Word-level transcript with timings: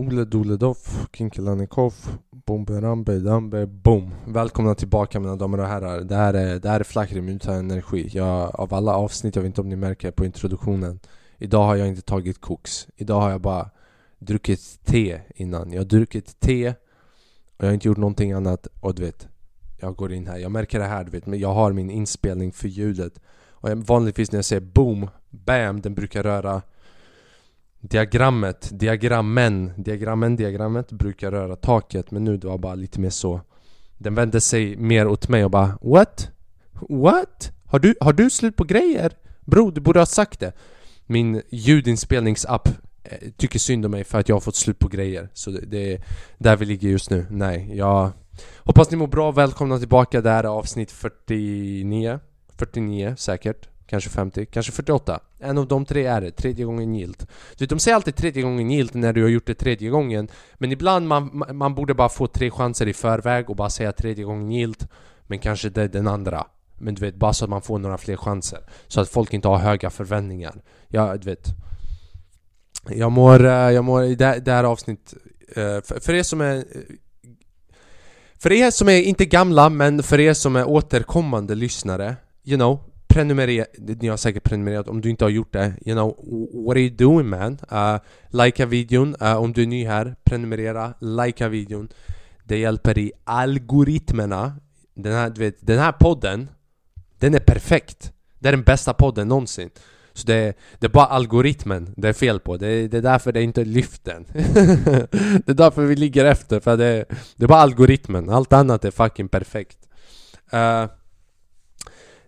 Ole 0.00 0.24
Dole 0.24 0.56
Doff, 0.56 1.06
Kinkelanikoff, 1.12 2.18
Dambe, 3.24 3.66
boom! 3.66 4.14
Välkomna 4.26 4.74
tillbaka 4.74 5.20
mina 5.20 5.36
damer 5.36 5.60
och 5.60 5.66
herrar. 5.66 6.00
Det 6.00 6.14
här 6.14 6.34
är, 6.34 6.58
det 6.58 6.68
här 6.68 6.80
är 6.80 6.84
Flackrim 6.84 7.28
utan 7.28 7.54
energi. 7.54 8.08
Jag, 8.12 8.60
av 8.60 8.74
alla 8.74 8.94
avsnitt, 8.94 9.36
jag 9.36 9.42
vet 9.42 9.46
inte 9.46 9.60
om 9.60 9.68
ni 9.68 9.76
märker 9.76 10.10
på 10.10 10.24
introduktionen 10.24 11.00
Idag 11.38 11.64
har 11.64 11.76
jag 11.76 11.88
inte 11.88 12.02
tagit 12.02 12.40
koks. 12.40 12.88
Idag 12.96 13.20
har 13.20 13.30
jag 13.30 13.40
bara 13.40 13.70
druckit 14.18 14.80
te 14.84 15.20
innan. 15.34 15.72
Jag 15.72 15.80
har 15.80 15.86
druckit 15.86 16.40
te 16.40 16.68
och 17.56 17.64
jag 17.64 17.66
har 17.66 17.74
inte 17.74 17.88
gjort 17.88 17.98
någonting 17.98 18.32
annat 18.32 18.66
och 18.80 18.94
du 18.94 19.02
vet 19.02 19.28
Jag 19.80 19.96
går 19.96 20.12
in 20.12 20.26
här, 20.26 20.38
jag 20.38 20.50
märker 20.50 20.78
det 20.78 20.84
här 20.84 21.04
du 21.04 21.10
vet, 21.10 21.26
men 21.26 21.38
jag 21.38 21.54
har 21.54 21.72
min 21.72 21.90
inspelning 21.90 22.52
för 22.52 22.68
ljudet 22.68 23.20
Och 23.50 23.70
vanligtvis 23.70 24.32
när 24.32 24.38
jag 24.38 24.44
säger 24.44 24.60
boom, 24.60 25.10
bam, 25.30 25.80
den 25.80 25.94
brukar 25.94 26.22
röra 26.22 26.62
Diagrammet, 27.80 28.68
diagrammen, 28.72 29.72
diagrammen, 29.76 30.36
diagrammet 30.36 30.92
brukar 30.92 31.30
röra 31.30 31.56
taket 31.56 32.10
men 32.10 32.24
nu 32.24 32.36
det 32.36 32.46
var 32.46 32.58
bara 32.58 32.74
lite 32.74 33.00
mer 33.00 33.10
så. 33.10 33.40
Den 33.98 34.14
vände 34.14 34.40
sig 34.40 34.76
mer 34.76 35.06
åt 35.06 35.28
mig 35.28 35.44
och 35.44 35.50
bara 35.50 35.78
What? 35.82 36.30
What? 36.88 37.52
Har 37.64 37.78
du, 37.78 37.94
har 38.00 38.12
du 38.12 38.30
slut 38.30 38.56
på 38.56 38.64
grejer? 38.64 39.12
Bro, 39.40 39.70
du 39.70 39.80
borde 39.80 39.98
ha 39.98 40.06
sagt 40.06 40.40
det. 40.40 40.52
Min 41.06 41.42
ljudinspelningsapp 41.50 42.68
eh, 43.04 43.30
tycker 43.36 43.58
synd 43.58 43.84
om 43.84 43.90
mig 43.90 44.04
för 44.04 44.18
att 44.18 44.28
jag 44.28 44.36
har 44.36 44.40
fått 44.40 44.56
slut 44.56 44.78
på 44.78 44.88
grejer. 44.88 45.28
Så 45.32 45.50
det, 45.50 45.60
det 45.60 45.92
är 45.92 46.02
där 46.38 46.56
vi 46.56 46.64
ligger 46.64 46.88
just 46.88 47.10
nu, 47.10 47.26
nej 47.30 47.70
jag 47.74 48.12
Hoppas 48.58 48.90
ni 48.90 48.96
mår 48.96 49.06
bra, 49.06 49.32
välkomna 49.32 49.78
tillbaka, 49.78 50.20
det 50.20 50.30
här 50.30 50.44
är 50.44 50.48
avsnitt 50.48 50.90
49 50.90 52.20
49 52.58 53.14
säkert. 53.18 53.68
Kanske 53.90 54.10
50, 54.10 54.46
kanske 54.46 54.72
48 54.72 55.20
En 55.38 55.58
av 55.58 55.68
de 55.68 55.84
tre 55.84 56.06
är 56.06 56.20
det, 56.20 56.30
tredje 56.30 56.64
gången 56.64 56.94
gilt 56.94 57.18
Du 57.56 57.64
vet, 57.64 57.70
de 57.70 57.78
säger 57.78 57.94
alltid 57.94 58.16
tredje 58.16 58.42
gången 58.42 58.70
gilt 58.70 58.94
när 58.94 59.12
du 59.12 59.22
har 59.22 59.28
gjort 59.28 59.46
det 59.46 59.54
tredje 59.54 59.90
gången 59.90 60.28
Men 60.54 60.72
ibland 60.72 61.08
man, 61.08 61.44
man 61.52 61.74
borde 61.74 61.94
bara 61.94 62.08
få 62.08 62.26
tre 62.26 62.50
chanser 62.50 62.86
i 62.86 62.92
förväg 62.92 63.50
och 63.50 63.56
bara 63.56 63.70
säga 63.70 63.92
tredje 63.92 64.24
gången 64.24 64.50
gilt 64.50 64.88
Men 65.26 65.38
kanske 65.38 65.70
det 65.70 65.82
är 65.82 65.88
den 65.88 66.06
andra. 66.06 66.46
Men 66.78 66.94
du 66.94 67.00
vet, 67.00 67.14
bara 67.14 67.32
så 67.32 67.44
att 67.44 67.50
man 67.50 67.62
får 67.62 67.78
några 67.78 67.98
fler 67.98 68.16
chanser. 68.16 68.58
Så 68.88 69.00
att 69.00 69.08
folk 69.08 69.32
inte 69.32 69.48
har 69.48 69.58
höga 69.58 69.90
förväntningar. 69.90 70.62
Ja, 70.88 71.16
du 71.16 71.30
vet. 71.30 71.48
Jag 72.88 73.12
mår, 73.12 73.44
eh, 73.44 73.50
jag 73.50 73.84
mår 73.84 74.04
i 74.04 74.14
det, 74.14 74.42
det 74.44 74.52
här 74.52 74.64
avsnittet 74.64 75.14
eh, 75.48 75.80
för, 75.80 76.00
för 76.00 76.14
er 76.14 76.22
som 76.22 76.40
är 76.40 76.64
för 78.38 78.52
er 78.52 78.70
som 78.70 78.88
är 78.88 79.02
inte 79.02 79.26
gamla, 79.26 79.68
men 79.68 80.02
för 80.02 80.20
er 80.20 80.34
som 80.34 80.56
är 80.56 80.68
återkommande 80.68 81.54
lyssnare 81.54 82.16
You 82.44 82.56
know, 82.56 82.89
prenumerera, 83.10 83.66
ni 83.78 84.08
har 84.08 84.16
säkert 84.16 84.42
prenumererat 84.42 84.88
om 84.88 85.00
du 85.00 85.10
inte 85.10 85.24
har 85.24 85.30
gjort 85.30 85.52
det. 85.52 85.74
You 85.86 85.94
know, 85.94 86.16
what 86.66 86.76
are 86.76 86.80
you 86.80 86.96
doing 86.96 87.28
man? 87.28 87.58
Uh, 87.72 88.00
likea 88.30 88.66
videon, 88.66 89.16
uh, 89.22 89.36
om 89.36 89.52
du 89.52 89.62
är 89.62 89.66
ny 89.66 89.86
här, 89.86 90.16
prenumerera, 90.24 90.94
likea 91.00 91.48
videon. 91.48 91.88
Det 92.44 92.58
hjälper 92.58 92.98
i 92.98 93.12
algoritmerna. 93.24 94.52
Den 94.94 95.12
här, 95.12 95.30
du 95.30 95.40
vet, 95.40 95.66
den 95.66 95.78
här 95.78 95.92
podden 95.92 96.48
Den 97.18 97.34
är 97.34 97.40
perfekt. 97.40 98.12
Det 98.38 98.48
är 98.48 98.52
den 98.52 98.62
bästa 98.62 98.94
podden 98.94 99.28
någonsin. 99.28 99.70
Så 100.12 100.26
det, 100.26 100.56
det 100.78 100.86
är 100.86 100.90
bara 100.90 101.06
algoritmen 101.06 101.94
det 101.96 102.08
är 102.08 102.12
fel 102.12 102.40
på, 102.40 102.56
det, 102.56 102.88
det 102.88 102.98
är 102.98 103.02
därför 103.02 103.32
det 103.32 103.42
inte 103.42 103.64
lyften. 103.64 104.26
Det 105.44 105.48
är 105.48 105.54
därför 105.54 105.82
vi 105.82 105.96
ligger 105.96 106.24
efter, 106.24 106.60
för 106.60 106.76
det, 106.76 107.04
det 107.36 107.44
är 107.44 107.48
bara 107.48 107.60
algoritmen, 107.60 108.30
allt 108.30 108.52
annat 108.52 108.84
är 108.84 108.90
fucking 108.90 109.28
perfekt. 109.28 109.78
Uh, 110.54 110.86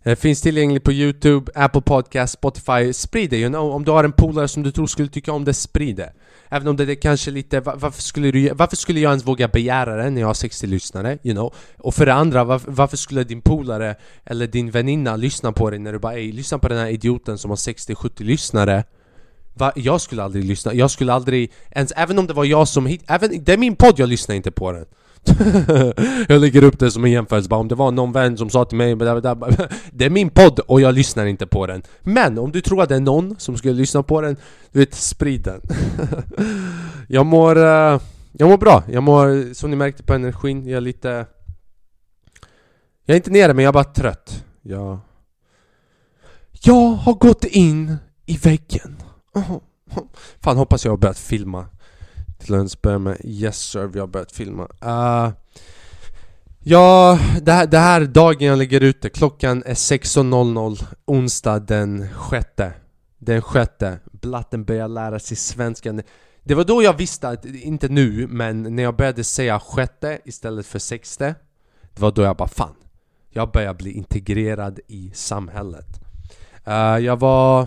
Eh, 0.05 0.17
finns 0.17 0.41
tillgänglig 0.41 0.84
på 0.84 0.92
Youtube, 0.92 1.53
Apple 1.55 1.81
Podcast, 1.81 2.33
Spotify. 2.33 2.92
Sprid 2.92 3.31
det, 3.31 3.36
you 3.36 3.48
know? 3.48 3.70
Om 3.70 3.84
du 3.84 3.91
har 3.91 4.05
en 4.05 4.12
polare 4.12 4.48
som 4.48 4.62
du 4.62 4.70
tror 4.70 4.86
skulle 4.86 5.08
tycka 5.08 5.33
om 5.33 5.45
det, 5.45 5.55
sprid 5.55 5.97
det. 5.97 6.12
Även 6.48 6.69
om 6.69 6.77
det 6.77 6.92
är 6.92 6.95
kanske 6.95 7.31
lite, 7.31 7.61
varför 7.61 8.03
skulle, 8.03 8.30
du, 8.30 8.50
varför 8.55 8.77
skulle 8.77 9.00
jag 9.00 9.11
ens 9.11 9.27
våga 9.27 9.48
begära 9.48 9.97
det 9.97 10.11
när 10.11 10.20
jag 10.20 10.28
har 10.28 10.34
60 10.34 10.67
lyssnare? 10.67 11.19
You 11.23 11.34
know? 11.34 11.55
Och 11.78 11.95
för 11.95 12.06
det 12.06 12.14
andra, 12.14 12.45
varför, 12.45 12.70
varför 12.70 12.97
skulle 12.97 13.25
din 13.25 13.41
polare 13.41 13.95
eller 14.25 14.47
din 14.47 14.70
väninna 14.70 15.17
lyssna 15.17 15.52
på 15.52 15.70
dig 15.70 15.79
när 15.79 15.92
du 15.92 15.98
bara 15.98 16.14
Ey, 16.14 16.33
lyssna 16.33 16.58
på 16.58 16.68
den 16.68 16.79
här 16.79 16.89
idioten 16.89 17.39
som 17.39 17.51
har 17.51 17.57
60-70 17.57 18.23
lyssnare 18.23 18.85
Va? 19.55 19.73
Jag 19.77 20.01
skulle 20.01 20.23
aldrig 20.23 20.45
lyssna, 20.45 20.74
jag 20.74 20.91
skulle 20.91 21.12
aldrig 21.12 21.52
ens, 21.70 21.92
även 21.96 22.18
om 22.18 22.27
det 22.27 22.33
var 22.33 22.45
jag 22.45 22.68
som 22.68 22.86
hit, 22.86 23.05
även, 23.07 23.45
det 23.45 23.52
är 23.52 23.57
min 23.57 23.77
podd, 23.77 23.98
jag 23.98 24.08
lyssnar 24.08 24.35
inte 24.35 24.51
på 24.51 24.73
den 24.73 24.86
jag 26.28 26.40
lägger 26.40 26.64
upp 26.64 26.78
det 26.78 26.90
som 26.90 27.05
en 27.05 27.10
jämförelse, 27.10 27.48
bara 27.48 27.60
om 27.60 27.68
det 27.68 27.74
var 27.74 27.90
någon 27.90 28.12
vän 28.12 28.36
som 28.38 28.50
sa 28.50 28.64
till 28.64 28.78
mig 28.78 28.96
Det 29.92 30.05
är 30.05 30.10
min 30.10 30.30
podd 30.30 30.58
och 30.58 30.80
jag 30.80 30.94
lyssnar 30.94 31.27
inte 31.27 31.46
på 31.46 31.66
den. 31.66 31.83
Men 32.00 32.38
om 32.38 32.52
du 32.52 32.60
tror 32.60 32.83
att 32.83 32.88
det 32.88 32.96
är 32.96 33.00
någon 33.00 33.36
som 33.38 33.56
skulle 33.56 33.74
lyssna 33.74 34.02
på 34.02 34.20
den 34.20 34.36
Du 34.72 34.78
vet, 34.78 34.94
sprid 34.94 35.42
den. 35.42 35.61
Jag 37.08 37.27
mår... 37.27 37.56
Eh, 37.56 38.00
jag 38.32 38.48
mår 38.48 38.58
bra, 38.58 38.82
jag 38.88 39.02
mår, 39.02 39.55
som 39.55 39.70
ni 39.70 39.77
märkte 39.77 40.02
på 40.02 40.14
energin, 40.14 40.66
jag 40.66 40.77
är 40.77 40.80
lite... 40.80 41.27
Jag 43.05 43.14
är 43.14 43.16
inte 43.16 43.30
nere 43.30 43.55
men 43.55 43.64
jag 43.64 43.70
är 43.70 43.72
bara 43.72 43.84
trött. 43.84 44.44
Jag... 44.62 44.98
Jag 46.50 46.90
har 46.90 47.14
gått 47.14 47.44
in 47.44 47.96
i 48.27 48.36
väggen. 48.36 48.96
Fan 50.40 50.56
hoppas 50.56 50.84
jag 50.84 50.92
har 50.92 50.96
börjat 50.96 51.18
filma 51.18 51.66
till 52.45 52.55
att 52.55 52.83
börja 52.83 52.98
med 52.98 53.17
Yes 53.25 53.58
sir, 53.58 53.86
vi 53.86 54.01
har 54.01 54.07
börjat 54.07 54.33
filma. 54.33 54.69
Uh, 54.85 55.33
Ja, 56.64 57.19
det 57.42 57.53
här, 57.53 57.67
det 57.67 57.79
här 57.79 58.01
dagen 58.01 58.48
jag 58.48 58.58
lägger 58.58 58.80
ut 58.80 59.03
det, 59.03 59.11
klockan 59.11 59.63
är 59.67 59.75
16.00 59.75 60.85
onsdag 61.05 61.58
den 61.58 62.08
sjätte. 62.08 62.73
Den 63.19 63.42
sjätte, 63.42 63.98
Blatten 64.13 64.64
börjar 64.64 64.89
lära 64.89 65.19
sig 65.19 65.36
svenska. 65.36 66.03
Det 66.42 66.55
var 66.55 66.64
då 66.64 66.83
jag 66.83 66.97
visste 66.97 67.29
att, 67.29 67.45
inte 67.45 67.89
nu, 67.89 68.27
men 68.30 68.77
när 68.77 68.83
jag 68.83 68.97
började 68.97 69.24
säga 69.24 69.61
sjätte 69.61 70.19
istället 70.24 70.67
för 70.67 70.79
sexte 70.79 71.35
Det 71.95 72.03
var 72.03 72.11
då 72.11 72.23
jag 72.23 72.36
bara 72.36 72.48
fan. 72.48 72.74
Jag 73.30 73.51
börjar 73.51 73.74
bli 73.74 73.92
integrerad 73.92 74.80
i 74.89 75.11
samhället. 75.14 76.01
Uh, 76.69 76.98
Jag 76.98 77.17
var 77.20 77.67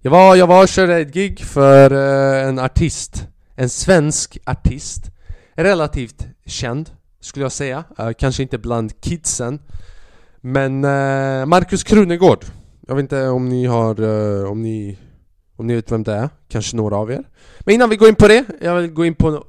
jag 0.00 0.10
var, 0.10 0.36
jag 0.36 0.46
var 0.46 0.62
och 0.62 0.68
körde 0.68 0.96
ett 0.96 1.14
gig 1.14 1.40
för 1.40 1.92
uh, 1.92 2.48
en 2.48 2.58
artist 2.58 3.26
en 3.62 3.68
svensk 3.68 4.38
artist 4.46 5.10
Relativt 5.54 6.26
känd, 6.46 6.90
skulle 7.20 7.44
jag 7.44 7.52
säga. 7.52 7.84
Uh, 8.00 8.12
Kanske 8.18 8.42
inte 8.42 8.58
bland 8.58 9.00
kidsen. 9.00 9.60
Men 10.40 10.84
eh, 10.84 11.40
uh, 11.40 11.46
Markus 11.46 11.84
Krunegård. 11.84 12.44
Jag 12.80 12.94
vet 12.94 13.02
inte 13.02 13.28
om 13.28 13.48
ni 13.48 13.66
har, 13.66 14.00
uh, 14.00 14.50
om 14.50 14.62
ni 14.62 14.98
om 15.56 15.66
ni 15.66 15.74
vet 15.74 15.92
vem 15.92 16.02
det 16.02 16.12
är, 16.12 16.28
kanske 16.48 16.76
några 16.76 16.96
av 16.96 17.10
er. 17.10 17.24
Men 17.60 17.74
innan 17.74 17.90
vi 17.90 17.96
går 17.96 18.08
in 18.08 18.14
på 18.14 18.28
det, 18.28 18.44
jag 18.60 18.76
vill 18.76 18.90
gå 18.90 19.04
in 19.04 19.14
på, 19.14 19.44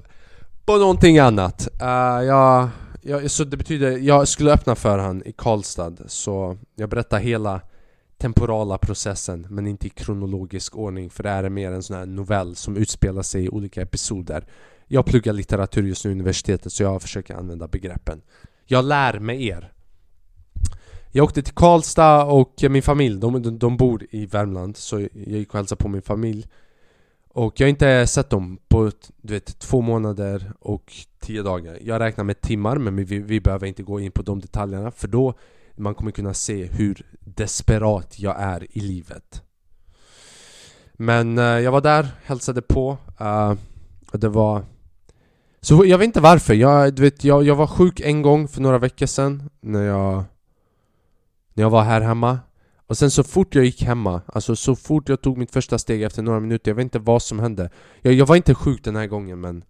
på 0.66 0.78
någonting 0.78 1.20
annat. 1.20 1.68
Uh, 1.82 2.24
jag, 2.26 2.70
jag, 3.02 3.32
Så 3.32 3.44
det 3.44 3.58
betyder, 3.58 3.98
jag 3.98 4.28
skulle 4.28 4.54
öppna 4.54 4.76
för 4.76 4.98
han 4.98 5.24
i 5.26 5.32
Karlstad 5.32 5.94
Så 6.08 6.58
jag 6.76 6.90
berättar 6.90 7.20
hela 7.20 7.62
temporala 8.24 8.78
processen 8.78 9.48
men 9.50 9.68
inte 9.68 9.88
i 9.88 9.90
kronologisk 9.90 10.76
ordning 10.76 11.10
för 11.10 11.24
det 11.24 11.30
här 11.30 11.44
är 11.44 11.50
mer 11.50 11.72
en 11.72 11.84
sån 11.84 11.98
här 11.98 12.06
novell 12.06 12.56
som 12.56 12.78
utspelar 12.78 13.22
sig 13.22 13.46
i 13.46 13.50
olika 13.50 13.82
episoder. 13.82 14.46
Jag 14.88 15.06
pluggar 15.06 15.34
litteratur 15.34 15.84
just 15.84 16.06
nu 16.06 16.12
i 16.12 16.14
universitetet 16.14 16.74
så 16.74 16.84
jag 16.84 17.02
försöker 17.02 17.36
använda 17.36 17.68
begreppen. 17.68 18.22
Jag 18.66 18.86
lär 18.86 19.20
med 19.20 19.42
er. 19.42 19.72
Jag 21.12 21.24
åkte 21.24 21.42
till 21.42 21.54
Karlstad 21.54 22.24
och 22.24 22.64
min 22.70 22.82
familj, 22.82 23.20
de, 23.20 23.60
de 23.60 23.78
bor 23.78 24.06
i 24.10 24.26
Värmland 24.26 24.78
så 24.78 25.00
jag 25.00 25.10
gick 25.14 25.50
och 25.50 25.56
hälsade 25.56 25.84
på 25.84 25.90
min 25.90 26.02
familj. 26.02 26.48
Och 27.30 27.60
jag 27.60 27.66
har 27.66 27.70
inte 27.70 28.08
sett 28.08 28.30
dem 28.30 28.58
på 28.68 28.92
du 29.22 29.34
vet, 29.34 29.60
två 29.60 29.82
månader 29.82 30.52
och 30.60 30.94
tio 31.20 31.44
dagar. 31.44 31.78
Jag 31.82 32.00
räknar 32.00 32.24
med 32.24 32.42
timmar 32.42 32.78
men 32.78 33.06
vi, 33.06 33.20
vi 33.20 33.40
behöver 33.40 33.68
inte 33.68 33.84
gå 33.84 34.00
in 34.00 34.12
på 34.12 34.22
de 34.22 34.40
detaljerna 34.40 34.92
för 34.92 35.08
då 35.08 35.34
man 35.76 35.96
kommer 35.96 36.12
kunna 36.12 36.34
se 36.34 36.66
hur 36.66 37.06
desperat 37.20 38.20
jag 38.20 38.36
är 38.40 38.78
i 38.78 38.80
livet. 38.80 39.44
Men 40.94 41.38
uh, 41.38 41.60
jag 41.60 41.72
var 41.72 41.82
där, 41.82 42.08
hälsade 42.24 42.62
på 42.62 42.98
uh, 43.22 43.54
och 44.12 44.20
det 44.20 44.30
var 44.30 44.66
Så 45.62 45.86
jag 45.86 45.98
vet 45.98 46.06
inte 46.06 46.22
varför, 46.22 46.54
jag, 46.54 46.94
du 46.94 47.02
vet, 47.02 47.24
jag, 47.24 47.44
jag 47.44 47.56
var 47.56 47.68
sjuk 47.68 48.00
en 48.00 48.22
gång 48.22 48.48
för 48.48 48.62
några 48.62 48.78
veckor 48.78 49.06
sedan 49.06 49.50
När 49.62 49.84
jag 49.84 50.24
När 51.54 51.64
jag 51.64 51.70
var 51.70 51.84
här 51.84 52.02
hemma. 52.02 52.40
Och 52.88 52.98
sen 52.98 53.12
så 53.12 53.24
fort 53.24 53.56
jag 53.56 53.66
gick 53.66 53.84
hemma, 53.84 54.22
alltså 54.26 54.56
så 54.56 54.76
fort 54.76 55.10
jag 55.10 55.22
tog 55.22 55.38
mitt 55.38 55.52
första 55.52 55.78
steg 55.78 56.04
efter 56.04 56.22
några 56.22 56.40
minuter, 56.40 56.72
jag 56.72 56.76
vet 56.76 56.84
inte 56.84 57.00
vad 57.00 57.22
som 57.22 57.40
hände. 57.40 57.70
Jag, 58.02 58.14
jag 58.14 58.26
var 58.26 58.36
inte 58.36 58.56
sjuk 58.56 58.84
den 58.84 58.96
här 58.96 59.08
gången 59.08 59.42
men 59.42 59.64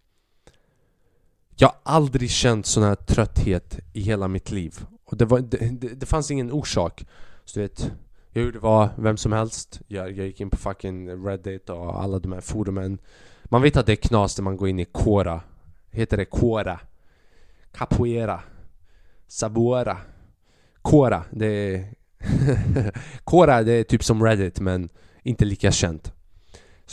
Jag 1.55 1.67
har 1.67 1.75
aldrig 1.83 2.29
känt 2.29 2.65
sån 2.65 2.83
här 2.83 2.95
trötthet 2.95 3.79
i 3.93 4.01
hela 4.01 4.27
mitt 4.27 4.51
liv 4.51 4.85
och 5.13 5.17
det, 5.17 5.25
var, 5.25 5.39
det, 5.39 5.57
det, 5.57 5.87
det 5.87 6.05
fanns 6.05 6.31
ingen 6.31 6.51
orsak 6.51 7.05
Så 7.45 7.59
du 7.59 7.63
vet 7.63 7.91
Jag 8.31 8.43
gjorde 8.43 8.59
vad 8.59 8.89
vem 8.97 9.17
som 9.17 9.31
helst 9.31 9.81
jag, 9.87 10.11
jag 10.11 10.25
gick 10.25 10.41
in 10.41 10.49
på 10.49 10.57
fucking 10.57 11.25
Reddit 11.25 11.69
och 11.69 12.03
alla 12.03 12.19
de 12.19 12.31
här 12.31 12.41
forumen 12.41 12.97
Man 13.43 13.61
vet 13.61 13.77
att 13.77 13.85
det 13.85 13.91
är 13.91 13.95
knas 13.95 14.37
när 14.37 14.43
man 14.43 14.57
går 14.57 14.67
in 14.67 14.79
i 14.79 14.85
kora. 14.85 15.41
Heter 15.91 16.17
det 16.17 16.25
kora? 16.25 16.79
Capoeira 17.71 18.41
Sabora? 19.27 19.97
Kora? 20.81 21.23
det 21.31 21.45
är 21.45 21.93
Kora 23.23 23.63
det 23.63 23.71
är 23.71 23.83
typ 23.83 24.03
som 24.03 24.23
Reddit 24.23 24.59
men 24.59 24.89
inte 25.23 25.45
lika 25.45 25.71
känt 25.71 26.12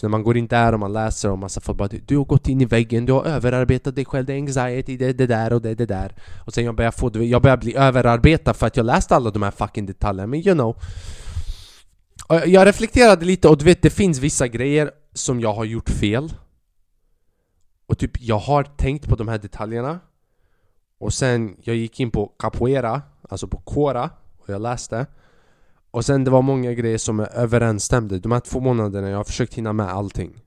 så 0.01 0.07
när 0.07 0.11
man 0.11 0.23
går 0.23 0.37
in 0.37 0.47
där 0.47 0.73
och 0.73 0.81
man 0.81 0.93
läser 0.93 1.31
och 1.31 1.39
massa 1.39 1.61
folk 1.61 1.79
bara 1.79 1.89
Du 1.89 2.17
har 2.17 2.25
gått 2.25 2.49
in 2.49 2.61
i 2.61 2.65
väggen, 2.65 3.07
du 3.07 3.13
har 3.13 3.25
överarbetat 3.25 3.95
dig 3.95 4.05
själv, 4.05 4.27
det 4.27 4.33
är 4.33 4.37
anxiety, 4.37 4.97
det 4.97 5.07
är 5.07 5.13
det 5.13 5.27
där 5.27 5.53
och 5.53 5.63
det 5.63 5.71
är 5.71 5.75
det 5.75 5.87
där. 5.87 6.15
Och 6.47 6.55
sen 6.55 6.65
jag 6.65 6.77
börjar, 6.77 6.91
få, 6.91 7.11
jag 7.15 7.43
börjar 7.43 7.57
bli 7.57 7.77
överarbetad 7.77 8.55
för 8.55 8.67
att 8.67 8.77
jag 8.77 8.87
läste 8.87 9.17
alla 9.17 9.31
de 9.31 9.43
här 9.43 9.51
fucking 9.51 9.87
detaljerna, 9.87 10.27
men 10.27 10.41
you 10.41 10.55
know. 10.55 10.77
Jag 12.47 12.67
reflekterade 12.67 13.25
lite 13.25 13.49
och 13.49 13.59
du 13.59 13.65
vet, 13.65 13.83
det 13.83 13.91
finns 13.91 14.19
vissa 14.19 14.49
grejer 14.49 14.91
som 15.13 15.41
jag 15.41 15.53
har 15.53 15.65
gjort 15.65 15.91
fel. 15.91 16.33
Och 17.87 17.99
typ, 17.99 18.21
jag 18.21 18.39
har 18.39 18.65
tänkt 18.65 19.09
på 19.09 19.17
de 19.17 19.29
här 19.29 19.39
detaljerna. 19.39 20.01
Och 20.99 21.15
sen, 21.15 21.57
jag 21.63 21.77
gick 21.77 22.01
in 22.01 22.11
på 22.11 22.27
capoeira, 22.27 23.03
alltså 23.29 23.47
på 23.47 23.59
kora 23.59 24.11
och 24.39 24.49
jag 24.49 24.63
läste 24.63 25.07
och 25.91 26.05
sen 26.05 26.25
det 26.25 26.31
var 26.31 26.43
många 26.43 26.73
grejer 26.73 26.99
som 26.99 27.21
överensstämde. 27.21 28.19
De 28.19 28.33
här 28.33 28.41
två 28.41 28.61
månaderna 28.61 29.11
jag 29.11 29.17
har 29.17 29.25
försökt 29.25 29.55
hinna 29.55 29.73
med 29.73 29.89
allting. 29.89 30.43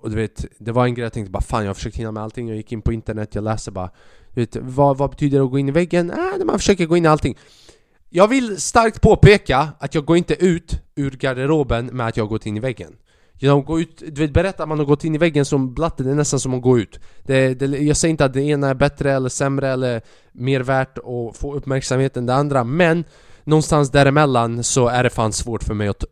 Och 0.00 0.10
du 0.10 0.16
vet, 0.16 0.44
det 0.58 0.72
var 0.72 0.84
en 0.84 0.94
grej 0.94 1.02
jag 1.02 1.12
tänkte 1.12 1.30
bara 1.30 1.42
fan 1.42 1.62
jag 1.62 1.68
har 1.68 1.74
försökt 1.74 1.96
hinna 1.96 2.12
med 2.12 2.22
allting. 2.22 2.48
Jag 2.48 2.56
gick 2.56 2.72
in 2.72 2.82
på 2.82 2.92
internet, 2.92 3.34
jag 3.34 3.44
läste 3.44 3.70
bara 3.70 3.90
du 4.34 4.40
vet, 4.40 4.56
vad, 4.56 4.98
vad 4.98 5.10
betyder 5.10 5.38
det 5.38 5.44
att 5.44 5.50
gå 5.50 5.58
in 5.58 5.68
i 5.68 5.72
väggen? 5.72 6.10
Äh, 6.10 6.44
man 6.44 6.58
försöker 6.58 6.86
gå 6.86 6.96
in 6.96 7.04
i 7.04 7.08
allting. 7.08 7.38
Jag 8.08 8.28
vill 8.28 8.60
starkt 8.60 9.00
påpeka 9.00 9.68
att 9.78 9.94
jag 9.94 10.04
går 10.04 10.16
inte 10.16 10.44
ut 10.44 10.80
ur 10.94 11.10
garderoben 11.10 11.86
med 11.86 12.06
att 12.06 12.16
jag 12.16 12.24
har 12.24 12.28
gått 12.28 12.46
in 12.46 12.56
i 12.56 12.60
väggen. 12.60 12.96
Genom 13.38 13.60
att 13.60 13.66
gå 13.66 13.80
ut, 13.80 14.02
du 14.06 14.20
vet, 14.20 14.32
berätta 14.32 14.62
att 14.62 14.68
man 14.68 14.78
har 14.78 14.86
gått 14.86 15.04
in 15.04 15.14
i 15.14 15.18
väggen 15.18 15.44
som 15.44 15.74
blatte, 15.74 16.02
det 16.02 16.10
är 16.10 16.14
nästan 16.14 16.40
som 16.40 16.54
att 16.54 16.62
gå 16.62 16.78
ut. 16.78 17.00
Det, 17.22 17.54
det, 17.54 17.66
Jag 17.66 17.96
säger 17.96 18.10
inte 18.10 18.24
att 18.24 18.32
det 18.32 18.42
ena 18.42 18.68
är 18.68 18.74
bättre 18.74 19.12
eller 19.12 19.28
sämre 19.28 19.68
eller 19.68 20.02
mer 20.32 20.60
värt 20.60 20.98
att 20.98 21.36
få 21.36 21.54
uppmärksamhet 21.54 22.16
än 22.16 22.26
det 22.26 22.34
andra 22.34 22.64
Men 22.64 23.04
någonstans 23.44 23.90
däremellan 23.90 24.64
så 24.64 24.88
är 24.88 25.02
det 25.02 25.10
fan 25.10 25.32
svårt 25.32 25.62
för 25.62 25.74
mig 25.74 25.88
att 25.88 26.04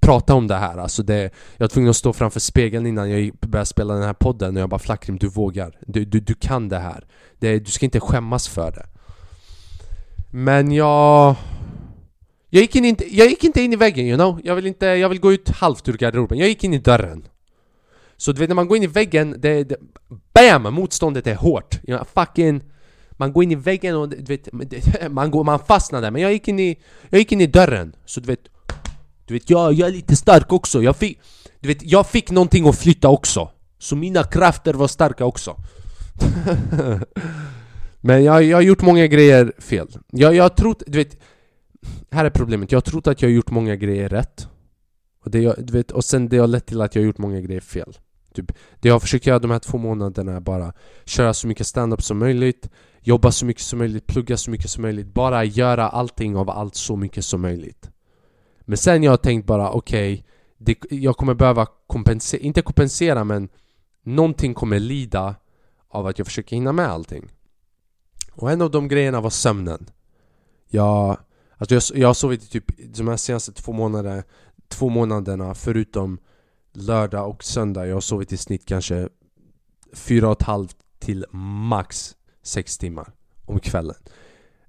prata 0.00 0.34
om 0.34 0.46
det 0.46 0.54
här. 0.54 0.78
Alltså 0.78 1.02
det, 1.02 1.22
Jag 1.56 1.64
var 1.64 1.68
tvungen 1.68 1.90
att 1.90 1.96
stå 1.96 2.12
framför 2.12 2.40
spegeln 2.40 2.86
innan 2.86 3.10
jag 3.10 3.32
började 3.40 3.66
spela 3.66 3.94
den 3.94 4.02
här 4.02 4.12
podden 4.12 4.56
och 4.56 4.62
jag 4.62 4.68
bara 4.68 4.78
'Flackrim, 4.78 5.18
du 5.18 5.28
vågar, 5.28 5.78
du, 5.86 6.04
du, 6.04 6.20
du 6.20 6.34
kan 6.34 6.68
det 6.68 6.78
här. 6.78 7.06
Det, 7.38 7.58
Du 7.58 7.70
ska 7.70 7.84
inte 7.84 8.00
skämmas 8.00 8.48
för 8.48 8.70
det' 8.70 8.86
Men 10.30 10.72
jag... 10.72 11.34
Jag 12.50 12.60
gick, 12.60 12.76
in 12.76 12.84
inte, 12.84 13.16
jag 13.16 13.28
gick 13.28 13.44
inte 13.44 13.60
in 13.60 13.72
i 13.72 13.76
väggen 13.76 14.06
you 14.06 14.16
know, 14.16 14.40
jag 14.44 14.54
vill, 14.54 14.66
inte, 14.66 14.86
jag 14.86 15.08
vill 15.08 15.20
gå 15.20 15.32
ut 15.32 15.48
halvt 15.48 15.88
ur 15.88 15.96
garderoben, 15.96 16.38
jag 16.38 16.48
gick 16.48 16.64
in 16.64 16.74
i 16.74 16.78
dörren. 16.78 17.28
Så 18.16 18.32
du 18.32 18.40
vet 18.40 18.48
när 18.48 18.54
man 18.54 18.68
går 18.68 18.76
in 18.76 18.82
i 18.82 18.86
väggen, 18.86 19.34
det, 19.38 19.64
det 19.64 19.76
BAM! 20.32 20.74
Motståndet 20.74 21.26
är 21.26 21.34
hårt, 21.34 21.78
you 21.88 21.98
know, 21.98 22.24
fucking 22.24 22.62
man 23.18 23.32
går 23.32 23.42
in 23.42 23.52
i 23.52 23.54
väggen 23.54 23.96
och 23.96 24.08
du 24.08 24.16
vet, 24.16 24.48
man, 25.10 25.30
går, 25.30 25.44
man 25.44 25.58
fastnar 25.58 26.02
där. 26.02 26.10
Men 26.10 26.22
jag 26.22 26.32
gick 26.32 26.48
in 26.48 26.58
i, 26.58 26.78
jag 27.10 27.18
gick 27.18 27.32
in 27.32 27.40
i 27.40 27.46
dörren. 27.46 27.96
Så 28.04 28.20
du 28.20 28.26
vet, 28.26 28.48
du 29.26 29.34
vet 29.34 29.50
jag, 29.50 29.72
jag 29.72 29.88
är 29.88 29.92
lite 29.92 30.16
stark 30.16 30.52
också. 30.52 30.82
Jag 30.82 30.96
fick, 30.96 31.20
du 31.60 31.68
vet, 31.68 31.82
jag 31.82 32.06
fick 32.06 32.30
någonting 32.30 32.68
att 32.68 32.78
flytta 32.78 33.08
också. 33.08 33.50
Så 33.78 33.96
mina 33.96 34.24
krafter 34.24 34.74
var 34.74 34.88
starka 34.88 35.24
också. 35.24 35.56
Men 38.00 38.24
jag, 38.24 38.42
jag 38.42 38.56
har 38.56 38.62
gjort 38.62 38.82
många 38.82 39.06
grejer 39.06 39.52
fel. 39.58 39.88
Jag, 40.10 40.34
jag 40.34 40.44
har 40.44 40.48
trott, 40.48 40.82
du 40.86 40.98
vet 40.98 41.16
Här 42.10 42.24
är 42.24 42.30
problemet, 42.30 42.72
jag 42.72 42.76
har 42.76 42.80
trott 42.82 43.06
att 43.06 43.22
jag 43.22 43.28
har 43.28 43.34
gjort 43.34 43.50
många 43.50 43.76
grejer 43.76 44.08
rätt. 44.08 44.48
Och, 45.24 45.30
det, 45.30 45.54
du 45.58 45.72
vet, 45.72 45.90
och 45.90 46.04
sen 46.04 46.28
det 46.28 46.38
har 46.38 46.46
lett 46.46 46.66
till 46.66 46.80
att 46.80 46.94
jag 46.94 47.02
har 47.02 47.06
gjort 47.06 47.18
många 47.18 47.40
grejer 47.40 47.60
fel. 47.60 47.98
Typ, 48.38 48.52
det 48.80 48.88
jag 48.88 48.94
har 48.94 49.00
försökt 49.00 49.26
göra 49.26 49.38
de 49.38 49.50
här 49.50 49.58
två 49.58 49.78
månaderna 49.78 50.36
är 50.36 50.40
bara 50.40 50.72
köra 51.04 51.34
så 51.34 51.46
mycket 51.46 51.66
stand-up 51.66 52.02
som 52.02 52.18
möjligt 52.18 52.68
Jobba 53.00 53.32
så 53.32 53.46
mycket 53.46 53.62
som 53.62 53.78
möjligt, 53.78 54.06
plugga 54.06 54.36
så 54.36 54.50
mycket 54.50 54.70
som 54.70 54.82
möjligt 54.82 55.14
Bara 55.14 55.44
göra 55.44 55.88
allting 55.88 56.36
av 56.36 56.50
allt 56.50 56.74
så 56.74 56.96
mycket 56.96 57.24
som 57.24 57.40
möjligt. 57.40 57.90
Men 58.60 58.76
sen 58.76 59.02
jag 59.02 59.12
har 59.12 59.16
tänkt 59.16 59.46
bara 59.46 59.70
okej 59.70 60.24
okay, 60.60 60.76
Jag 60.90 61.16
kommer 61.16 61.34
behöva 61.34 61.66
kompensera, 61.86 62.40
inte 62.40 62.62
kompensera 62.62 63.24
men 63.24 63.48
Någonting 64.02 64.54
kommer 64.54 64.78
lida 64.78 65.34
av 65.88 66.06
att 66.06 66.18
jag 66.18 66.26
försöker 66.26 66.56
hinna 66.56 66.72
med 66.72 66.88
allting. 66.88 67.28
Och 68.32 68.50
en 68.50 68.62
av 68.62 68.70
de 68.70 68.88
grejerna 68.88 69.20
var 69.20 69.30
sömnen. 69.30 69.90
Jag, 70.68 71.16
alltså 71.56 71.74
jag, 71.74 71.82
jag 72.02 72.08
har 72.08 72.14
sovit 72.14 72.42
i 72.42 72.46
typ 72.46 72.96
de 72.96 73.08
här 73.08 73.16
senaste 73.16 73.52
två 73.52 73.72
månaderna 73.72 74.22
Två 74.68 74.88
månaderna 74.88 75.54
förutom 75.54 76.18
lördag 76.72 77.28
och 77.28 77.44
söndag. 77.44 77.86
Jag 77.86 77.96
har 77.96 78.00
sovit 78.00 78.32
i 78.32 78.36
snitt 78.36 78.66
kanske 78.66 79.08
fyra 79.92 80.26
och 80.26 80.40
ett 80.40 80.46
halvt 80.46 80.76
till 80.98 81.24
max 81.32 82.16
sex 82.42 82.78
timmar 82.78 83.12
om 83.44 83.60
kvällen. 83.60 83.96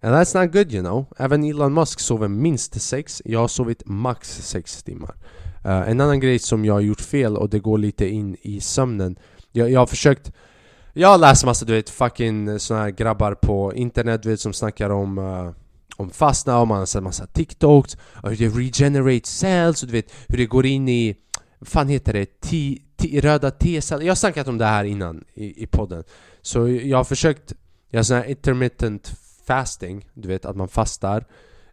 And 0.01 0.15
that's 0.15 0.41
not 0.41 0.53
good 0.53 0.73
you 0.73 0.83
know. 0.83 1.05
Även 1.17 1.43
Elon 1.43 1.73
Musk 1.73 1.99
sover 1.99 2.27
minst 2.27 2.81
sex. 2.81 3.21
Jag 3.25 3.39
har 3.39 3.47
sovit 3.47 3.83
max 3.85 4.41
sex 4.41 4.83
timmar. 4.83 5.15
Uh, 5.65 5.89
En 5.89 6.01
annan 6.01 6.19
grej 6.19 6.39
som 6.39 6.65
jag 6.65 6.73
har 6.73 6.81
gjort 6.81 7.01
fel 7.01 7.37
och 7.37 7.49
det 7.49 7.59
går 7.59 7.77
lite 7.77 8.07
in 8.07 8.37
i 8.41 8.61
sömnen. 8.61 9.19
Jag, 9.51 9.71
jag 9.71 9.79
har 9.79 9.87
försökt 9.87 10.31
Jag 10.93 11.07
har 11.07 11.17
läst 11.17 11.45
massa 11.45 11.65
du 11.65 11.73
vet 11.73 11.89
fucking 11.89 12.59
såna 12.59 12.79
här 12.79 12.89
grabbar 12.89 13.33
på 13.33 13.73
internet 13.73 14.23
du 14.23 14.29
vet 14.29 14.39
som 14.39 14.53
snackar 14.53 14.89
om 14.89 15.17
uh, 15.17 15.51
om 15.97 16.09
fastna 16.09 16.59
och 16.59 16.67
man 16.67 16.79
har 16.79 16.85
sett 16.85 17.03
massa 17.03 17.25
TikToks 17.27 17.97
och 18.23 18.29
hur 18.29 18.37
det 18.37 18.59
regenerate 18.59 19.27
cells 19.27 19.83
och 19.83 19.87
du 19.87 19.93
vet 19.93 20.11
hur 20.27 20.37
det 20.37 20.45
går 20.45 20.65
in 20.65 20.89
i 20.89 21.15
fan 21.61 21.87
heter 21.87 22.13
det? 22.13 22.41
T, 22.41 22.77
t, 22.97 23.21
röda 23.21 23.51
T-celler 23.51 24.05
Jag 24.05 24.11
har 24.11 24.15
snackat 24.15 24.47
om 24.47 24.57
det 24.57 24.65
här 24.65 24.83
innan 24.83 25.23
i, 25.33 25.63
i 25.63 25.67
podden. 25.67 26.03
Så 26.41 26.67
jag 26.69 26.97
har 26.97 27.03
försökt 27.03 27.53
Jag 27.89 27.99
har 27.99 28.03
sån 28.03 28.17
här 28.17 28.25
intermittent 28.25 29.13
fasting. 29.45 30.09
Du 30.13 30.27
vet 30.27 30.45
att 30.45 30.55
man 30.55 30.67
fastar 30.67 31.25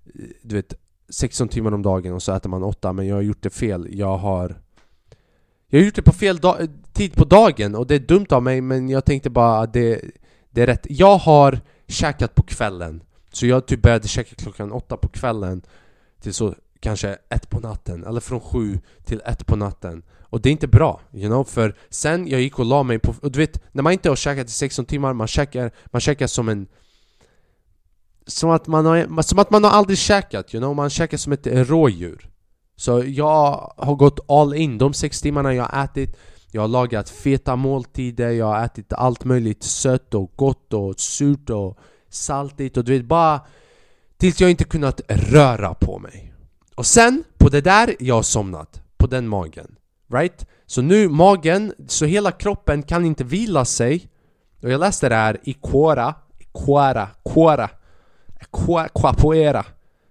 eh, 0.04 0.24
Du 0.42 0.54
vet 0.56 0.74
16 1.08 1.48
timmar 1.48 1.74
om 1.74 1.82
dagen 1.82 2.12
och 2.12 2.22
så 2.22 2.32
äter 2.32 2.50
man 2.50 2.62
8 2.62 2.92
Men 2.92 3.06
jag 3.06 3.14
har 3.14 3.22
gjort 3.22 3.42
det 3.42 3.50
fel. 3.50 3.88
Jag 3.90 4.16
har 4.16 4.56
Jag 5.68 5.78
har 5.78 5.84
gjort 5.84 5.94
det 5.94 6.02
på 6.02 6.12
fel 6.12 6.38
tid 6.92 7.14
på 7.14 7.24
dagen 7.24 7.74
och 7.74 7.86
det 7.86 7.94
är 7.94 7.98
dumt 7.98 8.26
av 8.30 8.42
mig 8.42 8.60
men 8.60 8.88
jag 8.88 9.04
tänkte 9.04 9.30
bara 9.30 9.60
att 9.60 9.72
det, 9.72 10.00
det 10.50 10.62
är 10.62 10.66
rätt. 10.66 10.86
Jag 10.90 11.18
har 11.18 11.60
käkat 11.88 12.34
på 12.34 12.42
kvällen. 12.42 13.02
Så 13.32 13.46
jag 13.46 13.66
typ 13.66 13.82
började 13.82 14.08
käka 14.08 14.34
klockan 14.34 14.72
8 14.72 14.96
på 14.96 15.08
kvällen 15.08 15.62
Till 16.20 16.34
så 16.34 16.54
kanske 16.86 17.18
ett 17.28 17.50
på 17.50 17.60
natten 17.60 18.04
eller 18.04 18.20
från 18.20 18.40
sju 18.40 18.80
till 19.04 19.22
ett 19.24 19.46
på 19.46 19.56
natten 19.56 20.02
Och 20.22 20.40
det 20.40 20.48
är 20.48 20.50
inte 20.50 20.66
bra, 20.66 21.00
you 21.12 21.28
know? 21.28 21.44
För 21.44 21.76
sen 21.90 22.28
jag 22.28 22.40
gick 22.40 22.58
och 22.58 22.64
la 22.64 22.82
mig 22.82 22.98
på... 22.98 23.14
Och 23.22 23.32
du 23.32 23.38
vet, 23.38 23.74
när 23.74 23.82
man 23.82 23.92
inte 23.92 24.08
har 24.08 24.16
käkat 24.16 24.46
i 24.46 24.50
16 24.50 24.84
timmar, 24.84 25.12
man 25.12 25.26
käkar, 25.26 25.70
man 25.86 26.00
käkar 26.00 26.26
som 26.26 26.48
en... 26.48 26.66
Som 28.26 28.50
att, 28.50 28.66
man 28.66 28.86
har, 28.86 29.22
som 29.22 29.38
att 29.38 29.50
man 29.50 29.64
har 29.64 29.70
aldrig 29.70 29.98
käkat, 29.98 30.54
you 30.54 30.60
know? 30.60 30.76
Man 30.76 30.90
käkar 30.90 31.16
som 31.16 31.32
ett 31.32 31.46
rådjur 31.46 32.30
Så 32.76 33.04
jag 33.06 33.72
har 33.76 33.94
gått 33.94 34.30
all 34.30 34.54
in 34.54 34.78
de 34.78 34.92
6 34.94 35.20
timmarna 35.20 35.54
jag 35.54 35.64
har 35.64 35.84
ätit 35.84 36.16
Jag 36.52 36.60
har 36.60 36.68
lagat 36.68 37.10
feta 37.10 37.56
måltider, 37.56 38.30
jag 38.30 38.46
har 38.46 38.64
ätit 38.64 38.92
allt 38.92 39.24
möjligt 39.24 39.62
sött 39.62 40.14
och 40.14 40.32
gott 40.36 40.72
och 40.72 41.00
surt 41.00 41.50
och 41.50 41.78
saltigt 42.10 42.76
och 42.76 42.84
du 42.84 42.92
vet 42.92 43.06
bara 43.06 43.40
Tills 44.18 44.40
jag 44.40 44.50
inte 44.50 44.64
kunnat 44.64 45.00
röra 45.08 45.74
på 45.74 45.98
mig 45.98 46.35
och 46.76 46.86
sen, 46.86 47.24
på 47.38 47.48
det 47.48 47.60
där, 47.60 47.96
jag 47.98 48.14
har 48.14 48.22
somnat. 48.22 48.80
På 48.96 49.06
den 49.06 49.28
magen. 49.28 49.76
Right? 50.12 50.46
Så 50.66 50.82
nu 50.82 51.08
magen, 51.08 51.72
så 51.88 52.04
hela 52.04 52.32
kroppen 52.32 52.82
kan 52.82 53.04
inte 53.04 53.24
vila 53.24 53.64
sig. 53.64 54.08
Och 54.62 54.70
jag 54.70 54.80
läste 54.80 55.08
det 55.08 55.14
här 55.14 55.38
i 55.42 55.52
Quora, 55.52 56.14
Quora, 56.64 57.08
Quora, 57.24 57.68
Quapoera. 58.94 59.64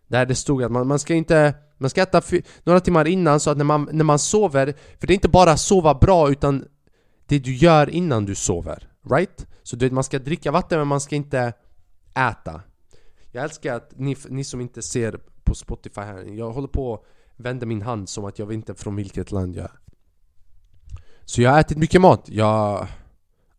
Där 0.07 0.25
det 0.25 0.35
stod 0.35 0.63
att 0.63 0.71
man, 0.71 0.87
man 0.87 0.99
ska 0.99 1.13
inte 1.13 1.53
man 1.77 1.89
ska 1.89 2.01
äta 2.01 2.21
några 2.63 2.79
timmar 2.79 3.07
innan 3.07 3.39
så 3.39 3.49
att 3.49 3.57
när 3.57 3.65
man, 3.65 3.89
när 3.91 4.03
man 4.03 4.19
sover 4.19 4.73
För 4.99 5.07
det 5.07 5.13
är 5.13 5.15
inte 5.15 5.29
bara 5.29 5.57
sova 5.57 5.93
bra 5.93 6.29
utan 6.31 6.65
Det 7.27 7.39
du 7.39 7.55
gör 7.55 7.89
innan 7.89 8.25
du 8.25 8.35
sover 8.35 8.89
Right? 9.09 9.47
Så 9.63 9.75
du 9.75 9.85
vet, 9.85 9.93
man 9.93 10.03
ska 10.03 10.19
dricka 10.19 10.51
vatten 10.51 10.79
men 10.79 10.87
man 10.87 11.01
ska 11.01 11.15
inte 11.15 11.53
äta 12.15 12.61
Jag 13.31 13.43
älskar 13.43 13.73
att 13.73 13.91
ni, 13.95 14.17
ni 14.29 14.43
som 14.43 14.61
inte 14.61 14.81
ser 14.81 15.19
på 15.45 15.55
Spotify 15.55 16.01
här. 16.01 16.23
Jag 16.23 16.51
håller 16.51 16.67
på 16.67 16.93
att 16.93 17.01
vända 17.35 17.65
min 17.65 17.81
hand 17.81 18.09
som 18.09 18.25
att 18.25 18.39
jag 18.39 18.45
vet 18.45 18.55
inte 18.55 18.75
från 18.75 18.95
vilket 18.95 19.31
land 19.31 19.55
jag 19.55 19.65
är. 19.65 19.79
Så 21.25 21.41
jag 21.41 21.51
har 21.51 21.59
ätit 21.59 21.77
mycket 21.77 22.01
mat, 22.01 22.23
jag... 22.25 22.87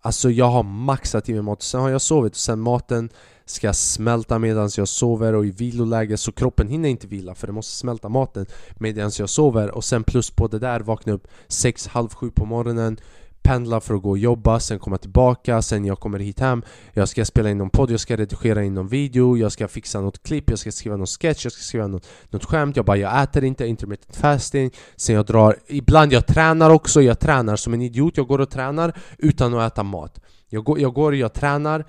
Alltså 0.00 0.30
jag 0.30 0.46
har 0.46 0.62
maxat 0.62 1.28
i 1.28 1.32
mig 1.32 1.42
mat, 1.42 1.62
sen 1.62 1.80
har 1.80 1.90
jag 1.90 2.00
sovit 2.00 2.32
och 2.32 2.38
sen 2.38 2.60
maten 2.60 3.10
ska 3.44 3.72
smälta 3.72 4.38
medan 4.38 4.70
jag 4.76 4.88
sover 4.88 5.34
och 5.34 5.46
i 5.46 5.50
viloläge 5.50 6.16
så 6.16 6.32
kroppen 6.32 6.68
hinner 6.68 6.88
inte 6.88 7.06
vila 7.06 7.34
för 7.34 7.46
det 7.46 7.52
måste 7.52 7.74
smälta 7.74 8.08
maten 8.08 8.46
medan 8.76 9.10
jag 9.18 9.28
sover. 9.28 9.70
Och 9.70 9.84
sen 9.84 10.04
plus 10.04 10.30
på 10.30 10.48
det 10.48 10.58
där 10.58 10.80
vakna 10.80 11.12
upp 11.12 11.28
6, 11.48 11.86
halv 11.86 12.08
sju 12.08 12.30
på 12.30 12.44
morgonen 12.44 12.96
pendla 13.46 13.80
för 13.80 13.94
att 13.94 14.02
gå 14.02 14.10
och 14.10 14.18
jobba, 14.18 14.60
sen 14.60 14.78
komma 14.78 14.98
tillbaka, 14.98 15.62
sen 15.62 15.84
jag 15.84 16.00
kommer 16.00 16.18
hit 16.18 16.40
hem. 16.40 16.62
Jag 16.92 17.08
ska 17.08 17.24
spela 17.24 17.50
in 17.50 17.58
någon 17.58 17.70
podd, 17.70 17.90
jag 17.90 18.00
ska 18.00 18.16
redigera 18.16 18.64
in 18.64 18.74
någon 18.74 18.88
video, 18.88 19.36
jag 19.36 19.52
ska 19.52 19.68
fixa 19.68 20.00
något 20.00 20.22
klipp, 20.22 20.50
jag 20.50 20.58
ska 20.58 20.72
skriva 20.72 20.96
någon 20.96 21.06
sketch, 21.06 21.44
jag 21.44 21.52
ska 21.52 21.62
skriva 21.62 21.86
något, 21.86 22.06
något 22.30 22.44
skämt. 22.44 22.76
Jag 22.76 22.84
bara, 22.84 22.96
jag 22.96 23.22
äter 23.22 23.44
inte, 23.44 23.66
intermittent 23.66 24.16
fasting. 24.16 24.70
Sen 24.96 25.14
jag 25.14 25.26
drar, 25.26 25.58
ibland 25.66 26.12
jag 26.12 26.26
tränar 26.26 26.70
också, 26.70 27.02
jag 27.02 27.18
tränar 27.18 27.56
som 27.56 27.74
en 27.74 27.82
idiot. 27.82 28.16
Jag 28.16 28.26
går 28.26 28.40
och 28.40 28.50
tränar 28.50 28.98
utan 29.18 29.54
att 29.54 29.72
äta 29.72 29.82
mat. 29.82 30.20
Jag 30.48 30.64
går, 30.64 30.80
jag, 30.80 30.94
går 30.94 31.14
jag 31.14 31.32
tränar. 31.32 31.84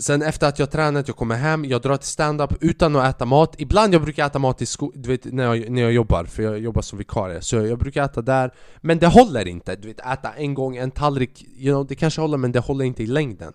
Sen 0.00 0.22
efter 0.22 0.48
att 0.48 0.58
jag 0.58 0.70
tränat, 0.70 1.08
jag 1.08 1.16
kommer 1.16 1.36
hem, 1.36 1.64
jag 1.64 1.82
drar 1.82 1.96
till 1.96 2.08
stand-up 2.08 2.50
utan 2.60 2.96
att 2.96 3.16
äta 3.16 3.24
mat. 3.24 3.54
Ibland 3.58 3.94
jag 3.94 4.02
brukar 4.02 4.26
äta 4.26 4.38
mat 4.38 4.62
i 4.62 4.66
sko 4.66 4.92
du 4.94 5.08
vet, 5.08 5.24
när, 5.24 5.54
jag, 5.54 5.70
när 5.70 5.82
jag 5.82 5.92
jobbar, 5.92 6.24
för 6.24 6.42
jag 6.42 6.58
jobbar 6.58 6.82
som 6.82 6.98
vikarie. 6.98 7.42
Så 7.42 7.56
jag 7.56 7.78
brukar 7.78 8.04
äta 8.04 8.22
där 8.22 8.54
Men 8.80 8.98
det 8.98 9.06
håller 9.06 9.48
inte, 9.48 9.76
du 9.76 9.88
vet 9.88 10.00
äta 10.00 10.32
en 10.32 10.54
gång 10.54 10.76
en 10.76 10.90
tallrik 10.90 11.44
you 11.56 11.74
know, 11.74 11.86
Det 11.86 11.94
kanske 11.94 12.20
håller 12.20 12.38
men 12.38 12.52
det 12.52 12.58
håller 12.58 12.84
inte 12.84 13.02
i 13.02 13.06
längden. 13.06 13.52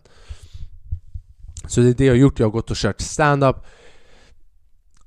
Så 1.68 1.82
det 1.82 1.90
är 1.90 1.94
det 1.94 2.06
jag 2.06 2.14
har 2.14 2.18
gjort, 2.18 2.40
jag 2.40 2.48
har 2.48 2.52
gått 2.52 2.72
och 2.72 2.78
kört 2.78 3.02
stand-up. 3.02 3.56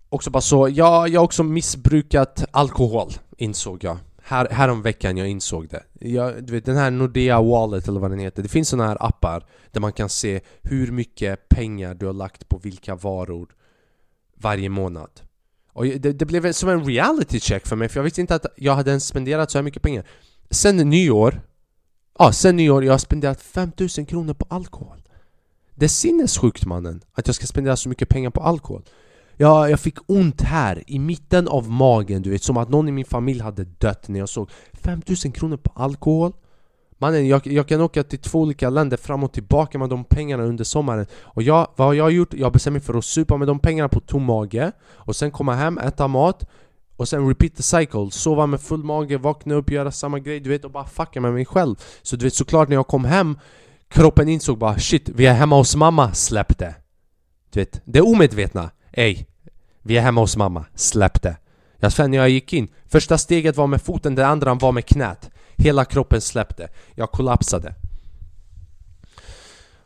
Också 0.08 0.30
bara 0.30 0.40
så, 0.40 0.68
ja, 0.68 1.08
jag 1.08 1.20
har 1.20 1.24
också 1.24 1.42
missbrukat 1.42 2.44
alkohol 2.50 3.12
insåg 3.36 3.84
jag 3.84 3.98
här, 4.28 4.48
härom 4.50 4.82
veckan 4.82 5.16
jag 5.16 5.28
insåg 5.28 5.68
det. 5.68 5.82
Jag, 6.00 6.44
du 6.44 6.52
vet, 6.52 6.64
Den 6.64 6.76
här 6.76 6.90
Nordea 6.90 7.42
Wallet 7.42 7.88
eller 7.88 8.00
vad 8.00 8.10
den 8.10 8.18
heter 8.18 8.42
Det 8.42 8.48
finns 8.48 8.68
sådana 8.68 8.88
här 8.88 9.06
appar 9.06 9.46
där 9.72 9.80
man 9.80 9.92
kan 9.92 10.08
se 10.08 10.40
hur 10.62 10.92
mycket 10.92 11.48
pengar 11.48 11.94
du 11.94 12.06
har 12.06 12.12
lagt 12.12 12.48
på 12.48 12.58
vilka 12.58 12.94
varor 12.94 13.48
varje 14.34 14.68
månad. 14.68 15.10
Och 15.72 15.84
det, 15.84 16.12
det 16.12 16.26
blev 16.26 16.52
som 16.52 16.68
en 16.68 16.84
reality 16.84 17.40
check 17.40 17.66
för 17.66 17.76
mig 17.76 17.88
för 17.88 18.00
jag 18.00 18.04
visste 18.04 18.20
inte 18.20 18.34
att 18.34 18.46
jag 18.56 18.74
hade 18.74 18.90
ens 18.90 19.06
spenderat 19.06 19.50
så 19.50 19.58
här 19.58 19.62
mycket 19.62 19.82
pengar. 19.82 20.04
Sen 20.50 20.76
nyår 20.76 21.40
Ja, 22.18 22.32
sen 22.32 22.56
nyår 22.56 22.84
jag 22.84 22.92
har 22.92 22.98
spenderat 22.98 23.42
5000 23.42 24.06
kronor 24.06 24.34
på 24.34 24.46
alkohol. 24.48 25.02
Det 25.74 25.86
är 25.86 25.88
sinnessjukt 25.88 26.64
mannen 26.64 27.00
Att 27.12 27.26
jag 27.26 27.36
ska 27.36 27.46
spendera 27.46 27.76
så 27.76 27.88
mycket 27.88 28.08
pengar 28.08 28.30
på 28.30 28.40
alkohol 28.40 28.82
jag, 29.40 29.70
jag 29.70 29.80
fick 29.80 29.98
ont 30.06 30.40
här 30.40 30.82
i 30.86 30.98
mitten 30.98 31.48
av 31.48 31.70
magen 31.70 32.22
du 32.22 32.30
vet. 32.30 32.42
Som 32.42 32.56
att 32.56 32.68
någon 32.68 32.88
i 32.88 32.92
min 32.92 33.04
familj 33.04 33.40
hade 33.40 33.64
dött 33.64 34.08
när 34.08 34.18
jag 34.18 34.28
såg 34.28 34.50
5000 34.72 35.32
kronor 35.32 35.56
på 35.56 35.72
alkohol. 35.74 36.32
Mannen, 37.00 37.28
jag, 37.28 37.46
jag 37.46 37.68
kan 37.68 37.80
åka 37.80 38.02
till 38.02 38.18
två 38.18 38.40
olika 38.40 38.70
länder 38.70 38.96
fram 38.96 39.24
och 39.24 39.32
tillbaka 39.32 39.78
med 39.78 39.88
de 39.88 40.04
pengarna 40.04 40.44
under 40.44 40.64
sommaren. 40.64 41.06
Och 41.20 41.42
jag, 41.42 41.68
vad 41.76 41.86
har 41.86 41.94
jag 41.94 42.12
gjort? 42.12 42.34
Jag 42.34 42.52
bestämde 42.52 42.78
mig 42.78 42.86
för 42.86 42.94
att 42.94 43.04
supa 43.04 43.36
med 43.36 43.48
de 43.48 43.58
pengarna 43.58 43.88
på 43.88 44.00
tom 44.00 44.24
mage 44.24 44.72
Och 44.94 45.16
sen 45.16 45.30
komma 45.30 45.54
hem, 45.54 45.78
äta 45.78 46.08
mat 46.08 46.44
och 46.96 47.08
sen 47.08 47.28
repeat 47.28 47.56
the 47.56 47.62
cycle, 47.62 48.10
sova 48.10 48.46
med 48.46 48.60
full 48.60 48.84
mage, 48.84 49.18
vakna 49.18 49.54
upp, 49.54 49.70
göra 49.70 49.90
samma 49.90 50.18
grej 50.18 50.40
du 50.40 50.50
vet 50.50 50.64
och 50.64 50.70
bara 50.70 50.84
fucka 50.86 51.20
med 51.20 51.32
mig 51.32 51.44
själv. 51.44 51.76
Så 52.02 52.16
du 52.16 52.24
vet 52.24 52.34
såklart 52.34 52.68
när 52.68 52.76
jag 52.76 52.86
kom 52.86 53.04
hem 53.04 53.38
Kroppen 53.88 54.28
insåg 54.28 54.58
bara 54.58 54.78
shit, 54.78 55.08
vi 55.08 55.26
är 55.26 55.34
hemma 55.34 55.56
hos 55.56 55.76
mamma, 55.76 56.14
släpp 56.14 56.58
det 56.58 56.74
Du 57.50 57.60
vet, 57.60 57.80
det 57.84 58.00
omedvetna. 58.00 58.70
Ey, 58.98 59.26
vi 59.82 59.96
är 59.96 60.02
hemma 60.02 60.20
hos 60.20 60.36
mamma, 60.36 60.64
släpp 60.74 61.22
det. 61.22 61.36
Jag 61.76 61.92
svär 61.92 62.08
när 62.08 62.18
jag 62.18 62.28
gick 62.28 62.52
in, 62.52 62.68
första 62.86 63.18
steget 63.18 63.56
var 63.56 63.66
med 63.66 63.82
foten, 63.82 64.14
det 64.14 64.26
andra 64.26 64.54
var 64.54 64.72
med 64.72 64.86
knät. 64.86 65.30
Hela 65.56 65.84
kroppen 65.84 66.20
släppte, 66.20 66.68
jag 66.94 67.10
kollapsade. 67.10 67.74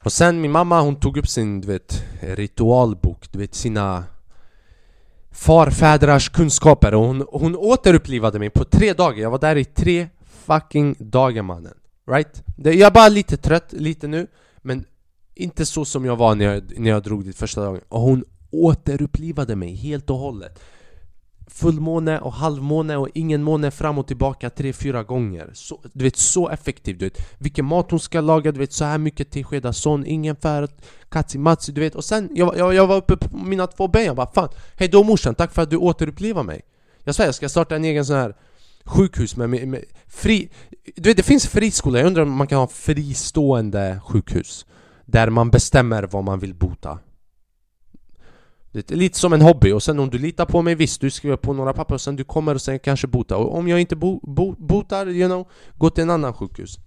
Och 0.05 0.13
sen 0.13 0.41
min 0.41 0.51
mamma 0.51 0.81
hon 0.81 0.97
tog 0.97 1.17
upp 1.17 1.29
sin 1.29 1.61
du 1.61 1.69
vet, 1.69 2.05
ritualbok, 2.21 3.33
du 3.33 3.39
vet 3.39 3.55
sina 3.55 4.05
farfädrars 5.31 6.29
kunskaper. 6.29 6.95
Och 6.95 7.07
hon, 7.07 7.27
hon 7.29 7.57
återupplivade 7.57 8.39
mig 8.39 8.51
på 8.51 8.65
tre 8.65 8.93
dagar, 8.93 9.23
jag 9.23 9.31
var 9.31 9.39
där 9.39 9.57
i 9.57 9.65
tre 9.65 10.09
fucking 10.25 10.97
dagar 10.99 11.43
mannen. 11.43 11.75
Right? 12.07 12.43
jag 12.57 12.81
är 12.81 12.91
bara 12.91 13.09
lite 13.09 13.37
trött, 13.37 13.73
lite 13.73 14.07
nu 14.07 14.27
Men 14.63 14.85
inte 15.35 15.67
så 15.67 15.85
som 15.85 16.05
jag 16.05 16.17
var 16.17 16.35
när 16.35 16.45
jag, 16.45 16.79
när 16.79 16.91
jag 16.91 17.03
drog 17.03 17.25
dit 17.25 17.37
första 17.37 17.65
dagen. 17.65 17.81
Och 17.89 18.01
hon 18.01 18.25
återupplivade 18.53 19.57
mig 19.57 19.75
helt 19.75 20.11
och 20.11 20.17
hållet. 20.17 20.61
Fullmåne 21.47 22.21
och 22.21 22.33
halvmåne 22.33 22.97
och 22.97 23.09
ingen 23.15 23.43
måne 23.43 23.71
fram 23.71 23.99
och 23.99 24.07
tillbaka 24.07 24.51
tre, 24.51 24.73
fyra 24.73 25.03
gånger. 25.03 25.51
Så, 25.55 25.81
Du 25.93 26.05
vet, 26.05 26.17
så 26.17 26.49
effektivt 26.49 26.99
du 26.99 27.05
vet. 27.05 27.19
Vilken 27.39 27.65
mat 27.65 27.91
hon 27.91 28.01
ska 28.01 28.21
laga, 28.21 28.53
du 28.53 28.59
vet 28.59 28.73
så 28.73 28.85
här 28.85 28.99
mycket 28.99 29.31
teskedar 29.31 29.73
sån, 29.73 30.07
ingen 30.07 30.37
färd, 30.37 30.71
katsi 31.09 31.39
du 31.73 31.81
vet. 31.81 31.95
Och 31.95 32.05
sen, 32.05 32.31
jag, 32.35 32.59
jag, 32.59 32.75
jag 32.75 32.87
var 32.87 32.97
uppe 32.97 33.17
på 33.17 33.37
mina 33.37 33.67
två 33.67 33.89
ben, 33.89 34.05
jag 34.05 34.17
bara 34.17 34.33
fan 34.33 34.49
Hej 34.77 34.89
då 34.89 35.05
morsan, 35.05 35.35
tack 35.35 35.53
för 35.53 35.63
att 35.63 35.71
du 35.71 35.77
återupplivar 35.77 36.43
mig. 36.43 36.61
Jag 37.05 37.15
svär, 37.15 37.25
jag 37.25 37.35
ska 37.35 37.49
starta 37.49 37.77
en 37.77 37.85
egen 37.85 38.05
sån 38.05 38.17
här 38.17 38.35
sjukhus 38.85 39.37
med, 39.37 39.51
med, 39.51 39.69
med 39.69 39.85
fri... 40.07 40.51
Du 40.97 41.11
vet, 41.11 41.17
det 41.17 41.23
finns 41.23 41.47
friskolor, 41.47 41.99
jag 41.99 42.07
undrar 42.07 42.23
om 42.23 42.33
man 42.33 42.47
kan 42.47 42.59
ha 42.59 42.67
fristående 42.67 44.01
sjukhus 44.05 44.67
Där 45.05 45.31
man 45.31 45.51
bestämmer 45.51 46.03
vad 46.03 46.25
man 46.25 46.39
vill 46.39 46.55
bota 46.55 46.99
det 48.73 48.91
är 48.91 48.97
lite 48.97 49.19
som 49.19 49.33
en 49.33 49.43
hobby 49.43 49.73
och 49.73 49.83
sen 49.83 49.99
om 49.99 50.11
du 50.11 50.19
litar 50.19 50.47
på 50.47 50.63
mig, 50.63 50.75
visst 50.75 51.01
du 51.01 51.11
skriver 51.11 51.37
på 51.37 51.53
några 51.53 51.73
papper 51.73 51.95
och 51.95 52.01
sen 52.01 52.17
du 52.17 52.25
kommer 52.25 52.55
och 52.55 52.63
sen 52.63 52.79
kanske 52.79 53.07
botar, 53.07 53.37
och 53.37 53.57
om 53.57 53.69
jag 53.69 53.81
inte 53.81 53.97
bo, 53.97 54.21
bo, 54.23 54.55
botar, 54.59 55.09
you 55.09 55.29
know, 55.29 55.49
gå 55.79 55.91
till 55.91 56.03
en 56.03 56.11
annan 56.11 56.35
sjukhus. 56.35 56.79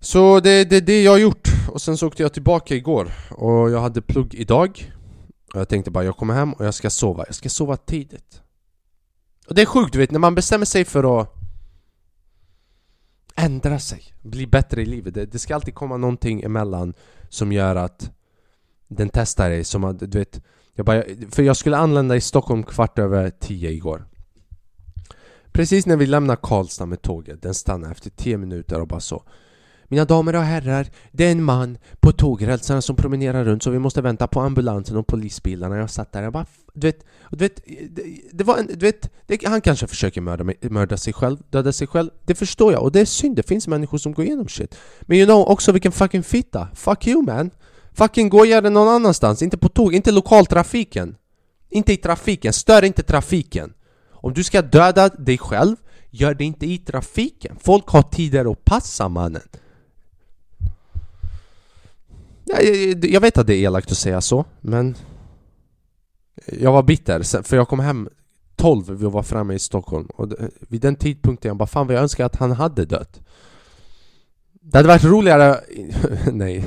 Så 0.00 0.40
det 0.40 0.50
är 0.50 0.64
det, 0.64 0.80
det 0.80 1.02
jag 1.02 1.12
har 1.12 1.18
gjort. 1.18 1.48
Och 1.72 1.82
sen 1.82 1.96
så 1.96 2.06
åkte 2.06 2.22
jag 2.22 2.32
tillbaka 2.32 2.74
igår 2.74 3.12
och 3.30 3.70
jag 3.70 3.80
hade 3.80 4.02
plugg 4.02 4.34
idag. 4.34 4.92
Och 5.54 5.60
jag 5.60 5.68
tänkte 5.68 5.90
bara 5.90 6.04
jag 6.04 6.16
kommer 6.16 6.34
hem 6.34 6.52
och 6.52 6.66
jag 6.66 6.74
ska 6.74 6.90
sova, 6.90 7.24
jag 7.26 7.34
ska 7.34 7.48
sova 7.48 7.76
tidigt. 7.76 8.42
Och 9.48 9.54
det 9.54 9.62
är 9.62 9.66
sjukt 9.66 9.92
du 9.92 9.98
vet, 9.98 10.10
när 10.10 10.18
man 10.18 10.34
bestämmer 10.34 10.64
sig 10.64 10.84
för 10.84 11.20
att 11.20 11.34
ändra 13.34 13.78
sig, 13.78 14.02
bli 14.22 14.46
bättre 14.46 14.82
i 14.82 14.86
livet 14.86 15.14
det, 15.14 15.26
det 15.26 15.38
ska 15.38 15.54
alltid 15.54 15.74
komma 15.74 15.96
någonting 15.96 16.42
emellan 16.42 16.94
som 17.28 17.52
gör 17.52 17.76
att 17.76 18.10
den 18.88 19.10
testar 19.12 19.50
dig 19.50 19.64
som 19.64 19.84
att, 19.84 19.98
du 19.98 20.18
vet 20.18 20.42
jag 20.74 20.86
bara, 20.86 21.02
För 21.30 21.42
jag 21.42 21.56
skulle 21.56 21.76
anlända 21.76 22.16
i 22.16 22.20
Stockholm 22.20 22.62
kvart 22.62 22.98
över 22.98 23.30
tio 23.30 23.70
igår. 23.70 24.04
Precis 25.52 25.86
när 25.86 25.96
vi 25.96 26.06
lämnar 26.06 26.36
Karlstad 26.36 26.86
med 26.86 27.02
tåget, 27.02 27.42
den 27.42 27.54
stannar 27.54 27.92
efter 27.92 28.10
tio 28.10 28.38
minuter 28.38 28.80
och 28.80 28.88
bara 28.88 29.00
så. 29.00 29.22
Mina 29.84 30.04
damer 30.04 30.36
och 30.36 30.42
herrar, 30.42 30.86
det 31.12 31.24
är 31.24 31.32
en 31.32 31.44
man 31.44 31.78
på 32.00 32.12
tågrälsarna 32.12 32.82
som 32.82 32.96
promenerar 32.96 33.44
runt 33.44 33.62
så 33.62 33.70
vi 33.70 33.78
måste 33.78 34.02
vänta 34.02 34.26
på 34.26 34.40
ambulansen 34.40 34.96
och 34.96 35.06
polisbilarna. 35.06 35.76
Jag 35.76 35.90
satt 35.90 36.12
där 36.12 36.26
och 36.26 36.32
bara, 36.32 36.46
du 36.74 36.86
vet, 36.86 37.04
du 37.30 37.36
vet, 37.36 37.60
det, 37.90 38.02
det 38.32 38.44
var 38.44 38.58
en, 38.58 38.66
du 38.66 38.86
vet, 38.86 39.10
det, 39.26 39.46
han 39.46 39.60
kanske 39.60 39.86
försöker 39.86 40.20
mörda, 40.20 40.52
mörda 40.60 40.96
sig 40.96 41.12
själv, 41.12 41.38
döda 41.50 41.72
sig 41.72 41.86
själv. 41.86 42.10
Det 42.24 42.34
förstår 42.34 42.72
jag, 42.72 42.82
och 42.82 42.92
det 42.92 43.00
är 43.00 43.04
synd, 43.04 43.36
det 43.36 43.42
finns 43.42 43.68
människor 43.68 43.98
som 43.98 44.12
går 44.12 44.24
igenom 44.24 44.48
shit. 44.48 44.74
Men 45.00 45.18
you 45.18 45.26
know 45.26 45.48
också 45.48 45.72
vilken 45.72 45.92
fucking 45.92 46.22
fitta, 46.22 46.68
fuck 46.74 47.06
you 47.06 47.22
man. 47.22 47.50
Fucking 47.98 48.28
gå 48.28 48.38
och 48.38 48.46
gör 48.46 48.62
det 48.62 48.70
någon 48.70 48.88
annanstans, 48.88 49.42
inte 49.42 49.58
på 49.58 49.68
tåg, 49.68 49.94
inte 49.94 50.10
lokaltrafiken. 50.10 51.16
Inte 51.70 51.92
i 51.92 51.96
trafiken, 51.96 52.52
stör 52.52 52.84
inte 52.84 53.02
trafiken. 53.02 53.72
Om 54.10 54.34
du 54.34 54.44
ska 54.44 54.62
döda 54.62 55.08
dig 55.08 55.38
själv, 55.38 55.76
gör 56.10 56.34
det 56.34 56.44
inte 56.44 56.66
i 56.66 56.78
trafiken. 56.78 57.56
Folk 57.60 57.88
har 57.88 58.02
tider 58.02 58.52
att 58.52 58.64
passa 58.64 59.08
mannen. 59.08 59.42
Jag, 62.44 62.64
jag, 62.64 63.04
jag 63.04 63.20
vet 63.20 63.38
att 63.38 63.46
det 63.46 63.54
är 63.54 63.62
elakt 63.62 63.92
att 63.92 63.98
säga 63.98 64.20
så, 64.20 64.44
men 64.60 64.96
Jag 66.46 66.72
var 66.72 66.82
bitter, 66.82 67.42
för 67.42 67.56
jag 67.56 67.68
kom 67.68 67.80
hem 67.80 68.08
12 68.56 68.90
vi 68.90 69.06
var 69.06 69.22
framme 69.22 69.54
i 69.54 69.58
Stockholm 69.58 70.06
och 70.06 70.32
vid 70.60 70.80
den 70.80 70.96
tidpunkten 70.96 71.48
jag 71.48 71.56
bara 71.56 71.66
fan 71.66 71.86
vad 71.86 71.96
jag 71.96 72.02
önskar 72.02 72.26
att 72.26 72.36
han 72.36 72.52
hade 72.52 72.84
dött. 72.84 73.20
Det 74.52 74.78
hade 74.78 74.88
varit 74.88 75.04
roligare... 75.04 75.60
Nej. 76.32 76.64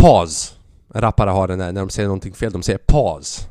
Pause. 0.00 0.54
Rappare 0.94 1.30
har 1.30 1.48
den 1.48 1.58
där 1.58 1.72
när 1.72 1.80
de 1.80 1.90
säger 1.90 2.08
någonting 2.08 2.34
fel, 2.34 2.52
de 2.52 2.62
säger 2.62 2.78
pause. 2.78 3.42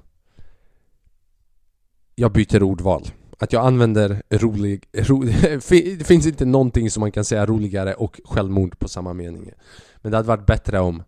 Jag 2.15 2.31
byter 2.31 2.63
ordval. 2.63 3.07
Att 3.39 3.53
jag 3.53 3.65
använder 3.65 4.23
rolig... 4.29 4.85
Ro, 4.93 5.23
det 5.97 6.07
finns 6.07 6.25
inte 6.25 6.45
någonting 6.45 6.91
som 6.91 7.01
man 7.01 7.11
kan 7.11 7.25
säga 7.25 7.45
roligare 7.45 7.93
och 7.93 8.19
självmord 8.25 8.79
på 8.79 8.87
samma 8.87 9.13
mening. 9.13 9.51
Men 9.97 10.11
det 10.11 10.17
hade 10.17 10.27
varit 10.27 10.45
bättre 10.45 10.79
om 10.79 11.03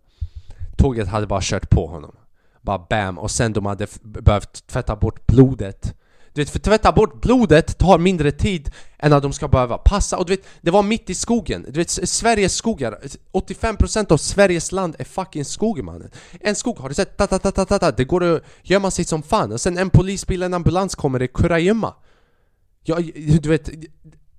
Tåget 0.76 1.08
hade 1.08 1.26
bara 1.26 1.40
kört 1.42 1.70
på 1.70 1.86
honom. 1.86 2.16
Bara 2.60 2.86
bam, 2.90 3.18
och 3.18 3.30
sen 3.30 3.52
de 3.52 3.66
hade 3.66 3.86
behövt 4.02 4.66
tvätta 4.66 4.96
bort 4.96 5.26
blodet 5.26 5.94
du 6.34 6.40
vet, 6.40 6.50
för 6.50 6.58
tvätta 6.58 6.92
bort 6.92 7.20
blodet 7.20 7.78
tar 7.78 7.98
mindre 7.98 8.32
tid 8.32 8.70
än 8.98 9.12
att 9.12 9.22
de 9.22 9.32
ska 9.32 9.48
behöva 9.48 9.78
passa. 9.78 10.18
Och 10.18 10.26
du 10.26 10.32
vet, 10.32 10.46
det 10.60 10.70
var 10.70 10.82
mitt 10.82 11.10
i 11.10 11.14
skogen. 11.14 11.66
Du 11.68 11.80
vet, 11.80 11.90
Sveriges 11.90 12.54
skogar 12.54 12.98
85% 13.32 14.12
av 14.12 14.16
Sveriges 14.16 14.72
land 14.72 14.96
är 14.98 15.04
fucking 15.04 15.44
skog 15.44 15.84
mannen. 15.84 16.10
En 16.40 16.54
skog, 16.54 16.78
har 16.78 16.88
du 16.88 16.94
sett? 16.94 17.16
Ta, 17.16 17.26
ta, 17.26 17.38
ta, 17.38 17.50
ta, 17.50 17.64
ta, 17.64 17.78
ta. 17.78 17.90
Det 17.90 18.04
går 18.04 18.24
att 18.24 18.42
gömma 18.62 18.90
sig 18.90 19.04
som 19.04 19.22
fan. 19.22 19.52
Och 19.52 19.60
sen 19.60 19.78
en 19.78 19.90
polisbil, 19.90 20.42
en 20.42 20.54
ambulans 20.54 20.94
kommer, 20.94 21.18
det 21.18 21.28
kurragömma. 21.28 21.94
Ja, 22.84 22.98
du 23.40 23.48
vet 23.48 23.70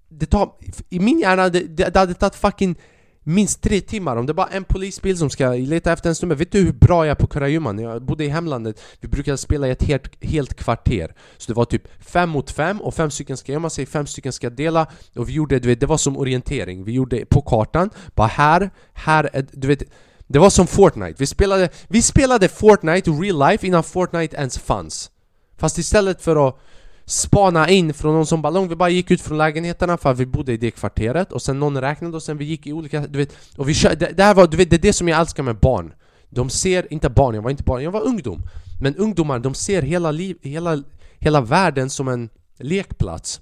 Det 0.09 0.25
tar... 0.25 0.49
I 0.89 0.99
min 0.99 1.19
hjärna, 1.19 1.49
det, 1.49 1.59
det, 1.59 1.89
det 1.93 1.99
hade 1.99 2.13
tagit 2.13 2.35
fucking 2.35 2.75
minst 3.23 3.61
tre 3.61 3.81
timmar. 3.81 4.15
Om 4.15 4.25
det 4.25 4.31
är 4.31 4.33
bara 4.33 4.47
en 4.47 4.63
polisbil 4.63 5.17
som 5.17 5.29
ska 5.29 5.49
leta 5.49 5.93
efter 5.93 6.09
en 6.09 6.15
snubbe 6.15 6.35
Vet 6.35 6.51
du 6.51 6.61
hur 6.61 6.73
bra 6.73 7.05
jag 7.05 7.11
är 7.11 7.15
på 7.15 7.27
kurragömma? 7.27 7.71
När 7.71 7.83
jag 7.83 8.01
bodde 8.01 8.25
i 8.25 8.27
hemlandet, 8.27 8.81
vi 8.99 9.07
brukade 9.07 9.37
spela 9.37 9.67
i 9.67 9.71
ett 9.71 9.83
helt, 9.83 10.23
helt 10.25 10.53
kvarter. 10.53 11.15
Så 11.37 11.51
det 11.51 11.53
var 11.53 11.65
typ 11.65 11.87
fem 11.99 12.29
mot 12.29 12.51
fem 12.51 12.81
och 12.81 12.93
fem 12.93 13.11
stycken 13.11 13.37
ska 13.37 13.51
gömma 13.51 13.69
sig, 13.69 13.85
fem 13.85 14.07
stycken 14.07 14.33
ska 14.33 14.49
dela. 14.49 14.87
Och 15.15 15.29
vi 15.29 15.33
gjorde, 15.33 15.59
du 15.59 15.67
vet, 15.67 15.79
det 15.79 15.85
var 15.85 15.97
som 15.97 16.17
orientering. 16.17 16.83
Vi 16.83 16.91
gjorde 16.91 17.25
på 17.25 17.41
kartan, 17.41 17.89
bara 18.15 18.27
här, 18.27 18.69
här, 18.93 19.45
du 19.51 19.67
vet 19.67 19.83
Det 20.27 20.39
var 20.39 20.49
som 20.49 20.67
Fortnite, 20.67 21.15
vi 21.17 21.25
spelade, 21.25 21.69
vi 21.87 22.01
spelade 22.01 22.47
Fortnite 22.47 23.11
real 23.11 23.49
life 23.49 23.67
innan 23.67 23.83
Fortnite 23.83 24.35
ens 24.37 24.57
fanns. 24.57 25.11
Fast 25.57 25.77
istället 25.77 26.21
för 26.21 26.47
att 26.47 26.59
spana 27.05 27.69
in 27.69 27.93
från 27.93 28.13
någon 28.13 28.25
som 28.25 28.41
ballong 28.41 28.67
Vi 28.67 28.75
bara 28.75 28.89
gick 28.89 29.11
ut 29.11 29.21
från 29.21 29.37
lägenheterna 29.37 29.97
för 29.97 30.11
att 30.11 30.19
vi 30.19 30.25
bodde 30.25 30.53
i 30.53 30.57
det 30.57 30.71
kvarteret. 30.71 31.31
Och 31.31 31.41
sen 31.41 31.59
någon 31.59 31.81
räknade 31.81 32.15
och 32.15 32.23
sen 32.23 32.37
vi 32.37 32.45
gick 32.45 32.67
i 32.67 32.73
olika, 32.73 33.07
du 33.07 33.17
vet 33.17 33.35
Och 33.57 33.69
vi 33.69 33.73
kör, 33.73 33.95
det, 33.95 34.11
det 34.17 34.23
här 34.23 34.33
var, 34.33 34.47
du 34.47 34.57
vet, 34.57 34.69
det 34.69 34.75
är 34.75 34.81
det 34.81 34.93
som 34.93 35.07
jag 35.07 35.19
älskar 35.19 35.43
med 35.43 35.55
barn. 35.55 35.93
De 36.29 36.49
ser, 36.49 36.93
inte 36.93 37.09
barn, 37.09 37.35
jag 37.35 37.41
var 37.41 37.51
inte 37.51 37.63
barn, 37.63 37.83
jag 37.83 37.91
var 37.91 38.01
ungdom. 38.01 38.41
Men 38.81 38.95
ungdomar, 38.95 39.39
de 39.39 39.53
ser 39.53 39.81
hela, 39.81 40.11
liv, 40.11 40.37
hela, 40.41 40.83
hela 41.19 41.41
världen 41.41 41.89
som 41.89 42.07
en 42.07 42.29
lekplats. 42.59 43.41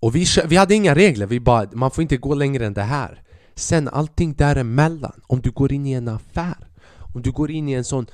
Och 0.00 0.16
vi, 0.16 0.26
vi 0.46 0.56
hade 0.56 0.74
inga 0.74 0.94
regler, 0.94 1.26
vi 1.26 1.40
bara, 1.40 1.68
man 1.72 1.90
får 1.90 2.02
inte 2.02 2.16
gå 2.16 2.34
längre 2.34 2.66
än 2.66 2.74
det 2.74 2.82
här. 2.82 3.22
Sen 3.54 3.88
allting 3.88 4.34
däremellan, 4.34 5.20
om 5.26 5.40
du 5.40 5.50
går 5.50 5.72
in 5.72 5.86
i 5.86 5.92
en 5.92 6.08
affär 6.08 6.68
Om 7.14 7.22
du 7.22 7.32
går 7.32 7.50
in 7.50 7.68
i 7.68 7.72
en 7.72 7.84
sån 7.84 8.06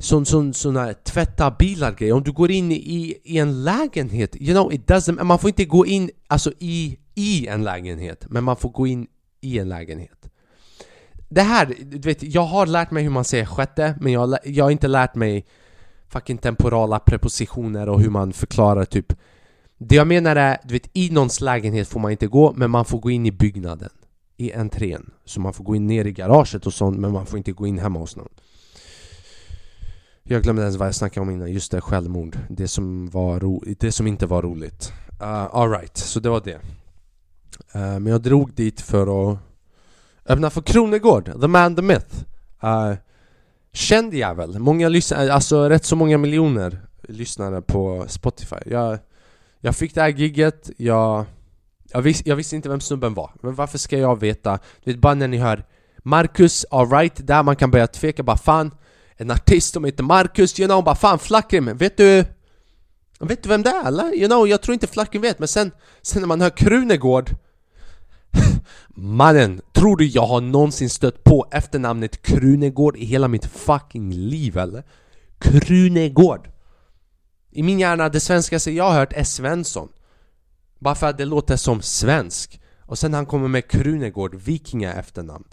sån, 0.00 0.26
sån, 0.26 0.54
sån 0.54 0.76
här 0.76 0.92
tvätta 0.92 1.50
bilar 1.50 1.92
grej 1.92 2.12
Om 2.12 2.22
du 2.22 2.32
går 2.32 2.50
in 2.50 2.72
i, 2.72 3.16
i 3.24 3.38
en 3.38 3.64
lägenhet, 3.64 4.36
you 4.36 4.52
know, 4.52 4.72
it 4.72 4.90
doesn't, 4.90 5.22
man 5.22 5.38
får 5.38 5.48
inte 5.48 5.64
gå 5.64 5.86
in 5.86 6.10
alltså 6.26 6.52
i, 6.58 6.98
i 7.14 7.46
en 7.46 7.64
lägenhet 7.64 8.26
Men 8.28 8.44
man 8.44 8.56
får 8.56 8.70
gå 8.70 8.86
in 8.86 9.06
i 9.40 9.58
en 9.58 9.68
lägenhet. 9.68 10.30
Det 11.28 11.42
här, 11.42 11.74
du 11.80 11.98
vet, 11.98 12.22
jag 12.22 12.42
har 12.42 12.66
lärt 12.66 12.90
mig 12.90 13.02
hur 13.02 13.10
man 13.10 13.24
säger 13.24 13.44
sjätte 13.44 13.94
Men 14.00 14.12
jag, 14.12 14.36
jag 14.44 14.64
har 14.64 14.70
inte 14.70 14.88
lärt 14.88 15.14
mig 15.14 15.46
fucking 16.08 16.38
temporala 16.38 16.98
prepositioner 16.98 17.88
och 17.88 18.00
hur 18.00 18.10
man 18.10 18.32
förklarar 18.32 18.84
typ. 18.84 19.12
Det 19.78 19.94
jag 19.94 20.06
menar 20.06 20.36
är, 20.36 20.58
du 20.64 20.74
vet, 20.74 20.90
i 20.92 21.10
någons 21.10 21.40
lägenhet 21.40 21.88
får 21.88 22.00
man 22.00 22.10
inte 22.10 22.26
gå 22.26 22.52
Men 22.56 22.70
man 22.70 22.84
får 22.84 22.98
gå 22.98 23.10
in 23.10 23.26
i 23.26 23.32
byggnaden 23.32 23.90
I 24.36 24.52
entrén. 24.52 25.10
Så 25.24 25.40
man 25.40 25.52
får 25.52 25.64
gå 25.64 25.76
in 25.76 25.86
ner 25.86 26.04
i 26.04 26.12
garaget 26.12 26.66
och 26.66 26.74
sånt 26.74 26.98
Men 26.98 27.12
man 27.12 27.26
får 27.26 27.38
inte 27.38 27.52
gå 27.52 27.66
in 27.66 27.78
hemma 27.78 27.98
hos 27.98 28.16
någon 28.16 28.28
jag 30.32 30.42
glömde 30.42 30.62
ens 30.62 30.76
vad 30.76 30.88
jag 30.88 30.94
snackade 30.94 31.26
om 31.26 31.30
innan, 31.30 31.52
just 31.52 31.72
det, 31.72 31.80
självmord. 31.80 32.38
Det 32.48 32.68
som, 32.68 33.10
var 33.10 33.40
ro 33.40 33.64
det 33.78 33.92
som 33.92 34.06
inte 34.06 34.26
var 34.26 34.42
roligt. 34.42 34.92
Uh, 35.22 35.56
Alright, 35.56 35.96
så 35.96 36.20
det 36.20 36.28
var 36.28 36.40
det. 36.40 36.54
Uh, 36.54 36.60
Men 38.00 38.06
jag 38.06 38.22
drog 38.22 38.54
dit 38.54 38.80
för 38.80 39.32
att 39.32 39.38
öppna 40.26 40.50
för 40.50 40.62
Kronegård, 40.62 41.40
the 41.40 41.48
man, 41.48 41.76
the 41.76 41.82
myth. 41.82 42.24
Uh, 42.64 42.94
Känd 43.72 44.14
jävel, 44.14 44.58
många 44.58 44.88
lyssnare, 44.88 45.26
eh, 45.26 45.34
alltså 45.34 45.68
rätt 45.68 45.84
så 45.84 45.96
många 45.96 46.18
miljoner 46.18 46.80
lyssnare 47.02 47.62
på 47.62 48.04
Spotify. 48.08 48.56
Jag, 48.66 48.98
jag 49.60 49.76
fick 49.76 49.94
det 49.94 50.00
här 50.00 50.08
gigget, 50.08 50.70
jag, 50.76 51.24
jag, 51.92 52.02
vis, 52.02 52.22
jag 52.24 52.36
visste 52.36 52.56
inte 52.56 52.68
vem 52.68 52.80
snubben 52.80 53.14
var. 53.14 53.30
Men 53.42 53.54
varför 53.54 53.78
ska 53.78 53.98
jag 53.98 54.20
veta? 54.20 54.58
Du 54.84 54.92
vet 54.92 55.00
bara 55.00 55.14
när 55.14 55.28
ni 55.28 55.36
hör 55.36 55.64
Marcus, 55.98 56.66
alright, 56.70 57.26
där 57.26 57.42
man 57.42 57.56
kan 57.56 57.70
börja 57.70 57.86
tveka 57.86 58.22
bara 58.22 58.36
fan 58.36 58.70
en 59.20 59.30
artist 59.30 59.72
som 59.72 59.84
heter 59.84 60.02
Marcus, 60.02 60.60
you 60.60 60.68
know, 60.68 60.84
bara 60.84 60.94
fan 60.94 61.18
Flackrim, 61.18 61.76
vet 61.76 61.96
du? 61.96 62.24
Vet 63.20 63.42
du 63.42 63.48
vem 63.48 63.62
det 63.62 63.70
är 63.70 63.86
eller? 63.86 64.14
You 64.14 64.26
know, 64.26 64.48
jag 64.48 64.62
tror 64.62 64.72
inte 64.72 64.86
Flackrim 64.86 65.22
vet, 65.22 65.38
men 65.38 65.48
sen, 65.48 65.70
sen 66.02 66.22
när 66.22 66.26
man 66.26 66.40
hör 66.40 66.50
Krunegård 66.50 67.30
Mannen, 68.88 69.60
tror 69.72 69.96
du 69.96 70.06
jag 70.06 70.26
har 70.26 70.40
någonsin 70.40 70.90
stött 70.90 71.24
på 71.24 71.48
efternamnet 71.52 72.22
Krunegård 72.22 72.96
i 72.96 73.04
hela 73.04 73.28
mitt 73.28 73.46
fucking 73.46 74.12
liv 74.12 74.58
eller? 74.58 74.84
Krunegård! 75.38 76.50
I 77.50 77.62
min 77.62 77.78
hjärna, 77.78 78.08
det 78.08 78.20
svenskaste 78.20 78.70
jag 78.70 78.84
har 78.84 78.98
hört 78.98 79.12
är 79.12 79.24
Svensson 79.24 79.88
Bara 80.78 80.94
för 80.94 81.06
att 81.06 81.18
det 81.18 81.24
låter 81.24 81.56
som 81.56 81.82
svensk 81.82 82.60
Och 82.80 82.98
sen 82.98 83.14
han 83.14 83.26
kommer 83.26 83.48
med 83.48 83.68
Krunegård, 83.68 84.34
vikinga 84.34 84.92
efternamn 84.92 85.44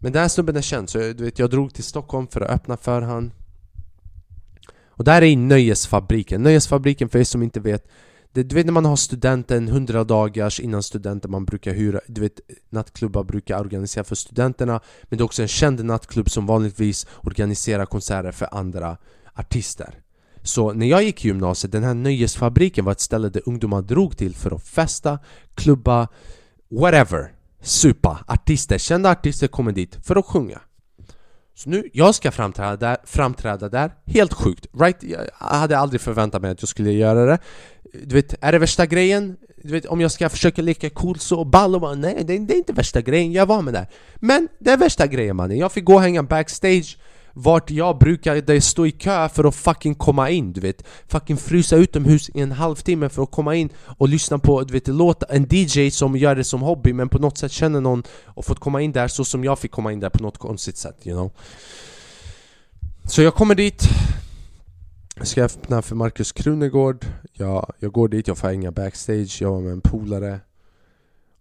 men 0.00 0.12
den 0.12 0.22
här 0.22 0.28
snubben 0.28 0.56
är 0.56 0.62
känd, 0.62 0.90
så 0.90 0.98
jag, 0.98 1.16
du 1.16 1.24
vet, 1.24 1.38
jag 1.38 1.50
drog 1.50 1.74
till 1.74 1.84
Stockholm 1.84 2.28
för 2.28 2.40
att 2.40 2.50
öppna 2.50 2.76
för 2.76 3.02
han. 3.02 3.32
Och 4.88 5.04
där 5.04 5.22
är 5.22 5.26
i 5.26 5.36
Nöjesfabriken, 5.36 6.42
Nöjesfabriken 6.42 7.08
för 7.08 7.18
er 7.18 7.24
som 7.24 7.42
inte 7.42 7.60
vet 7.60 7.88
det, 8.32 8.42
Du 8.42 8.54
vet 8.54 8.66
när 8.66 8.72
man 8.72 8.84
har 8.84 8.96
studenten 8.96 9.68
100 9.68 10.04
dagars 10.04 10.60
innan 10.60 10.82
studenten 10.82 11.30
man 11.30 11.44
brukar 11.44 11.74
hyra 11.74 12.00
Du 12.06 12.20
vet 12.20 12.40
nattklubbar 12.70 13.24
brukar 13.24 13.60
organisera 13.60 14.04
för 14.04 14.14
studenterna 14.14 14.80
Men 15.02 15.18
det 15.18 15.22
är 15.22 15.24
också 15.24 15.42
en 15.42 15.48
känd 15.48 15.84
nattklubb 15.84 16.30
som 16.30 16.46
vanligtvis 16.46 17.06
organiserar 17.22 17.86
konserter 17.86 18.32
för 18.32 18.48
andra 18.52 18.96
artister. 19.34 19.94
Så 20.42 20.72
när 20.72 20.86
jag 20.86 21.02
gick 21.02 21.24
i 21.24 21.28
gymnasiet, 21.28 21.72
den 21.72 21.84
här 21.84 21.94
nöjesfabriken 21.94 22.84
var 22.84 22.92
ett 22.92 23.00
ställe 23.00 23.28
där 23.28 23.42
ungdomar 23.46 23.82
drog 23.82 24.16
till 24.16 24.34
för 24.34 24.54
att 24.54 24.62
festa, 24.62 25.18
klubba, 25.54 26.08
whatever 26.70 27.32
supa. 27.62 28.24
Artister, 28.26 28.78
kända 28.78 29.10
artister 29.10 29.46
kommer 29.46 29.72
dit 29.72 29.98
för 30.06 30.16
att 30.16 30.26
sjunga. 30.26 30.60
Så 31.54 31.70
nu, 31.70 31.90
jag 31.92 32.14
ska 32.14 32.30
framträda 32.30 32.76
där, 32.76 32.96
framträda 33.04 33.68
där, 33.68 33.90
helt 34.06 34.32
sjukt. 34.32 34.66
Right? 34.80 35.02
Jag 35.02 35.26
hade 35.38 35.78
aldrig 35.78 36.00
förväntat 36.00 36.42
mig 36.42 36.50
att 36.50 36.62
jag 36.62 36.68
skulle 36.68 36.92
göra 36.92 37.26
det. 37.26 37.38
Du 38.04 38.14
vet, 38.14 38.34
är 38.40 38.52
det 38.52 38.58
värsta 38.58 38.86
grejen? 38.86 39.36
Du 39.62 39.72
vet, 39.72 39.86
om 39.86 40.00
jag 40.00 40.10
ska 40.10 40.28
försöka 40.28 40.62
leka 40.62 40.90
cool 40.90 41.18
så 41.18 41.44
ball 41.44 41.74
och 41.74 41.80
bara, 41.80 41.94
nej 41.94 42.24
det, 42.24 42.38
det 42.38 42.54
är 42.54 42.58
inte 42.58 42.72
värsta 42.72 43.00
grejen, 43.00 43.32
jag 43.32 43.46
var 43.46 43.62
med 43.62 43.74
där. 43.74 43.86
Men 44.16 44.48
det 44.58 44.70
är 44.70 44.76
värsta 44.76 45.06
grejen 45.06 45.36
mannen, 45.36 45.58
jag 45.58 45.72
fick 45.72 45.84
gå 45.84 45.94
och 45.94 46.00
hänga 46.00 46.22
backstage 46.22 46.98
vart 47.32 47.70
jag 47.70 47.98
brukade 47.98 48.60
stå 48.60 48.86
i 48.86 48.90
kö 48.90 49.28
för 49.28 49.44
att 49.44 49.54
fucking 49.54 49.94
komma 49.94 50.30
in, 50.30 50.52
du 50.52 50.60
vet. 50.60 50.84
Fucking 51.08 51.36
frysa 51.36 51.76
utomhus 51.76 52.30
i 52.34 52.40
en 52.40 52.52
halvtimme 52.52 53.08
för 53.08 53.22
att 53.22 53.30
komma 53.30 53.54
in 53.54 53.68
och 53.98 54.08
lyssna 54.08 54.38
på, 54.38 54.62
du 54.62 54.72
vet, 54.72 54.88
låta 54.88 55.26
en 55.26 55.46
DJ 55.50 55.90
som 55.90 56.16
gör 56.16 56.34
det 56.34 56.44
som 56.44 56.60
hobby 56.60 56.92
men 56.92 57.08
på 57.08 57.18
något 57.18 57.38
sätt 57.38 57.52
känner 57.52 57.80
någon 57.80 58.02
och 58.24 58.44
fått 58.44 58.60
komma 58.60 58.80
in 58.80 58.92
där 58.92 59.08
så 59.08 59.24
som 59.24 59.44
jag 59.44 59.58
fick 59.58 59.70
komma 59.70 59.92
in 59.92 60.00
där 60.00 60.10
på 60.10 60.22
något 60.22 60.38
konstigt 60.38 60.76
sätt, 60.76 60.96
you 61.06 61.16
know. 61.16 61.32
Så 63.04 63.22
jag 63.22 63.34
kommer 63.34 63.54
dit. 63.54 63.88
Jag 65.16 65.26
ska 65.26 65.44
öppna 65.44 65.82
för 65.82 65.96
Markus 65.96 66.32
Krunegård? 66.32 67.06
Jag, 67.32 67.72
jag 67.78 67.92
går 67.92 68.08
dit, 68.08 68.28
jag 68.28 68.38
får 68.38 68.48
hänga 68.48 68.70
backstage, 68.70 69.42
jag 69.42 69.50
var 69.50 69.60
med 69.60 69.72
en 69.72 69.80
polare. 69.80 70.40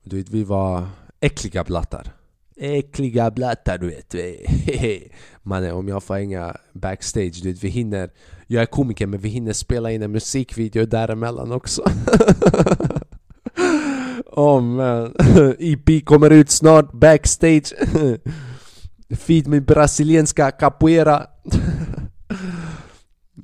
Du 0.03 0.17
vet, 0.17 0.29
vi 0.29 0.43
var 0.43 0.87
äckliga 1.19 1.63
blattar. 1.63 2.13
Äckliga 2.55 3.31
blattar 3.31 3.77
du 3.77 3.87
vet. 3.87 4.15
Mannen 5.49 5.71
om 5.71 5.87
jag 5.87 6.03
får 6.03 6.13
hänga 6.15 6.55
backstage, 6.73 7.39
du 7.43 7.51
vet 7.51 7.63
vi 7.63 7.69
hinner 7.69 8.09
Jag 8.47 8.61
är 8.61 8.65
komiker 8.65 9.07
men 9.07 9.19
vi 9.19 9.29
hinner 9.29 9.53
spela 9.53 9.91
in 9.91 10.01
en 10.01 10.11
musikvideo 10.11 10.85
däremellan 10.85 11.51
också. 11.51 11.83
Oh 14.31 14.61
man 14.61 15.13
EP 15.59 16.05
kommer 16.05 16.29
ut 16.29 16.49
snart, 16.49 16.91
backstage. 16.91 17.73
Feed 19.09 19.47
min 19.47 19.63
brasilianska 19.63 20.51
capoeira. 20.51 21.27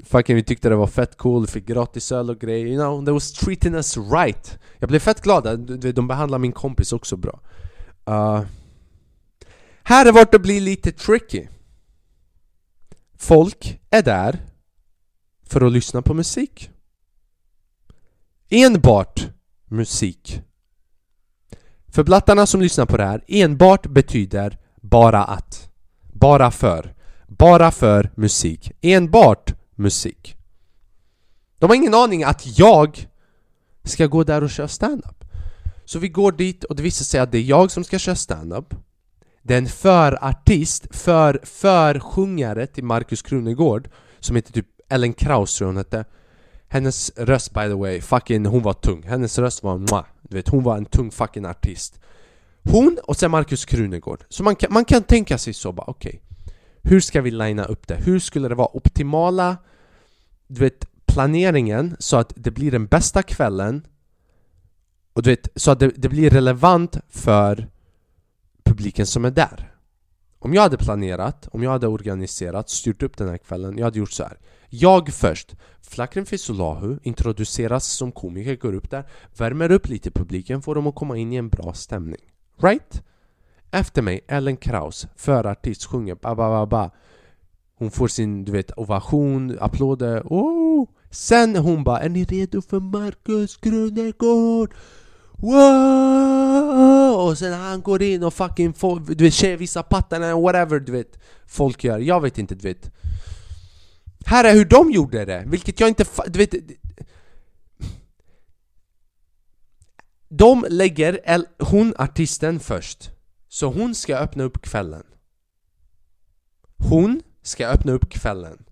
Fucking 0.06 0.36
vi 0.36 0.44
tyckte 0.44 0.70
det 0.70 0.76
var 0.76 0.88
fett 0.88 1.18
cool, 1.18 1.48
fick 1.48 1.66
gratis 1.66 2.12
öl 2.12 2.30
och 2.30 2.40
grejer. 2.40 2.66
You 2.66 2.78
know, 2.78 3.06
they 3.06 3.14
was 3.14 3.34
treating 3.34 3.76
us 3.76 3.98
right. 3.98 4.60
Jag 4.80 4.90
blev 4.90 5.00
fett 5.00 5.22
glad, 5.22 5.60
de 5.94 6.08
behandlar 6.08 6.38
min 6.38 6.52
kompis 6.52 6.94
också 6.94 7.18
bra. 7.18 7.40
Uh, 8.10 8.42
här 9.84 10.06
är 10.06 10.12
vart 10.12 10.32
det 10.32 10.40
blir 10.40 10.62
lite 10.62 10.92
tricky. 10.92 11.48
Folk 13.26 13.80
är 13.90 14.02
där 14.02 14.40
för 15.44 15.62
att 15.62 15.72
lyssna 15.72 16.02
på 16.02 16.14
musik. 16.14 16.72
Enbart 18.50 19.28
musik. 19.66 20.42
För 21.88 22.04
blattarna 22.04 22.46
som 22.46 22.62
lyssnar 22.62 22.86
på 22.86 22.98
det 22.98 23.06
här, 23.06 23.24
enbart 23.28 23.88
betyder 23.88 24.58
bara 24.82 25.24
att. 25.24 25.70
Bara 26.14 26.52
för. 26.52 26.96
Bara 27.28 27.72
för 27.72 28.12
musik. 28.16 28.72
Enbart 28.82 29.54
musik. 29.76 30.38
De 31.60 31.70
har 31.70 31.76
ingen 31.76 31.94
aning 31.94 32.24
att 32.24 32.60
jag 32.60 33.08
ska 33.84 34.08
gå 34.08 34.24
där 34.24 34.44
och 34.44 34.50
köra 34.50 34.68
stand-up. 34.68 35.26
Så 35.86 36.00
vi 36.00 36.10
går 36.10 36.32
dit 36.32 36.64
och 36.64 36.76
det 36.76 36.84
visar 36.84 37.06
sig 37.06 37.20
att 37.20 37.32
det 37.32 37.38
är 37.38 37.44
jag 37.44 37.72
som 37.72 37.84
ska 37.84 38.00
köra 38.00 38.16
stand-up 38.16 38.74
den 39.48 39.68
förartist, 39.68 40.96
för, 40.96 41.40
försjungare 41.44 42.68
till 42.68 42.84
Markus 42.84 43.22
Krunegård 43.22 43.90
Som 44.20 44.36
heter 44.36 44.54
typ 44.54 44.68
Ellen 44.90 45.14
Kraus 45.14 45.58
tror 45.58 45.68
hon 45.68 45.78
hette. 45.78 46.06
Hennes 46.68 47.12
röst 47.16 47.54
by 47.54 47.62
the 47.62 47.74
way, 47.74 48.02
fucking 48.02 48.46
hon 48.46 48.64
var 48.64 48.74
tung. 48.74 49.04
Hennes 49.04 49.40
röst 49.40 49.64
var 49.64 49.78
mwah, 49.78 50.06
du 50.22 50.36
vet 50.36 50.48
hon 50.48 50.64
var 50.64 50.78
en 50.78 50.86
tung 50.86 51.12
fucking 51.12 51.46
artist. 51.46 52.00
Hon 52.64 52.98
och 53.04 53.18
sen 53.18 53.32
Markus 53.32 53.66
Krunegård. 53.66 54.24
Så 54.30 54.44
man 54.44 54.56
kan, 54.56 54.74
man 54.74 54.86
kan 54.86 55.04
tänka 55.04 55.38
sig 55.38 55.54
så 55.54 55.72
bara 55.72 55.86
okej. 55.88 56.22
Okay, 56.22 56.56
Hur 56.92 57.00
ska 57.00 57.22
vi 57.22 57.32
linea 57.32 57.66
upp 57.66 57.88
det? 57.88 57.96
Hur 57.96 58.20
skulle 58.20 58.48
det 58.48 58.56
vara 58.56 58.78
optimala 58.78 59.58
Du 60.48 60.60
vet 60.60 60.86
planeringen 61.06 61.96
så 62.00 62.18
att 62.18 62.34
det 62.36 62.52
blir 62.52 62.72
den 62.72 62.86
bästa 62.86 63.24
kvällen 63.24 63.88
och 65.14 65.24
du 65.24 65.30
vet, 65.30 65.48
så 65.56 65.72
att 65.72 65.80
det, 65.80 65.92
det 65.96 66.10
blir 66.10 66.30
relevant 66.30 66.98
för 67.10 67.68
publiken 68.76 69.06
som 69.06 69.26
är 69.26 69.32
där. 69.32 69.72
Om 70.40 70.54
jag 70.54 70.62
hade 70.62 70.78
planerat, 70.78 71.48
om 71.52 71.64
jag 71.64 71.72
hade 71.72 71.88
organiserat, 71.88 72.70
styrt 72.70 73.04
upp 73.04 73.18
den 73.18 73.30
här 73.30 73.38
kvällen, 73.38 73.78
jag 73.78 73.86
hade 73.86 74.00
gjort 74.00 74.12
så 74.12 74.24
här. 74.24 74.38
Jag 74.70 75.14
först, 75.14 75.56
Flakrin 75.82 76.26
Fisolahu 76.26 77.00
introduceras 77.04 77.86
som 77.86 78.12
komiker, 78.12 78.56
går 78.56 78.74
upp 78.74 78.90
där, 78.90 79.04
värmer 79.38 79.72
upp 79.72 79.90
lite 79.90 80.12
publiken, 80.12 80.62
får 80.62 80.76
dem 80.76 80.88
att 80.88 80.96
komma 80.96 81.18
in 81.18 81.34
i 81.34 81.36
en 81.36 81.50
bra 81.50 81.74
stämning. 81.74 82.22
Right? 82.62 83.04
Efter 83.72 84.02
mig, 84.02 84.26
Ellen 84.28 84.58
Kraus, 84.58 85.08
förartist, 85.16 85.86
sjunger 85.86 86.16
ba 86.16 86.36
ba 86.36 86.50
ba 86.50 86.66
ba 86.66 86.92
Hon 87.78 87.92
får 87.92 88.08
sin, 88.08 88.46
du 88.46 88.52
vet, 88.52 88.78
ovation, 88.78 89.58
applåder, 89.62 90.22
oh! 90.26 90.88
Sen 91.12 91.56
hon 91.56 91.84
bara 91.84 92.00
'Är 92.00 92.10
ni 92.10 92.24
redo 92.24 92.62
för 92.62 92.80
Markus 92.80 93.58
Krunegård?' 93.58 94.74
Wow! 95.38 97.05
Och 97.16 97.38
sen 97.38 97.54
han 97.54 97.82
går 97.82 98.02
in 98.02 98.24
och 98.24 98.34
fucking 98.34 98.74
får, 98.74 99.00
du 99.00 99.24
vet 99.24 99.34
tjejer 99.34 99.58
visar 99.58 99.84
pattarna, 99.84 100.36
whatever 100.36 100.80
du 100.80 100.92
vet 100.92 101.20
Folk 101.48 101.84
gör, 101.84 102.00
jag 102.00 102.22
vet 102.22 102.38
inte 102.38 102.56
du 102.56 102.68
vet. 102.68 102.92
Här 104.26 104.44
är 104.44 104.54
hur 104.54 104.66
de 104.66 104.92
gjorde 104.92 105.26
det, 105.26 105.44
vilket 105.48 105.80
jag 105.80 105.90
inte 105.90 106.06
du 106.28 106.40
vet 106.40 106.54
De 110.30 110.66
lägger 110.70 111.20
hon 111.60 111.94
artisten 111.98 112.60
först. 112.60 113.10
Så 113.50 113.68
hon 113.68 113.96
ska 113.96 114.18
öppna 114.18 114.44
upp 114.44 114.62
kvällen. 114.62 115.04
Hon 116.78 117.22
ska 117.42 117.68
öppna 117.68 117.92
upp 117.92 118.10
kvällen. 118.10 118.66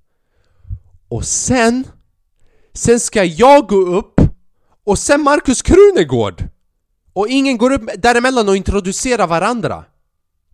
Och 1.08 1.26
sen 1.26 1.88
Sen 2.74 3.00
ska 3.00 3.24
jag 3.24 3.68
gå 3.68 3.76
upp 3.76 4.22
och 4.84 5.00
sen 5.00 5.22
Markus 5.22 5.62
Krunegård! 5.62 6.44
Och 7.14 7.28
ingen 7.28 7.58
går 7.58 7.72
upp 7.74 7.90
däremellan 7.98 8.50
och 8.50 8.56
introducerar 8.56 9.28
varandra. 9.28 9.86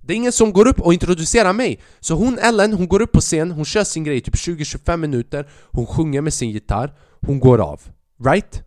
Det 0.02 0.14
är 0.14 0.18
ingen 0.18 0.32
som 0.32 0.54
går 0.54 0.68
upp 0.68 0.82
och 0.82 0.94
introducerar 0.94 1.54
mig. 1.54 1.80
Så 2.00 2.16
hon 2.16 2.40
Ellen, 2.40 2.74
hon 2.74 2.88
går 2.88 3.02
upp 3.02 3.12
på 3.12 3.22
scen, 3.22 3.52
hon 3.52 3.66
kör 3.66 3.84
sin 3.84 4.04
grej 4.04 4.22
typ 4.22 4.36
20-25 4.36 4.98
minuter. 4.98 5.50
Hon 5.72 5.86
sjunger 5.86 6.22
med 6.22 6.34
sin 6.34 6.52
gitarr, 6.52 6.94
hon 7.22 7.40
går 7.40 7.58
av. 7.58 7.82
Right? 8.26 8.64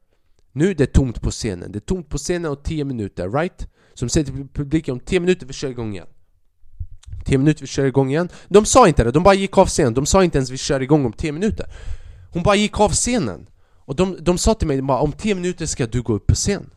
Nu 0.52 0.70
är 0.70 0.74
det 0.74 0.86
tomt 0.86 1.22
på 1.22 1.30
scenen, 1.30 1.72
det 1.72 1.78
är 1.78 1.80
tomt 1.80 2.08
på 2.08 2.18
scenen 2.18 2.50
och 2.50 2.62
10 2.62 2.84
minuter, 2.84 3.30
right? 3.30 3.66
Som 3.94 4.08
säger 4.08 4.24
till 4.24 4.48
publiken 4.54 4.92
om 4.92 5.00
10 5.00 5.20
minuter 5.20 5.46
vi 5.46 5.52
kör 5.52 5.68
igång 5.68 5.92
igen. 5.92 6.06
10 7.24 7.38
minuter 7.38 7.60
vi 7.60 7.66
kör 7.66 7.84
igång 7.84 8.10
igen. 8.10 8.28
De 8.48 8.64
sa 8.64 8.88
inte 8.88 9.04
det, 9.04 9.10
de 9.10 9.22
bara 9.22 9.34
gick 9.34 9.58
av 9.58 9.66
scenen, 9.66 9.94
de 9.94 10.06
sa 10.06 10.24
inte 10.24 10.38
ens 10.38 10.50
vi 10.50 10.58
kör 10.58 10.80
igång 10.80 11.06
om 11.06 11.12
10 11.12 11.32
minuter. 11.32 11.66
Hon 12.32 12.42
bara 12.42 12.54
gick 12.54 12.80
av 12.80 12.90
scenen. 12.90 13.46
Och 13.84 13.96
de, 13.96 14.16
de 14.20 14.38
sa 14.38 14.54
till 14.54 14.68
mig 14.68 14.82
bara 14.82 14.98
om 14.98 15.12
10 15.12 15.34
minuter 15.34 15.66
ska 15.66 15.86
du 15.86 16.02
gå 16.02 16.12
upp 16.12 16.26
på 16.26 16.34
scen. 16.34 16.70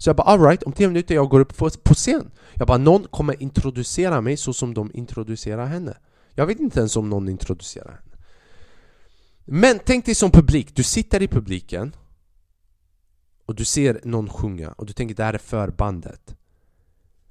Så 0.00 0.08
jag 0.08 0.16
bara 0.16 0.26
alright, 0.26 0.62
om 0.62 0.72
10 0.72 0.88
minuter 0.88 1.14
jag 1.14 1.28
går 1.28 1.40
upp 1.40 1.56
på 1.84 1.94
scen. 1.94 2.30
Jag 2.54 2.66
bara 2.66 2.78
någon 2.78 3.04
kommer 3.04 3.42
introducera 3.42 4.20
mig 4.20 4.36
så 4.36 4.52
som 4.52 4.74
de 4.74 4.90
introducerar 4.94 5.66
henne. 5.66 5.96
Jag 6.34 6.46
vet 6.46 6.60
inte 6.60 6.78
ens 6.78 6.96
om 6.96 7.10
någon 7.10 7.28
introducerar 7.28 7.90
henne. 7.90 8.16
Men 9.44 9.78
tänk 9.84 10.04
dig 10.04 10.14
som 10.14 10.30
publik, 10.30 10.76
du 10.76 10.82
sitter 10.82 11.22
i 11.22 11.28
publiken 11.28 11.96
och 13.46 13.54
du 13.54 13.64
ser 13.64 14.00
någon 14.04 14.28
sjunga 14.28 14.72
och 14.72 14.86
du 14.86 14.92
tänker 14.92 15.14
det 15.14 15.24
här 15.24 15.34
är 15.34 15.38
förbandet. 15.38 16.36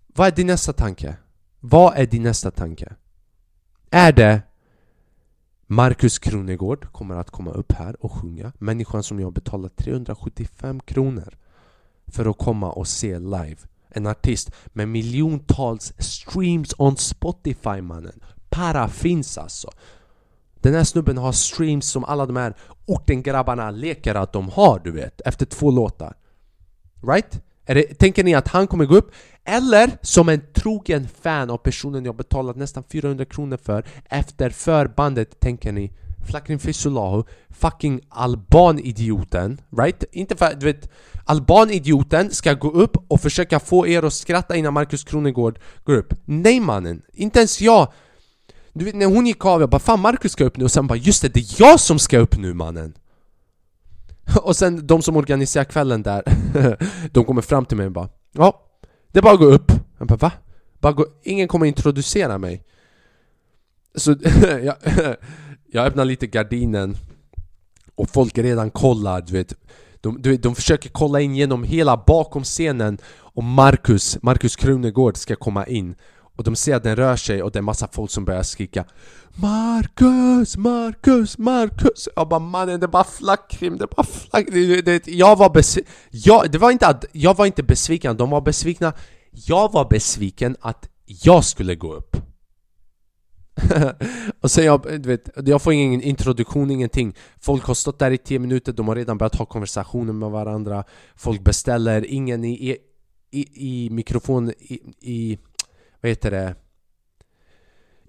Vad 0.07 0.27
är 0.27 0.31
din 0.31 0.47
nästa 0.47 0.73
tanke? 0.73 1.15
Vad 1.59 1.97
är 1.97 2.05
din 2.05 2.23
nästa 2.23 2.51
tanke? 2.51 2.95
Är 3.89 4.11
det 4.11 4.41
Markus 5.67 6.19
Kronegård 6.19 6.91
kommer 6.91 7.15
att 7.15 7.29
komma 7.29 7.51
upp 7.51 7.71
här 7.71 8.05
och 8.05 8.11
sjunga 8.11 8.51
Människan 8.57 9.03
som 9.03 9.19
jag 9.19 9.33
betalat 9.33 9.75
375 9.75 10.79
kronor 10.79 11.38
för 12.09 12.29
att 12.29 12.37
komma 12.37 12.71
och 12.71 12.87
se 12.87 13.19
live 13.19 13.57
En 13.89 14.07
artist 14.07 14.51
med 14.65 14.87
miljontals 14.87 15.93
streams 15.97 16.73
on 16.77 16.97
Spotify 16.97 17.81
mannen 17.81 18.23
Para 18.49 18.87
finns 18.87 19.37
alltså 19.37 19.69
den 20.61 20.73
här 20.73 20.83
snubben 20.83 21.17
har 21.17 21.31
streams 21.31 21.89
som 21.89 22.03
alla 22.03 22.25
de 22.25 22.35
här 22.35 22.55
ortengrabbarna 22.85 23.71
leker 23.71 24.15
att 24.15 24.33
de 24.33 24.49
har 24.49 24.79
du 24.83 24.91
vet, 24.91 25.21
efter 25.25 25.45
två 25.45 25.71
låtar 25.71 26.13
Right? 27.07 27.41
Det, 27.65 27.83
tänker 27.99 28.23
ni 28.23 28.35
att 28.35 28.47
han 28.47 28.67
kommer 28.67 28.85
gå 28.85 28.95
upp? 28.95 29.11
Eller 29.45 29.91
som 30.01 30.29
en 30.29 30.41
trogen 30.53 31.07
fan 31.21 31.49
av 31.49 31.57
personen 31.57 32.05
jag 32.05 32.15
betalat 32.15 32.55
nästan 32.55 32.83
400 32.91 33.25
kronor 33.25 33.57
för 33.57 33.85
efter 34.05 34.49
förbandet 34.49 35.39
tänker 35.39 35.71
ni 35.71 35.91
Flakrin 36.27 36.59
Fisulahu, 36.59 37.23
fucking 37.49 38.01
albanidioten, 38.09 39.61
right? 39.77 40.03
Inte 40.11 40.35
för 40.35 40.53
du 40.53 40.65
vet 40.65 40.89
Albanidioten 41.25 42.31
ska 42.31 42.53
gå 42.53 42.71
upp 42.71 42.97
och 43.07 43.21
försöka 43.21 43.59
få 43.59 43.87
er 43.87 44.03
att 44.03 44.13
skratta 44.13 44.55
innan 44.55 44.73
Markus 44.73 45.03
Kronegård 45.03 45.59
går 45.83 45.95
upp. 45.95 46.13
Nej 46.25 46.59
mannen, 46.59 47.01
inte 47.13 47.39
ens 47.39 47.61
jag. 47.61 47.91
Du 48.73 48.85
vet 48.85 48.95
när 48.95 49.05
hon 49.05 49.27
gick 49.27 49.45
av, 49.45 49.61
jag 49.61 49.69
bara 49.69 49.79
'Fan 49.79 49.99
Markus 49.99 50.31
ska 50.31 50.45
upp 50.45 50.57
nu' 50.57 50.63
och 50.63 50.71
sen 50.71 50.87
bara 50.87 50.97
'Just 50.97 51.21
det, 51.21 51.29
det 51.33 51.39
är 51.39 51.61
jag 51.61 51.79
som 51.79 51.99
ska 51.99 52.17
upp 52.17 52.37
nu 52.37 52.53
mannen' 52.53 52.93
Och 54.43 54.55
sen 54.55 54.87
de 54.87 55.01
som 55.01 55.17
organiserar 55.17 55.63
kvällen 55.63 56.03
där 56.03 56.23
De 57.11 57.25
kommer 57.25 57.41
fram 57.41 57.65
till 57.65 57.77
mig 57.77 57.85
och 57.85 57.91
bara 57.91 58.09
'Ja, 58.31 58.61
det 59.11 59.19
är 59.19 59.23
bara 59.23 59.33
att 59.33 59.39
gå 59.39 59.45
upp' 59.45 59.71
Jag 59.97 60.07
bara 60.07 60.17
'Va? 60.17 60.31
Bara 60.79 60.93
gå, 60.93 61.05
ingen 61.23 61.47
kommer 61.47 61.65
introducera 61.65 62.37
mig' 62.37 62.63
Så 63.95 64.15
jag, 64.63 64.75
jag 65.71 65.85
öppnar 65.85 66.05
lite 66.05 66.27
gardinen 66.27 66.97
Och 67.95 68.09
folk 68.09 68.37
redan 68.37 68.71
kollar, 68.71 69.21
du 69.21 69.33
vet. 69.33 69.53
De, 70.01 70.21
de, 70.21 70.37
de 70.37 70.55
försöker 70.55 70.89
kolla 70.89 71.21
in 71.21 71.35
genom 71.35 71.63
hela 71.63 72.03
bakom 72.07 72.43
scenen 72.43 72.97
Och 73.17 73.43
Marcus, 73.43 74.17
Marcus 74.21 74.55
Krunegård 74.55 75.17
ska 75.17 75.35
komma 75.35 75.65
in. 75.67 75.95
Och 76.39 76.43
de 76.43 76.55
ser 76.55 76.75
att 76.75 76.83
den 76.83 76.95
rör 76.95 77.15
sig 77.15 77.43
och 77.43 77.51
det 77.51 77.59
är 77.59 77.63
massa 77.63 77.87
folk 77.91 78.11
som 78.11 78.25
börjar 78.25 78.43
skrika 78.43 78.85
Marcus, 79.35 80.57
Marcus, 80.57 81.37
Marcus. 81.37 82.09
Jag 82.15 82.27
bara 82.27 82.39
mannen 82.39 82.79
det 82.79 82.85
är 82.85 82.87
bara 82.87 83.03
flackrim, 83.03 83.77
det 83.77 83.83
är 83.83 83.95
bara 83.95 84.03
flackrim. 84.03 84.81
Det, 84.85 85.07
Jag 85.07 85.35
var 85.35 85.49
besviken, 85.49 85.91
jag, 86.09 86.51
det 86.51 86.57
var 86.57 86.71
inte 86.71 86.87
att 86.87 87.05
jag 87.11 87.37
var 87.37 87.45
inte 87.45 87.63
besviken, 87.63 88.17
de 88.17 88.29
var 88.29 88.41
besvikna. 88.41 88.93
Jag 89.31 89.71
var 89.71 89.89
besviken 89.89 90.55
att 90.61 90.89
jag 91.05 91.45
skulle 91.45 91.75
gå 91.75 91.93
upp. 91.93 92.08
och 94.41 94.51
sen 94.51 94.65
jag, 94.65 95.01
du 95.01 95.09
vet, 95.09 95.29
jag 95.45 95.61
får 95.61 95.73
ingen 95.73 96.01
introduktion, 96.01 96.71
ingenting. 96.71 97.15
Folk 97.41 97.63
har 97.63 97.73
stått 97.73 97.99
där 97.99 98.11
i 98.11 98.17
10 98.17 98.39
minuter, 98.39 98.73
de 98.73 98.87
har 98.87 98.95
redan 98.95 99.17
börjat 99.17 99.35
ha 99.35 99.45
konversationer 99.45 100.13
med 100.13 100.29
varandra. 100.29 100.83
Folk 101.15 101.43
beställer, 101.43 102.05
ingen 102.05 102.43
i, 102.45 102.77
i, 103.31 103.45
i 103.85 103.89
mikrofon 103.89 104.49
i, 104.49 104.79
i 105.01 105.37
vad 106.01 106.09
heter 106.09 106.31
det? 106.31 106.55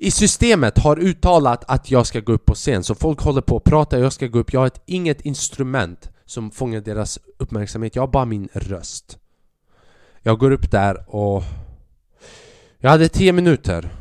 I 0.02 0.10
systemet 0.10 0.78
har 0.78 0.98
uttalat 0.98 1.64
att 1.68 1.90
jag 1.90 2.06
ska 2.06 2.20
gå 2.20 2.32
upp 2.32 2.46
på 2.46 2.54
scen. 2.54 2.84
Så 2.84 2.94
folk 2.94 3.20
håller 3.20 3.40
på 3.40 3.56
att 3.56 3.64
prata, 3.64 3.98
jag 3.98 4.12
ska 4.12 4.26
gå 4.26 4.38
upp. 4.38 4.52
Jag 4.52 4.60
har 4.60 4.66
ett, 4.66 4.82
inget 4.86 5.20
instrument 5.20 6.10
som 6.26 6.50
fångar 6.50 6.80
deras 6.80 7.18
uppmärksamhet. 7.38 7.96
Jag 7.96 8.02
har 8.02 8.08
bara 8.08 8.24
min 8.24 8.48
röst. 8.52 9.18
Jag 10.22 10.38
går 10.38 10.50
upp 10.50 10.70
där 10.70 11.14
och 11.14 11.42
Jag 12.78 12.90
hade 12.90 13.08
10 13.08 13.32
minuter. 13.32 13.99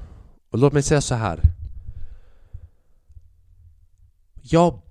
Och 0.50 0.60
låt 0.60 0.74
mig 0.74 0.84
säga 0.84 1.02
så 1.02 1.16
här. 1.16 1.42
Jag 4.42 4.82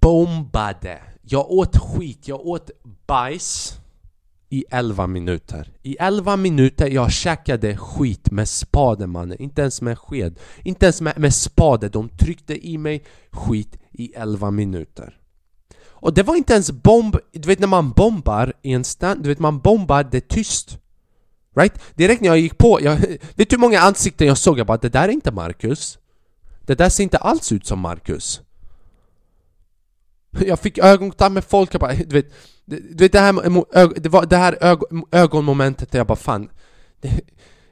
bombade. 0.00 1.02
Jag 1.22 1.50
åt 1.50 1.76
skit, 1.76 2.28
jag 2.28 2.46
åt 2.46 2.70
bajs 3.06 3.78
i 4.48 4.64
11 4.70 5.06
minuter. 5.06 5.72
I 5.82 5.96
11 6.00 6.36
minuter 6.36 6.88
jag 6.88 7.12
käkade 7.12 7.76
skit 7.76 8.30
med 8.30 8.48
spade 8.48 9.06
mannen, 9.06 9.42
inte 9.42 9.62
ens 9.62 9.82
med 9.82 9.98
sked. 9.98 10.38
Inte 10.62 10.86
ens 10.86 11.00
med, 11.00 11.18
med 11.18 11.34
spade, 11.34 11.88
de 11.88 12.08
tryckte 12.08 12.68
i 12.68 12.78
mig 12.78 13.04
skit 13.30 13.78
i 13.92 14.12
11 14.14 14.50
minuter. 14.50 15.18
Och 16.04 16.14
det 16.14 16.22
var 16.22 16.36
inte 16.36 16.52
ens 16.52 16.70
bomb, 16.70 17.16
du 17.32 17.48
vet 17.48 17.58
när 17.58 17.66
man 17.66 17.90
bombar 17.90 18.52
i 18.62 18.72
en 18.72 18.84
stand, 18.84 19.22
du 19.22 19.28
vet 19.28 19.38
man 19.38 19.58
bombar 19.58 20.04
det 20.04 20.28
tyst. 20.28 20.78
Right? 21.54 21.80
Direkt 21.94 22.20
när 22.20 22.28
jag 22.28 22.38
gick 22.38 22.58
på, 22.58 22.80
jag, 22.82 22.98
vet 23.34 23.50
du 23.50 23.56
hur 23.56 23.58
många 23.58 23.80
ansikten 23.80 24.26
jag 24.26 24.38
såg? 24.38 24.58
Jag 24.58 24.66
bara 24.66 24.76
det 24.76 24.88
där 24.88 25.08
är 25.08 25.12
inte 25.12 25.32
Marcus. 25.32 25.98
Det 26.66 26.74
där 26.74 26.88
ser 26.88 27.04
inte 27.04 27.18
alls 27.18 27.52
ut 27.52 27.66
som 27.66 27.78
Marcus. 27.78 28.40
Jag 30.46 30.58
fick 30.58 30.78
ögonkontakt 30.78 31.32
med 31.32 31.44
folk, 31.44 31.74
jag 31.74 31.80
bara, 31.80 31.92
du 31.92 32.14
vet 32.14 32.32
du 32.64 32.94
vet 32.94 33.12
det 33.12 33.20
här, 33.20 34.00
det, 34.00 34.08
var 34.08 34.26
det 34.26 34.36
här 34.36 34.78
ögonmomentet 35.12 35.90
där 35.90 35.98
jag 35.98 36.06
bara 36.06 36.16
fan. 36.16 36.50
det, 37.00 37.08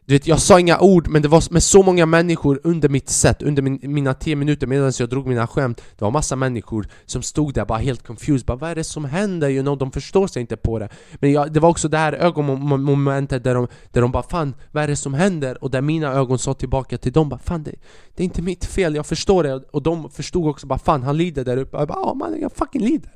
Du 0.07 0.15
vet 0.15 0.27
jag 0.27 0.41
sa 0.41 0.61
inga 0.61 0.81
ord 0.81 1.09
men 1.09 1.23
det 1.23 1.29
var 1.29 1.53
med 1.53 1.63
så 1.63 1.83
många 1.83 2.07
människor 2.07 2.61
under 2.65 2.89
mitt 2.89 3.09
set, 3.09 3.43
under 3.43 3.63
min, 3.63 3.81
mina 3.83 4.15
10 4.15 4.37
minuter 4.37 4.67
medan 4.67 4.93
jag 4.99 5.09
drog 5.09 5.27
mina 5.27 5.47
skämt. 5.47 5.83
Det 5.99 6.05
var 6.05 6.11
massa 6.11 6.37
människor 6.37 6.87
som 7.07 7.23
stod 7.23 7.55
där 7.55 7.65
bara 7.65 7.79
helt 7.79 8.07
confused, 8.07 8.47
bara 8.47 8.57
vad 8.57 8.71
är 8.71 8.75
det 8.75 8.85
som 8.85 9.05
händer? 9.05 9.49
You 9.49 9.63
know, 9.63 9.79
de 9.79 9.93
förstår 9.93 10.27
sig 10.27 10.41
inte 10.41 10.57
på 10.57 10.79
det. 10.79 10.89
Men 11.15 11.33
jag, 11.33 11.53
det 11.53 11.61
var 11.61 11.69
också 11.69 11.89
det 11.89 11.99
här 11.99 12.13
ögonmomentet 12.13 13.45
där 13.45 13.55
de, 13.55 13.69
där 13.91 14.01
de 14.01 14.13
bara 14.13 14.23
fan 14.23 14.55
vad 14.73 14.85
är 14.85 14.89
det 14.89 14.97
som 14.97 15.15
händer? 15.15 15.65
Och 15.65 15.71
där 15.71 15.81
mina 15.81 16.13
ögon 16.13 16.39
sa 16.39 16.55
tillbaka 16.55 16.99
till 16.99 17.13
dem 17.13 17.29
bara 17.29 17.41
fan 17.41 17.63
det, 17.63 17.75
det 18.15 18.23
är 18.23 18.25
inte 18.25 18.43
mitt 18.43 18.65
fel, 18.65 18.95
jag 18.95 19.07
förstår 19.07 19.43
det. 19.43 19.55
Och 19.55 19.83
de 19.83 20.11
förstod 20.11 20.49
också 20.49 20.67
bara 20.67 20.79
fan 20.79 21.03
han 21.03 21.17
lider 21.17 21.45
där 21.45 21.57
uppe, 21.57 21.77
jag 21.77 21.89
bara 21.89 21.99
ja 22.01 22.15
man 22.15 22.41
jag 22.41 22.53
fucking 22.53 22.83
lider 22.83 23.11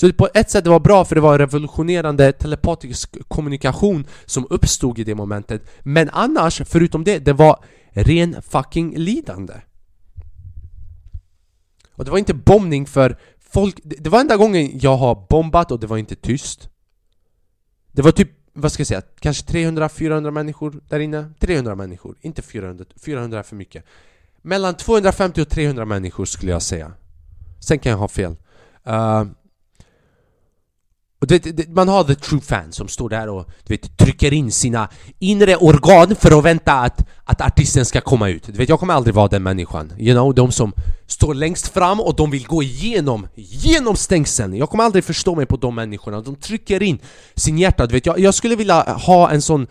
så 0.00 0.12
på 0.12 0.28
ett 0.34 0.50
sätt 0.50 0.64
det 0.64 0.70
var 0.70 0.80
bra 0.80 1.04
för 1.04 1.14
det 1.14 1.20
var 1.20 1.38
revolutionerande 1.38 2.32
telepatisk 2.32 3.16
kommunikation 3.28 4.06
som 4.26 4.46
uppstod 4.50 4.98
i 4.98 5.04
det 5.04 5.14
momentet. 5.14 5.70
Men 5.82 6.10
annars, 6.12 6.62
förutom 6.64 7.04
det, 7.04 7.18
det 7.18 7.32
var 7.32 7.64
ren 7.90 8.42
fucking 8.42 8.96
lidande. 8.96 9.54
Och 11.92 12.04
det 12.04 12.10
var 12.10 12.18
inte 12.18 12.34
bombning 12.34 12.86
för 12.86 13.18
folk, 13.40 13.80
det 13.84 14.10
var 14.10 14.20
enda 14.20 14.36
gången 14.36 14.78
jag 14.78 14.96
har 14.96 15.26
bombat 15.30 15.70
och 15.70 15.80
det 15.80 15.86
var 15.86 15.96
inte 15.96 16.16
tyst. 16.16 16.68
Det 17.92 18.02
var 18.02 18.12
typ, 18.12 18.30
vad 18.52 18.72
ska 18.72 18.80
jag 18.80 18.88
säga, 18.88 19.02
kanske 19.18 19.52
300-400 19.52 20.30
människor 20.30 20.80
där 20.88 21.00
inne. 21.00 21.32
300 21.38 21.74
människor, 21.74 22.16
inte 22.20 22.42
400, 22.42 22.84
400 23.04 23.38
är 23.38 23.42
för 23.42 23.56
mycket. 23.56 23.84
Mellan 24.42 24.74
250 24.74 25.42
och 25.42 25.48
300 25.48 25.84
människor 25.84 26.24
skulle 26.24 26.52
jag 26.52 26.62
säga. 26.62 26.92
Sen 27.58 27.78
kan 27.78 27.90
jag 27.90 27.98
ha 27.98 28.08
fel. 28.08 28.36
Uh, 28.88 29.24
och 31.20 31.26
det, 31.26 31.38
det, 31.38 31.68
man 31.68 31.88
har 31.88 32.04
the 32.04 32.14
true 32.14 32.40
fans 32.40 32.76
som 32.76 32.88
står 32.88 33.08
där 33.08 33.28
och 33.28 33.50
du 33.64 33.74
vet, 33.74 33.96
trycker 33.98 34.32
in 34.32 34.52
sina 34.52 34.88
inre 35.18 35.56
organ 35.56 36.16
för 36.16 36.38
att 36.38 36.44
vänta 36.44 36.72
att, 36.72 37.06
att 37.24 37.40
artisten 37.40 37.84
ska 37.84 38.00
komma 38.00 38.28
ut. 38.28 38.46
Du 38.46 38.52
vet, 38.52 38.68
jag 38.68 38.80
kommer 38.80 38.94
aldrig 38.94 39.14
vara 39.14 39.28
den 39.28 39.42
människan. 39.42 39.92
You 39.98 40.14
know, 40.14 40.34
de 40.34 40.52
som 40.52 40.72
står 41.06 41.34
längst 41.34 41.68
fram 41.68 42.00
och 42.00 42.16
de 42.16 42.30
vill 42.30 42.46
gå 42.46 42.62
igenom, 42.62 43.28
genom 43.34 43.96
stängseln. 43.96 44.56
Jag 44.56 44.70
kommer 44.70 44.84
aldrig 44.84 45.04
förstå 45.04 45.34
mig 45.34 45.46
på 45.46 45.56
de 45.56 45.74
människorna. 45.74 46.20
De 46.20 46.36
trycker 46.36 46.82
in 46.82 46.98
sin 47.34 47.58
hjärta. 47.58 47.86
Du 47.86 47.94
vet, 47.94 48.06
jag, 48.06 48.18
jag 48.18 48.34
skulle 48.34 48.56
vilja 48.56 48.82
ha 48.82 49.30
en 49.30 49.42
sån 49.42 49.66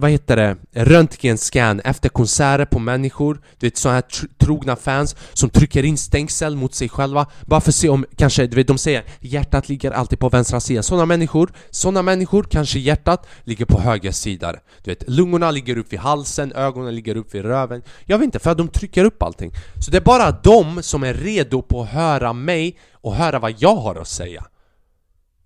vad 0.00 0.10
heter 0.10 0.36
det, 0.36 0.56
röntgenscan 0.72 1.80
efter 1.80 2.08
konserter 2.08 2.64
på 2.64 2.78
människor. 2.78 3.40
Du 3.58 3.66
vet 3.66 3.76
sådana 3.76 3.94
här 3.94 4.02
tr 4.02 4.26
trogna 4.38 4.76
fans 4.76 5.16
som 5.32 5.50
trycker 5.50 5.84
in 5.84 5.98
stängsel 5.98 6.56
mot 6.56 6.74
sig 6.74 6.88
själva. 6.88 7.26
Bara 7.46 7.60
för 7.60 7.70
att 7.70 7.74
se 7.74 7.88
om, 7.88 8.06
kanske, 8.16 8.46
du 8.46 8.56
vet 8.56 8.66
de 8.66 8.78
säger 8.78 9.04
hjärtat 9.20 9.68
ligger 9.68 9.90
alltid 9.90 10.18
på 10.18 10.28
vänstra 10.28 10.60
sidan. 10.60 10.82
Sådana 10.82 11.06
människor, 11.06 11.52
sådana 11.70 12.02
människor, 12.02 12.42
kanske 12.42 12.78
hjärtat 12.78 13.26
ligger 13.44 13.64
på 13.64 13.80
höger 13.80 14.12
sida. 14.12 14.52
Du 14.82 14.90
vet, 14.90 15.08
lungorna 15.08 15.50
ligger 15.50 15.78
upp 15.78 15.92
vid 15.92 16.00
halsen, 16.00 16.52
ögonen 16.52 16.94
ligger 16.94 17.16
upp 17.16 17.34
vid 17.34 17.42
röven. 17.42 17.82
Jag 18.04 18.18
vet 18.18 18.24
inte, 18.24 18.38
för 18.38 18.50
att 18.50 18.58
de 18.58 18.68
trycker 18.68 19.04
upp 19.04 19.22
allting. 19.22 19.52
Så 19.78 19.90
det 19.90 19.96
är 19.96 20.02
bara 20.02 20.30
de 20.30 20.82
som 20.82 21.02
är 21.02 21.14
redo 21.14 21.62
på 21.62 21.82
att 21.82 21.88
höra 21.88 22.32
mig 22.32 22.78
och 22.92 23.14
höra 23.14 23.38
vad 23.38 23.54
jag 23.58 23.76
har 23.76 23.94
att 23.94 24.08
säga. 24.08 24.46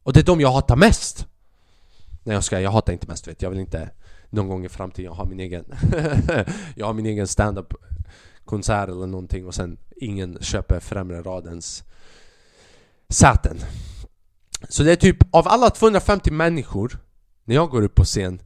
Och 0.03 0.13
det 0.13 0.21
är 0.21 0.25
de 0.25 0.41
jag 0.41 0.53
hatar 0.53 0.77
mest. 0.77 1.27
Nej 2.23 2.35
jag 2.35 2.45
ska, 2.45 2.61
jag 2.61 2.71
hatar 2.71 2.93
inte 2.93 3.07
mest 3.07 3.29
vet. 3.29 3.43
Jag 3.43 3.51
vill 3.51 3.61
inte 3.61 3.91
någon 4.35 4.49
gång 4.49 4.65
i 4.65 4.69
framtiden. 4.69 5.05
Jag 5.05 5.15
har 5.15 5.27
min 5.27 5.41
egen 5.41 5.65
Jag 6.77 6.87
har 6.87 6.93
min 6.93 7.07
egen 7.07 7.27
stand-up 7.27 7.75
konsert 8.45 8.89
eller 8.89 9.07
någonting 9.07 9.47
och 9.47 9.55
sen 9.55 9.79
ingen 9.97 10.39
köper 10.41 10.81
främre 10.81 11.23
radens 11.23 11.85
säten. 13.09 13.57
Så 14.69 14.83
det 14.83 14.93
är 14.93 14.97
typ 14.97 15.35
av 15.35 15.49
alla 15.49 15.71
250 15.71 16.31
människor 16.31 16.99
när 17.45 17.55
jag 17.55 17.71
går 17.71 17.83
upp 17.83 17.95
på 17.95 18.05
scen 18.05 18.41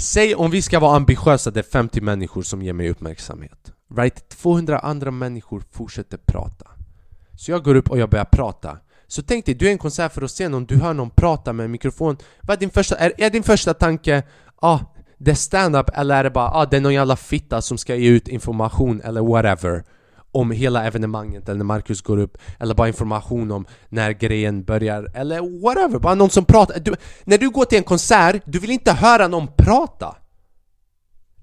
Säg 0.00 0.34
om 0.34 0.50
vi 0.50 0.62
ska 0.62 0.80
vara 0.80 0.96
ambitiösa, 0.96 1.50
det 1.50 1.60
är 1.60 1.64
50 1.64 2.00
människor 2.00 2.42
som 2.42 2.62
ger 2.62 2.72
mig 2.72 2.90
uppmärksamhet. 2.90 3.72
Right? 3.96 4.28
200 4.28 4.78
andra 4.78 5.10
människor 5.10 5.62
fortsätter 5.70 6.18
prata. 6.26 6.66
Så 7.38 7.50
jag 7.50 7.64
går 7.64 7.74
upp 7.74 7.90
och 7.90 7.98
jag 7.98 8.10
börjar 8.10 8.24
prata. 8.24 8.78
Så 9.06 9.22
tänk 9.22 9.46
dig, 9.46 9.54
du 9.54 9.66
är 9.66 9.70
en 9.70 9.78
konsert 9.78 10.12
för 10.12 10.22
att 10.22 10.30
se 10.30 10.48
någon, 10.48 10.64
du 10.64 10.76
hör 10.76 10.94
någon 10.94 11.10
prata 11.10 11.52
med 11.52 11.64
en 11.64 11.70
mikrofon. 11.70 12.16
Vad 12.42 12.56
är 12.56 12.60
din 12.60 12.70
första, 12.70 12.96
är, 12.96 13.12
är 13.16 13.30
din 13.30 13.42
första 13.42 13.74
tanke 13.74 14.22
ah, 14.60 14.78
det 15.18 15.30
är 15.30 15.34
stand-up 15.34 15.90
eller 15.94 16.14
är 16.14 16.24
det 16.24 16.30
bara 16.30 16.50
ah, 16.50 16.66
det 16.66 16.76
är 16.76 16.80
någon 16.80 16.94
jävla 16.94 17.16
fitta 17.16 17.62
som 17.62 17.78
ska 17.78 17.94
ge 17.94 18.08
ut 18.08 18.28
information 18.28 19.00
eller 19.00 19.20
whatever 19.20 19.84
om 20.32 20.50
hela 20.50 20.86
evenemanget 20.86 21.48
eller 21.48 21.58
när 21.58 21.64
Marcus 21.64 22.02
går 22.02 22.18
upp 22.18 22.38
eller 22.58 22.74
bara 22.74 22.88
information 22.88 23.50
om 23.50 23.66
när 23.88 24.10
grejen 24.12 24.64
börjar 24.64 25.10
eller 25.14 25.62
whatever, 25.62 25.98
bara 25.98 26.14
någon 26.14 26.30
som 26.30 26.44
pratar. 26.44 26.80
Du, 26.80 26.94
När 27.24 27.38
du 27.38 27.50
går 27.50 27.64
till 27.64 27.78
en 27.78 27.84
konsert, 27.84 28.42
du 28.44 28.58
vill 28.58 28.70
inte 28.70 28.92
höra 28.92 29.28
någon 29.28 29.48
prata. 29.56 30.16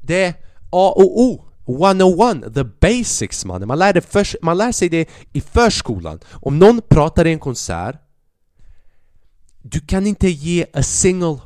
Det 0.02 0.24
är 0.24 0.34
A 0.70 0.94
och 0.96 1.22
O 1.22 1.44
101, 1.68 2.54
the 2.54 2.64
basics 2.64 3.46
mannen, 3.46 3.68
man 3.68 3.80
lär, 3.80 4.02
för, 4.02 4.46
man 4.46 4.58
lär 4.58 4.72
sig 4.72 4.90
det 4.90 5.10
i 5.34 5.42
förskolan. 5.42 6.20
Om 6.32 6.60
någon 6.60 6.82
pratar 6.90 7.28
i 7.28 7.32
en 7.32 7.40
konsert 7.40 7.96
Du 9.62 9.80
kan 9.80 10.08
inte 10.08 10.30
ge 10.30 10.66
a 10.74 10.84
single 10.84 11.40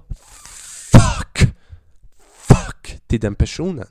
till 3.11 3.19
den 3.19 3.35
personen. 3.35 3.87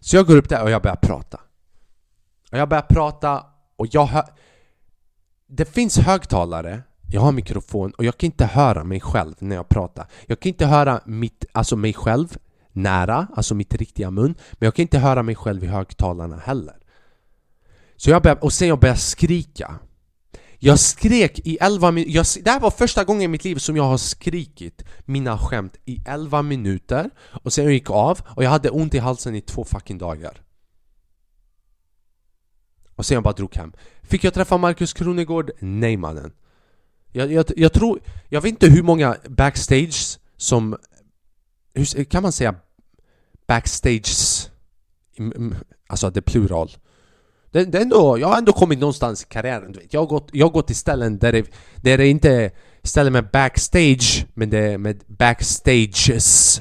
Så 0.00 0.16
jag 0.16 0.26
går 0.26 0.36
upp 0.36 0.48
där 0.48 0.62
och 0.62 0.70
jag 0.70 0.82
börjar 0.82 0.96
prata. 0.96 1.40
Och 2.52 2.58
jag 2.58 2.68
börjar 2.68 2.82
prata 2.82 3.46
och 3.76 3.86
jag 3.90 4.06
hör... 4.06 4.24
Det 5.46 5.64
finns 5.64 5.98
högtalare, 5.98 6.82
jag 7.10 7.20
har 7.20 7.32
mikrofon 7.32 7.90
och 7.90 8.04
jag 8.04 8.18
kan 8.18 8.26
inte 8.26 8.44
höra 8.44 8.84
mig 8.84 9.00
själv 9.00 9.34
när 9.38 9.56
jag 9.56 9.68
pratar. 9.68 10.06
Jag 10.26 10.40
kan 10.40 10.48
inte 10.48 10.66
höra 10.66 11.00
mitt, 11.04 11.44
alltså 11.52 11.76
mig 11.76 11.92
själv 11.92 12.36
nära, 12.72 13.26
alltså 13.36 13.54
mitt 13.54 13.74
riktiga 13.74 14.10
mun, 14.10 14.34
men 14.52 14.66
jag 14.66 14.74
kan 14.74 14.82
inte 14.82 14.98
höra 14.98 15.22
mig 15.22 15.34
själv 15.34 15.64
i 15.64 15.66
högtalarna 15.66 16.36
heller. 16.36 16.76
Så 17.96 18.10
jag 18.10 18.22
börjar, 18.22 18.44
och 18.44 18.52
sen 18.52 18.68
jag 18.68 18.80
börjar 18.80 18.94
skrika. 18.94 19.78
Jag 20.66 20.78
skrek 20.78 21.38
i 21.38 21.58
11 21.60 21.90
minuter, 21.90 22.42
det 22.44 22.50
här 22.50 22.60
var 22.60 22.70
första 22.70 23.04
gången 23.04 23.22
i 23.22 23.28
mitt 23.28 23.44
liv 23.44 23.56
som 23.56 23.76
jag 23.76 23.84
har 23.84 23.98
skrikit 23.98 24.84
mina 25.04 25.38
skämt 25.38 25.76
i 25.84 26.00
11 26.06 26.42
minuter 26.42 27.10
Och 27.42 27.52
sen 27.52 27.64
jag 27.64 27.72
gick 27.72 27.90
av 27.90 28.20
och 28.26 28.44
jag 28.44 28.50
hade 28.50 28.70
ont 28.70 28.94
i 28.94 28.98
halsen 28.98 29.34
i 29.34 29.40
två 29.40 29.64
fucking 29.64 29.98
dagar 29.98 30.42
Och 32.96 33.06
sen 33.06 33.14
jag 33.14 33.24
bara 33.24 33.34
drog 33.34 33.54
hem 33.54 33.72
Fick 34.02 34.24
jag 34.24 34.34
träffa 34.34 34.56
Markus 34.56 34.92
Kronegård? 34.92 35.50
Nej 35.58 35.96
mannen 35.96 36.32
jag, 37.12 37.32
jag, 37.32 37.44
jag 37.56 37.72
tror, 37.72 38.00
jag 38.28 38.40
vet 38.40 38.50
inte 38.50 38.70
hur 38.70 38.82
många 38.82 39.16
backstage 39.28 40.18
som 40.36 40.76
hur, 41.74 42.04
Kan 42.04 42.22
man 42.22 42.32
säga 42.32 42.54
backstages? 43.46 44.50
Alltså 45.86 46.10
det 46.10 46.20
är 46.20 46.22
plural 46.22 46.70
det, 47.56 47.64
det 47.64 47.78
ändå, 47.78 48.18
jag 48.18 48.28
har 48.28 48.38
ändå 48.38 48.52
kommit 48.52 48.78
någonstans 48.78 49.22
i 49.22 49.26
karriären. 49.26 49.76
Jag 49.90 50.00
har 50.00 50.06
gått, 50.06 50.28
jag 50.32 50.46
har 50.46 50.52
gått 50.52 50.66
till 50.66 50.76
ställen 50.76 51.18
där 51.18 51.32
det, 51.32 51.46
där 51.76 51.98
det 51.98 52.06
inte 52.06 52.30
är 52.30 52.50
ställen 52.82 53.12
med 53.12 53.30
backstage, 53.32 54.26
men 54.34 54.50
det 54.50 54.58
är 54.58 54.78
med 54.78 55.02
backstages. 55.06 56.60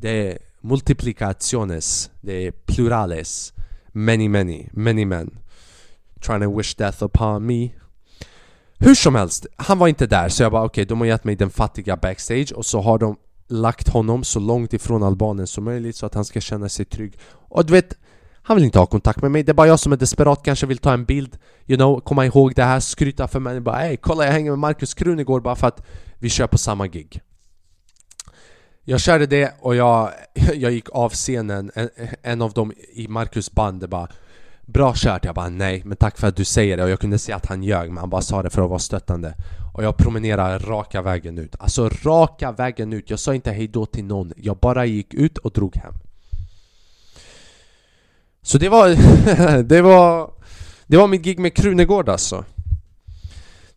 Det 0.00 0.10
är 0.10 0.38
multiplicaciones, 0.60 2.10
det 2.20 2.46
är 2.46 2.50
plurales. 2.50 3.52
Many, 3.92 4.28
many, 4.28 4.68
many 4.72 5.04
men. 5.04 5.38
Trying 6.20 6.42
to 6.42 6.56
wish 6.56 6.74
death 6.74 7.04
upon 7.04 7.46
me. 7.46 7.70
Hur 8.78 8.94
som 8.94 9.14
helst, 9.14 9.46
han 9.56 9.78
var 9.78 9.88
inte 9.88 10.06
där 10.06 10.28
så 10.28 10.42
jag 10.42 10.52
bara 10.52 10.64
okej, 10.64 10.82
okay, 10.82 10.84
de 10.84 10.98
har 10.98 11.06
gett 11.06 11.24
mig 11.24 11.36
den 11.36 11.50
fattiga 11.50 11.96
backstage 11.96 12.52
och 12.52 12.66
så 12.66 12.80
har 12.80 12.98
de 12.98 13.16
lagt 13.48 13.88
honom 13.88 14.24
så 14.24 14.40
långt 14.40 14.72
ifrån 14.72 15.02
albanen 15.02 15.46
som 15.46 15.64
möjligt 15.64 15.96
så 15.96 16.06
att 16.06 16.14
han 16.14 16.24
ska 16.24 16.40
känna 16.40 16.68
sig 16.68 16.84
trygg. 16.84 17.18
Och 17.30 17.66
du 17.66 17.72
vet, 17.72 17.94
han 18.48 18.54
vill 18.54 18.64
inte 18.64 18.78
ha 18.78 18.86
kontakt 18.86 19.22
med 19.22 19.30
mig, 19.30 19.42
det 19.42 19.52
är 19.52 19.54
bara 19.54 19.66
jag 19.66 19.80
som 19.80 19.92
är 19.92 19.96
desperat, 19.96 20.42
kanske 20.42 20.66
vill 20.66 20.78
ta 20.78 20.92
en 20.92 21.04
bild. 21.04 21.38
You 21.66 21.76
know, 21.76 22.00
komma 22.00 22.26
ihåg 22.26 22.54
det 22.54 22.64
här, 22.64 22.80
skryta 22.80 23.28
för 23.28 23.40
mig. 23.40 23.60
Bara 23.60 23.86
Ey 23.86 23.96
kolla 23.96 24.24
jag 24.24 24.32
hänger 24.32 24.50
med 24.50 24.58
Markus 24.58 24.94
Krunegård 24.94 25.42
bara 25.42 25.56
för 25.56 25.66
att 25.66 25.86
vi 26.18 26.28
kör 26.28 26.46
på 26.46 26.58
samma 26.58 26.86
gig. 26.86 27.20
Jag 28.84 29.00
körde 29.00 29.26
det 29.26 29.54
och 29.60 29.76
jag, 29.76 30.10
jag 30.54 30.72
gick 30.72 30.90
av 30.90 31.10
scenen, 31.10 31.70
en, 31.74 31.88
en 32.22 32.42
av 32.42 32.52
dem 32.52 32.72
i 32.92 33.08
Markus 33.08 33.52
band 33.52 33.88
bara 33.88 34.08
Bra 34.60 34.92
kört, 34.96 35.24
jag 35.24 35.34
bara 35.34 35.48
nej, 35.48 35.82
men 35.84 35.96
tack 35.96 36.18
för 36.18 36.26
att 36.26 36.36
du 36.36 36.44
säger 36.44 36.76
det. 36.76 36.82
Och 36.82 36.90
jag 36.90 37.00
kunde 37.00 37.18
se 37.18 37.32
att 37.32 37.46
han 37.46 37.62
ljög 37.62 37.88
men 37.88 37.98
han 37.98 38.10
bara 38.10 38.22
sa 38.22 38.42
det 38.42 38.50
för 38.50 38.62
att 38.62 38.68
vara 38.68 38.78
stöttande. 38.78 39.34
Och 39.74 39.84
jag 39.84 39.96
promenerade 39.96 40.58
raka 40.58 41.02
vägen 41.02 41.38
ut, 41.38 41.56
alltså 41.58 41.88
raka 41.88 42.52
vägen 42.52 42.92
ut, 42.92 43.10
jag 43.10 43.18
sa 43.18 43.34
inte 43.34 43.50
hejdå 43.50 43.86
till 43.86 44.04
någon. 44.04 44.32
Jag 44.36 44.56
bara 44.56 44.84
gick 44.84 45.14
ut 45.14 45.38
och 45.38 45.52
drog 45.52 45.76
hem 45.76 45.94
så 48.48 48.58
det 48.58 48.68
var, 48.68 48.88
det 49.62 49.82
var, 49.82 50.32
det 50.86 50.96
var 50.96 51.06
mitt 51.06 51.22
gig 51.22 51.38
med 51.38 51.56
Krunegård 51.56 52.08
alltså 52.08 52.44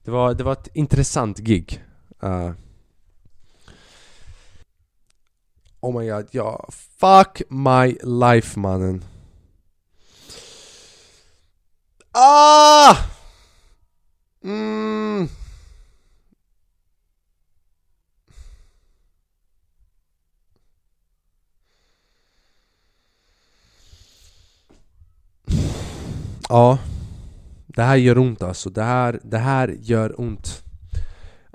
Det 0.04 0.12
var, 0.12 0.34
det 0.34 0.44
var 0.44 0.54
ett 0.54 0.68
intressant 0.74 1.40
gig 1.40 1.84
uh. 2.24 2.52
Oh 5.80 6.00
my 6.00 6.10
god, 6.10 6.28
ja, 6.32 6.70
fuck 7.00 7.42
my 7.50 7.98
life 8.04 8.60
mannen 8.60 9.04
Ah! 12.12 12.98
Mm. 14.44 15.30
Ja. 26.52 26.78
Det 27.68 27.82
här 27.82 27.96
gör 27.96 28.18
ont 28.18 28.44
alltså, 28.44 28.70
det 28.70 28.84
här, 28.84 29.20
det 29.24 29.38
här 29.38 29.76
gör 29.82 30.22
ont. 30.22 30.64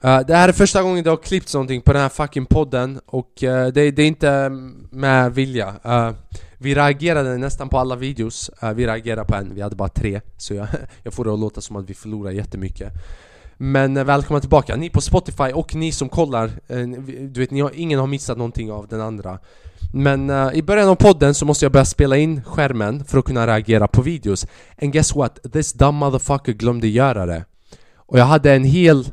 Uh, 0.05 0.21
Det 0.27 0.35
här 0.35 0.49
är 0.49 0.53
första 0.53 0.83
gången 0.83 1.05
det 1.05 1.11
har 1.11 1.17
klippts 1.17 1.55
någonting 1.55 1.81
på 1.81 1.93
den 1.93 2.03
här 2.03 2.09
fucking 2.09 2.47
podden 2.47 3.01
och 3.07 3.43
uh, 3.43 3.67
det, 3.67 3.91
det, 3.91 4.03
är 4.03 4.07
inte 4.07 4.31
mm, 4.31 4.89
med 4.91 5.35
vilja. 5.35 5.75
Uh, 5.87 6.11
Vi 6.59 6.75
reagerade 6.75 7.39
nästan 7.39 7.69
på 7.69 7.79
alla 7.79 7.97
videos, 7.97 8.51
vi 8.75 8.87
reagerade 8.87 9.29
på 9.29 9.35
en, 9.35 9.55
vi 9.55 9.61
hade 9.61 9.77
bara 9.77 9.89
tre 9.89 10.21
Så 10.37 10.55
jag, 10.55 10.69
jag 11.03 11.15
får 11.15 11.25
det 11.25 11.33
att 11.33 11.39
låta 11.39 11.61
som 11.61 11.77
att 11.77 11.91
vi 11.91 11.95
förlorar 11.95 12.31
jättemycket. 12.31 12.93
Men 13.57 14.07
välkomna 14.07 14.41
tillbaka, 14.41 14.77
ni 14.77 14.91
på 14.91 15.01
Spotify 15.01 15.53
och 15.55 15.75
ni 15.75 15.93
som 15.93 16.09
kollar 16.09 16.51
Du 17.29 17.41
vet, 17.41 17.51
ni 17.51 17.61
har, 17.61 17.71
ingen 17.75 18.01
har 18.01 18.07
missat 18.07 18.39
någonting 18.39 18.73
av 18.73 18.89
den 18.89 19.01
andra 19.01 19.39
men 19.93 20.31
uh, 20.31 20.55
i 20.55 20.63
början 20.63 20.89
av 20.89 20.95
podden 20.95 21.35
så 21.35 21.45
måste 21.45 21.65
jag 21.65 21.73
börja 21.73 21.85
spela 21.85 22.17
in 22.17 22.45
skärmen 22.45 23.05
för 23.05 23.19
att 23.19 23.25
kunna 23.25 23.47
reagera 23.47 23.89
på 23.89 24.03
videos 24.03 24.47
And 24.83 24.93
guess 24.93 25.15
what? 25.15 25.53
This 25.53 25.73
dumb 25.73 25.99
motherfucker 25.99 26.53
glömde 26.53 26.89
göra 26.89 27.27
det 27.27 27.45
Och 27.97 28.19
jag 28.19 28.25
hade 28.25 28.53
en 28.53 28.65
hel 28.65 29.09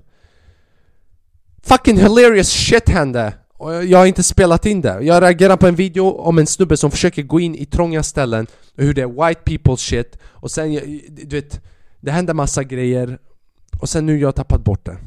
fucking 1.64 1.98
hilarious 1.98 2.50
shit 2.50 2.90
hände 2.90 3.34
och 3.58 3.86
jag 3.86 3.98
har 3.98 4.06
inte 4.06 4.24
spelat 4.24 4.66
in 4.66 4.82
det. 4.82 5.02
Jag 5.02 5.24
reagerar 5.24 5.58
på 5.58 5.68
en 5.68 5.76
video 5.76 6.10
om 6.10 6.40
en 6.40 6.48
snubbe 6.48 6.78
som 6.78 6.92
försöker 6.92 7.22
gå 7.24 7.40
in 7.40 7.56
i 7.56 7.66
trånga 7.66 8.04
ställen 8.04 8.48
och 8.78 8.84
hur 8.84 8.94
det 8.94 9.02
är 9.02 9.28
white 9.28 9.42
people 9.42 9.78
shit 9.78 10.18
och 10.24 10.52
sen, 10.52 10.72
du 11.10 11.36
vet, 11.36 11.62
det 12.00 12.12
händer 12.12 12.34
massa 12.34 12.64
grejer 12.64 13.18
Och 13.80 13.90
sen 13.90 14.06
nu 14.06 14.20
jag 14.20 14.28
har 14.28 14.32
tappat 14.34 14.64
bort 14.64 14.86
det. 14.86 14.98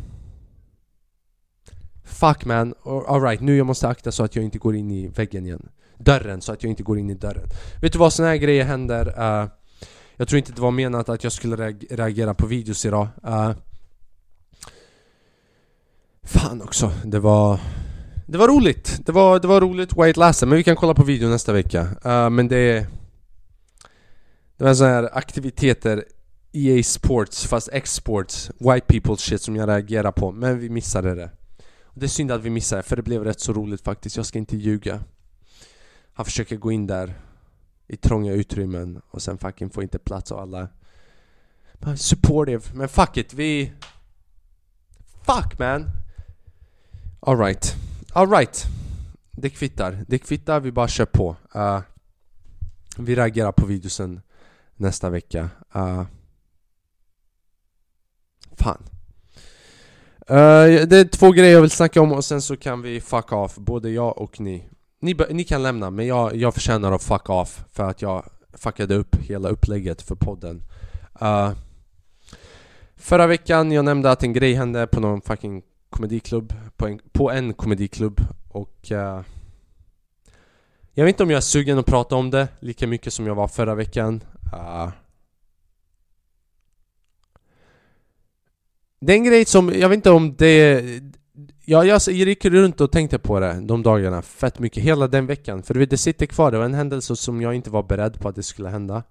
Fuck 2.20 2.44
man, 2.44 2.74
alright 2.85 3.40
nu 3.40 3.57
jag 3.57 3.66
måste 3.66 3.88
akta 3.88 4.12
så 4.12 4.24
att 4.24 4.37
jag 4.37 4.44
inte 4.44 4.59
går 4.59 4.76
in 4.76 4.90
i 4.90 5.09
väggen 5.09 5.46
igen. 5.46 5.68
Dörren, 5.98 6.40
så 6.40 6.52
att 6.52 6.62
jag 6.62 6.70
inte 6.70 6.83
går 6.83 6.98
in 6.98 7.11
i 7.11 7.14
dörren. 7.14 7.48
Vet 7.83 7.92
du 7.92 7.98
vad, 7.98 8.12
såna 8.12 8.29
här 8.29 8.37
grejer 8.37 8.64
händer. 8.64 9.07
Uh, 9.09 9.48
jag 10.16 10.29
tror 10.29 10.38
inte 10.38 10.52
det 10.52 10.61
var 10.61 10.70
menat 10.70 11.09
att 11.09 11.24
jag 11.24 11.33
skulle 11.33 11.72
reagera 11.90 12.35
på 12.35 12.46
videos 12.46 12.85
idag. 12.85 13.09
Uh, 13.26 13.50
fan 16.22 16.62
också, 16.62 16.92
det 17.05 17.18
var... 17.18 17.61
Det 18.26 18.38
var 18.38 18.48
roligt! 18.48 19.00
Det 19.07 19.12
var, 19.12 19.40
det 19.40 19.48
var 19.48 19.61
roligt 19.61 19.98
White 19.98 20.20
Lasse, 20.20 20.46
men 20.46 20.57
vi 20.57 20.64
kan 20.64 20.76
kolla 20.76 20.94
på 20.94 21.05
video 21.05 21.29
nästa 21.29 21.52
vecka. 21.52 21.83
Uh, 22.07 22.31
men 22.31 22.48
det... 22.48 22.87
Det 24.57 24.64
var 24.64 24.74
sådana 24.74 24.94
här 24.94 25.09
aktiviteter 25.12 26.05
EA 26.52 26.83
Sports 26.83 27.46
fast 27.46 27.68
X-Sports 27.72 28.50
White 28.59 28.87
people 28.87 29.16
shit 29.16 29.42
som 29.42 29.57
jag 29.57 29.68
reagerar 29.68 30.12
på, 30.12 30.33
men 30.33 30.59
vi 30.59 30.68
missade 30.68 31.14
det. 31.14 31.31
Det 31.99 32.07
är 32.07 32.09
synd 32.09 32.31
att 32.31 32.43
vi 32.43 32.51
missade 32.51 32.83
för 32.83 32.97
det 32.97 33.03
blev 33.03 33.25
rätt 33.25 33.41
så 33.41 33.53
roligt 33.53 33.81
faktiskt, 33.81 34.17
jag 34.17 34.27
ska 34.27 34.39
inte 34.39 34.57
ljuga. 34.57 35.05
Han 36.13 36.25
försöker 36.25 36.57
gå 36.57 36.73
in 36.73 36.87
där 36.87 37.15
i 37.87 37.97
trånga 37.97 38.33
utrymmen 38.33 39.01
och 39.11 39.23
sen 39.23 39.39
fucking 39.39 39.71
får 39.71 39.83
inte 39.83 39.99
plats 39.99 40.33
av 40.33 40.39
alla 40.39 40.69
supportive, 41.97 42.63
men 42.75 42.89
fuck 42.89 43.17
it, 43.17 43.35
vi... 43.35 43.73
Fuck 45.23 45.59
man! 45.59 45.91
Alright, 47.21 47.75
alright 48.13 48.65
Det 49.31 49.51
kvittar, 49.51 50.05
det 50.09 50.19
kvittar, 50.19 50.61
vi 50.61 50.73
bara 50.73 50.89
kör 50.89 51.07
på. 51.07 51.37
Uh, 51.57 51.81
Vi 52.99 53.15
reagerar 53.15 53.53
på 53.53 53.67
videosen 53.67 54.21
nästa 54.77 55.11
vecka. 55.11 55.51
Uh, 55.77 56.05
Fan 58.53 58.83
uh, 60.31 60.87
Det 60.87 60.97
är 60.97 61.09
två 61.09 61.31
grejer 61.31 61.53
jag 61.53 61.61
vill 61.61 61.71
snacka 61.71 62.01
om 62.01 62.12
och 62.12 62.25
sen 62.25 62.43
så 62.43 62.57
kan 62.57 62.83
vi 62.83 63.01
fuck 63.01 63.33
off, 63.33 63.57
både 63.57 63.91
jag 63.91 64.19
och 64.19 64.41
ni. 64.41 64.69
Ni, 65.01 65.17
ni 65.31 65.45
kan 65.45 65.62
lämna, 65.62 65.91
men 65.91 66.07
jag, 66.07 66.37
jag 66.37 66.55
förtjänar 66.55 66.93
att 66.93 67.03
fuck 67.03 67.31
off 67.31 67.65
för 67.73 67.85
att 67.85 68.03
jag 68.03 68.25
fuckade 68.53 68.95
upp 68.95 69.17
hela 69.17 69.49
upplägget 69.49 70.03
för 70.03 70.15
podden. 70.15 70.62
Uh, 71.23 71.51
Förra 72.97 73.27
veckan, 73.27 73.73
jag 73.73 73.85
nämnde 73.85 74.11
att 74.11 74.23
en 74.23 74.33
grej 74.33 74.55
hände 74.55 74.87
på 74.87 75.01
någon 75.01 75.21
fucking 75.21 75.62
komediklubb 75.91 76.53
På 76.77 76.87
en, 76.87 77.01
på 77.12 77.31
en 77.31 77.55
komediklubb 77.55 78.21
och 78.49 78.89
uh, 78.91 79.21
Jag 80.95 81.05
vet 81.05 81.09
inte 81.09 81.23
om 81.23 81.31
jag 81.31 81.37
är 81.37 81.41
sugen 81.41 81.79
att 81.79 81.87
prata 81.87 82.17
om 82.17 82.31
det 82.31 82.49
lika 82.61 82.87
mycket 82.87 83.12
som 83.12 83.27
jag 83.27 83.35
var 83.35 83.49
förra 83.49 83.75
veckan. 83.75 84.21
Det 89.01 89.13
är 89.13 89.17
en 89.17 89.25
grej 89.25 89.45
som, 89.45 89.69
jag 89.69 89.89
vet 89.89 89.97
inte 89.97 90.11
om 90.11 90.37
det... 90.37 90.85
Ja, 91.65 91.85
jag 91.85 92.01
gick 92.09 92.45
runt 92.45 92.81
och 92.81 92.93
tänkte 92.93 93.19
på 93.19 93.41
det 93.41 93.61
de 93.61 93.83
dagarna 93.83 94.23
fett 94.23 94.59
mycket, 94.59 94.83
hela 94.83 95.09
den 95.09 95.27
veckan. 95.27 95.63
För 95.63 95.75
du 95.75 95.81
vet, 95.81 95.91
det 95.91 95.99
sitter 95.99 96.27
kvar, 96.27 96.51
det 96.51 96.59
var 96.59 96.65
en 96.65 96.75
händelse 96.75 97.17
som 97.17 97.41
jag 97.41 97.55
inte 97.55 97.71
var 97.71 97.83
beredd 97.83 98.21
på 98.21 98.29
att 98.29 98.35
det 98.35 98.43
skulle 98.43 98.69
hända. 98.69 99.03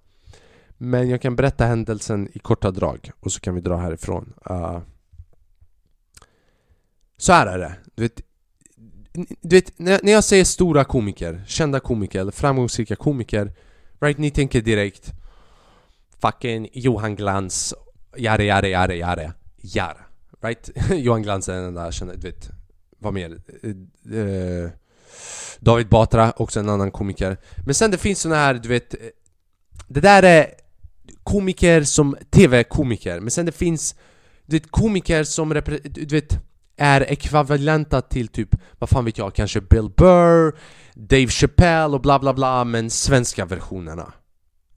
Men 0.78 1.08
jag 1.08 1.22
kan 1.22 1.36
berätta 1.36 1.66
händelsen 1.66 2.28
i 2.32 2.38
korta 2.38 2.70
drag 2.70 3.10
och 3.20 3.32
så 3.32 3.40
kan 3.40 3.54
vi 3.54 3.60
dra 3.60 3.76
härifrån. 3.76 4.32
Uh, 4.50 4.78
Så 7.16 7.32
här 7.32 7.46
är 7.46 7.58
det, 7.58 7.74
du 7.94 8.02
vet 8.02 8.22
du 9.40 9.56
vet, 9.56 9.78
när 9.78 10.12
jag 10.12 10.24
säger 10.24 10.44
stora 10.44 10.84
komiker, 10.84 11.44
kända 11.46 11.80
komiker 11.80 12.20
eller 12.20 12.32
framgångsrika 12.32 12.96
komiker 12.96 13.52
Right, 14.00 14.18
ni 14.18 14.30
tänker 14.30 14.60
direkt 14.60 15.12
Fucking 16.20 16.68
Johan 16.72 17.16
Glans, 17.16 17.74
jare 18.16 18.44
jare 18.44 18.68
jare 18.68 18.96
jare. 18.96 19.32
Jar. 19.74 20.06
Right? 20.42 20.70
Johan 20.90 21.22
Glans 21.22 21.48
är 21.48 21.54
den 21.54 21.64
enda 21.64 21.84
jag 21.84 21.94
känner, 21.94 22.14
du 22.14 22.20
vet, 22.20 22.50
vad 22.98 23.14
mer? 23.14 23.38
Eh, 23.62 24.18
eh, 24.18 24.70
David 25.60 25.88
Batra, 25.88 26.32
också 26.36 26.60
en 26.60 26.68
annan 26.68 26.90
komiker. 26.90 27.36
Men 27.66 27.74
sen 27.74 27.90
det 27.90 27.98
finns 27.98 28.20
såna 28.20 28.36
här, 28.36 28.54
du 28.54 28.68
vet, 28.68 28.94
eh, 28.94 29.00
det 29.88 30.00
där 30.00 30.22
är 30.22 30.50
komiker 31.22 31.82
som 31.82 32.16
TV-komiker. 32.30 33.20
Men 33.20 33.30
sen 33.30 33.46
det 33.46 33.52
finns, 33.52 33.94
du 34.46 34.56
vet, 34.56 34.70
komiker 34.70 35.24
som 35.24 35.48
du 35.82 36.06
vet, 36.06 36.38
är 36.76 37.12
ekvivalenta 37.12 38.02
till 38.02 38.28
typ, 38.28 38.48
vad 38.78 38.90
fan 38.90 39.04
vet 39.04 39.18
jag, 39.18 39.34
kanske 39.34 39.60
Bill 39.60 39.90
Burr, 39.96 40.58
Dave 40.94 41.28
Chappelle 41.28 41.94
och 41.94 42.00
bla 42.00 42.18
bla 42.18 42.34
bla, 42.34 42.64
men 42.64 42.90
svenska 42.90 43.44
versionerna. 43.44 44.12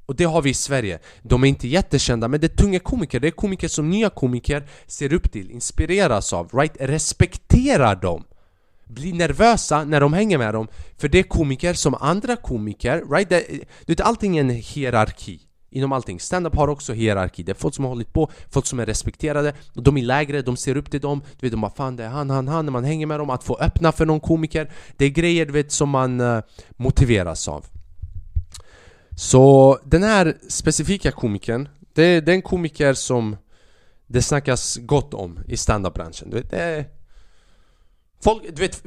Och 0.10 0.16
det 0.16 0.24
har 0.24 0.42
vi 0.42 0.50
i 0.50 0.54
Sverige. 0.54 1.00
De 1.22 1.44
är 1.44 1.48
inte 1.48 1.68
jättekända, 1.68 2.28
men 2.28 2.40
det 2.40 2.48
är 2.48 2.56
tunga 2.56 2.80
komiker. 2.80 3.20
Det 3.20 3.28
är 3.28 3.32
komiker 3.32 3.68
som 3.68 3.90
nya 3.90 4.10
komiker 4.10 4.68
ser 4.88 5.14
upp 5.14 5.32
till, 5.32 5.52
inspireras 5.52 6.34
av, 6.34 6.50
right? 6.54 6.78
Respekterar 6.80 7.96
dem. 7.96 8.24
Blir 8.86 9.14
nervösa 9.14 9.84
när 9.84 10.02
de 10.02 10.14
hänger 10.14 10.38
med 10.38 10.54
dem. 10.54 10.68
För 10.98 11.08
det 11.08 11.20
är 11.20 11.24
komiker 11.24 11.74
som 11.74 11.96
andra 12.00 12.36
komiker, 12.36 13.04
right? 13.12 13.30
Det, 13.30 13.46
du 13.86 13.94
vet, 13.94 14.02
allting 14.02 14.38
är 14.38 14.42
en 14.42 14.50
hierarki. 14.50 15.40
Inom 15.70 15.92
allting. 15.92 16.20
Stand-up 16.20 16.56
har 16.56 16.68
också 16.68 16.94
hierarki. 16.94 17.44
Det 17.44 17.52
är 17.52 17.54
folk 17.54 17.76
som 17.76 17.86
har 17.86 17.90
hållit 17.90 18.14
på, 18.14 18.32
folk 18.50 18.66
som 18.66 18.80
är 18.80 18.86
respekterade. 18.86 19.54
Och 19.76 19.84
de 19.84 19.98
är 19.98 20.04
lägre, 20.04 20.42
de 20.42 20.58
ser 20.58 20.78
upp 20.78 20.92
till 20.92 21.02
dem. 21.02 21.22
Du 21.40 21.46
vet, 21.48 21.52
de 21.52 21.62
bara 21.62 21.72
fan 21.72 21.96
det 21.96 22.04
är 22.04 22.10
han, 22.10 22.30
han, 22.30 22.48
han. 22.48 22.66
När 22.66 22.72
man 22.72 22.84
hänger 22.84 23.06
med 23.06 23.20
dem, 23.20 23.30
att 23.30 23.44
få 23.44 23.58
öppna 23.58 23.92
för 23.92 24.06
någon 24.06 24.20
komiker. 24.20 24.72
Det 24.98 25.06
är 25.06 25.10
grejer 25.10 25.46
du 25.46 25.52
vet 25.52 25.72
som 25.72 25.90
man 25.90 26.22
uh, 26.22 26.42
motiveras 26.78 27.48
av. 27.48 27.66
Så 29.20 29.80
den 29.86 30.04
här 30.04 30.38
specifika 30.48 31.12
komikern, 31.12 31.70
det, 31.94 32.04
är 32.04 32.22
den 32.22 32.42
komiker 32.42 32.94
som 32.94 33.38
det 34.08 34.22
snackas 34.22 34.78
gott 34.82 35.14
om 35.14 35.40
i 35.48 35.58
standup-branschen. 35.58 36.30
Du 36.30 36.38
vet, 36.38 36.50
det 36.50 36.62
är... 36.62 36.86
Folk, 38.24 38.44
du 38.56 38.62
vet, 38.62 38.84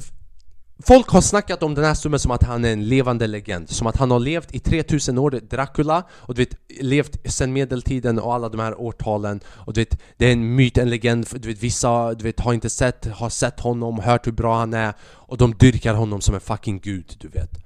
folk 0.83 1.09
har 1.09 1.21
snackat 1.21 1.63
om 1.63 1.75
den 1.75 1.85
här 1.85 1.95
snubben 1.95 2.21
som 2.21 2.31
att 2.31 2.43
han 2.43 2.65
är 2.65 2.73
en 2.73 2.89
levande 2.89 3.27
legend. 3.27 3.71
Som 3.71 3.87
att 3.87 3.97
han 3.97 4.11
har 4.11 4.21
levt 4.21 4.55
i 4.55 4.59
3000 4.59 5.19
år, 5.19 5.31
Dracula 5.31 6.03
Och 6.11 6.35
du 6.35 6.43
vet, 6.43 6.57
levt 6.81 7.33
sen 7.33 7.53
medeltiden 7.53 8.19
och 8.19 8.35
alla 8.35 8.49
de 8.49 8.61
här 8.61 8.81
årtalen. 8.81 9.41
Och 9.47 9.73
du 9.73 9.81
vet, 9.81 10.01
det 10.17 10.27
är 10.27 10.33
en 10.33 10.55
myt, 10.55 10.79
en 10.79 10.91
legend 10.91 11.27
du 11.33 11.49
vet, 11.49 11.63
Vissa 11.63 12.15
du 12.15 12.25
vet, 12.25 12.41
har 12.41 12.53
inte 12.53 12.71
sett, 12.71 13.07
har 13.07 13.31
sett 13.31 13.61
honom, 13.61 13.99
hört 13.99 14.27
hur 14.27 14.33
bra 14.33 14.59
han 14.59 14.75
är. 14.75 14.95
Och 15.03 15.37
de 15.37 15.55
dyrkar 15.55 15.95
honom 15.95 16.21
som 16.21 16.35
en 16.35 16.41
fucking 16.41 16.81
gud, 16.81 17.17
du 17.19 17.29
vet 17.29 17.62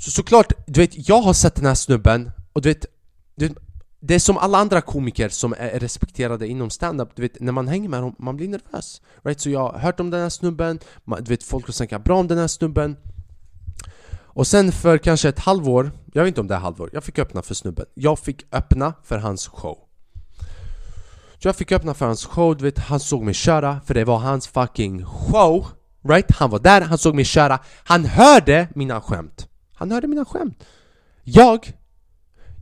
så 0.00 0.10
såklart, 0.10 0.52
du 0.66 0.80
vet, 0.80 1.08
jag 1.08 1.20
har 1.20 1.32
sett 1.32 1.54
den 1.54 1.66
här 1.66 1.74
snubben 1.74 2.30
och 2.52 2.62
du 2.62 2.68
vet, 2.68 2.86
du 3.34 3.48
vet 3.48 3.56
det 4.00 4.14
är 4.14 4.18
som 4.18 4.38
alla 4.38 4.58
andra 4.58 4.80
komiker 4.80 5.28
som 5.28 5.54
är 5.58 5.80
respekterade 5.80 6.48
inom 6.48 6.70
stand-up, 6.70 7.08
du 7.14 7.22
vet 7.22 7.40
när 7.40 7.52
man 7.52 7.68
hänger 7.68 7.88
med 7.88 8.02
dem, 8.02 8.16
man 8.18 8.36
blir 8.36 8.48
nervös 8.48 9.02
right? 9.22 9.40
Så 9.40 9.50
jag 9.50 9.60
har 9.60 9.78
hört 9.78 10.00
om 10.00 10.10
den 10.10 10.20
här 10.20 10.28
snubben, 10.28 10.78
du 11.04 11.24
vet 11.24 11.42
folk 11.42 11.66
har 11.66 11.72
snackat 11.72 12.04
bra 12.04 12.18
om 12.18 12.28
den 12.28 12.38
här 12.38 12.46
snubben. 12.46 12.96
Och 14.12 14.46
sen 14.46 14.72
för 14.72 14.98
kanske 14.98 15.28
ett 15.28 15.38
halvår, 15.38 15.90
jag 16.12 16.22
vet 16.22 16.28
inte 16.28 16.40
om 16.40 16.46
det 16.46 16.54
är 16.54 16.58
halvår, 16.58 16.90
jag 16.92 17.04
fick 17.04 17.18
öppna 17.18 17.42
för 17.42 17.54
snubben. 17.54 17.86
Jag 17.94 18.18
fick 18.18 18.46
öppna 18.52 18.94
för 19.04 19.18
hans 19.18 19.48
show. 19.48 19.78
Så 21.38 21.48
jag 21.48 21.56
fick 21.56 21.72
öppna 21.72 21.94
för 21.94 22.06
hans 22.06 22.26
show, 22.26 22.56
du 22.56 22.64
vet 22.64 22.78
han 22.78 23.00
såg 23.00 23.22
mig 23.22 23.34
köra, 23.34 23.80
för 23.86 23.94
det 23.94 24.04
var 24.04 24.18
hans 24.18 24.48
fucking 24.48 25.04
show 25.04 25.66
Right? 26.08 26.30
Han 26.30 26.50
var 26.50 26.58
där, 26.58 26.80
han 26.80 26.98
såg 26.98 27.14
mig 27.14 27.24
köra, 27.24 27.58
han 27.84 28.04
hörde 28.04 28.68
mina 28.74 29.00
skämt 29.00 29.49
han 29.80 29.90
hörde 29.90 30.06
mina 30.06 30.24
skämt. 30.24 30.64
Jag, 31.22 31.72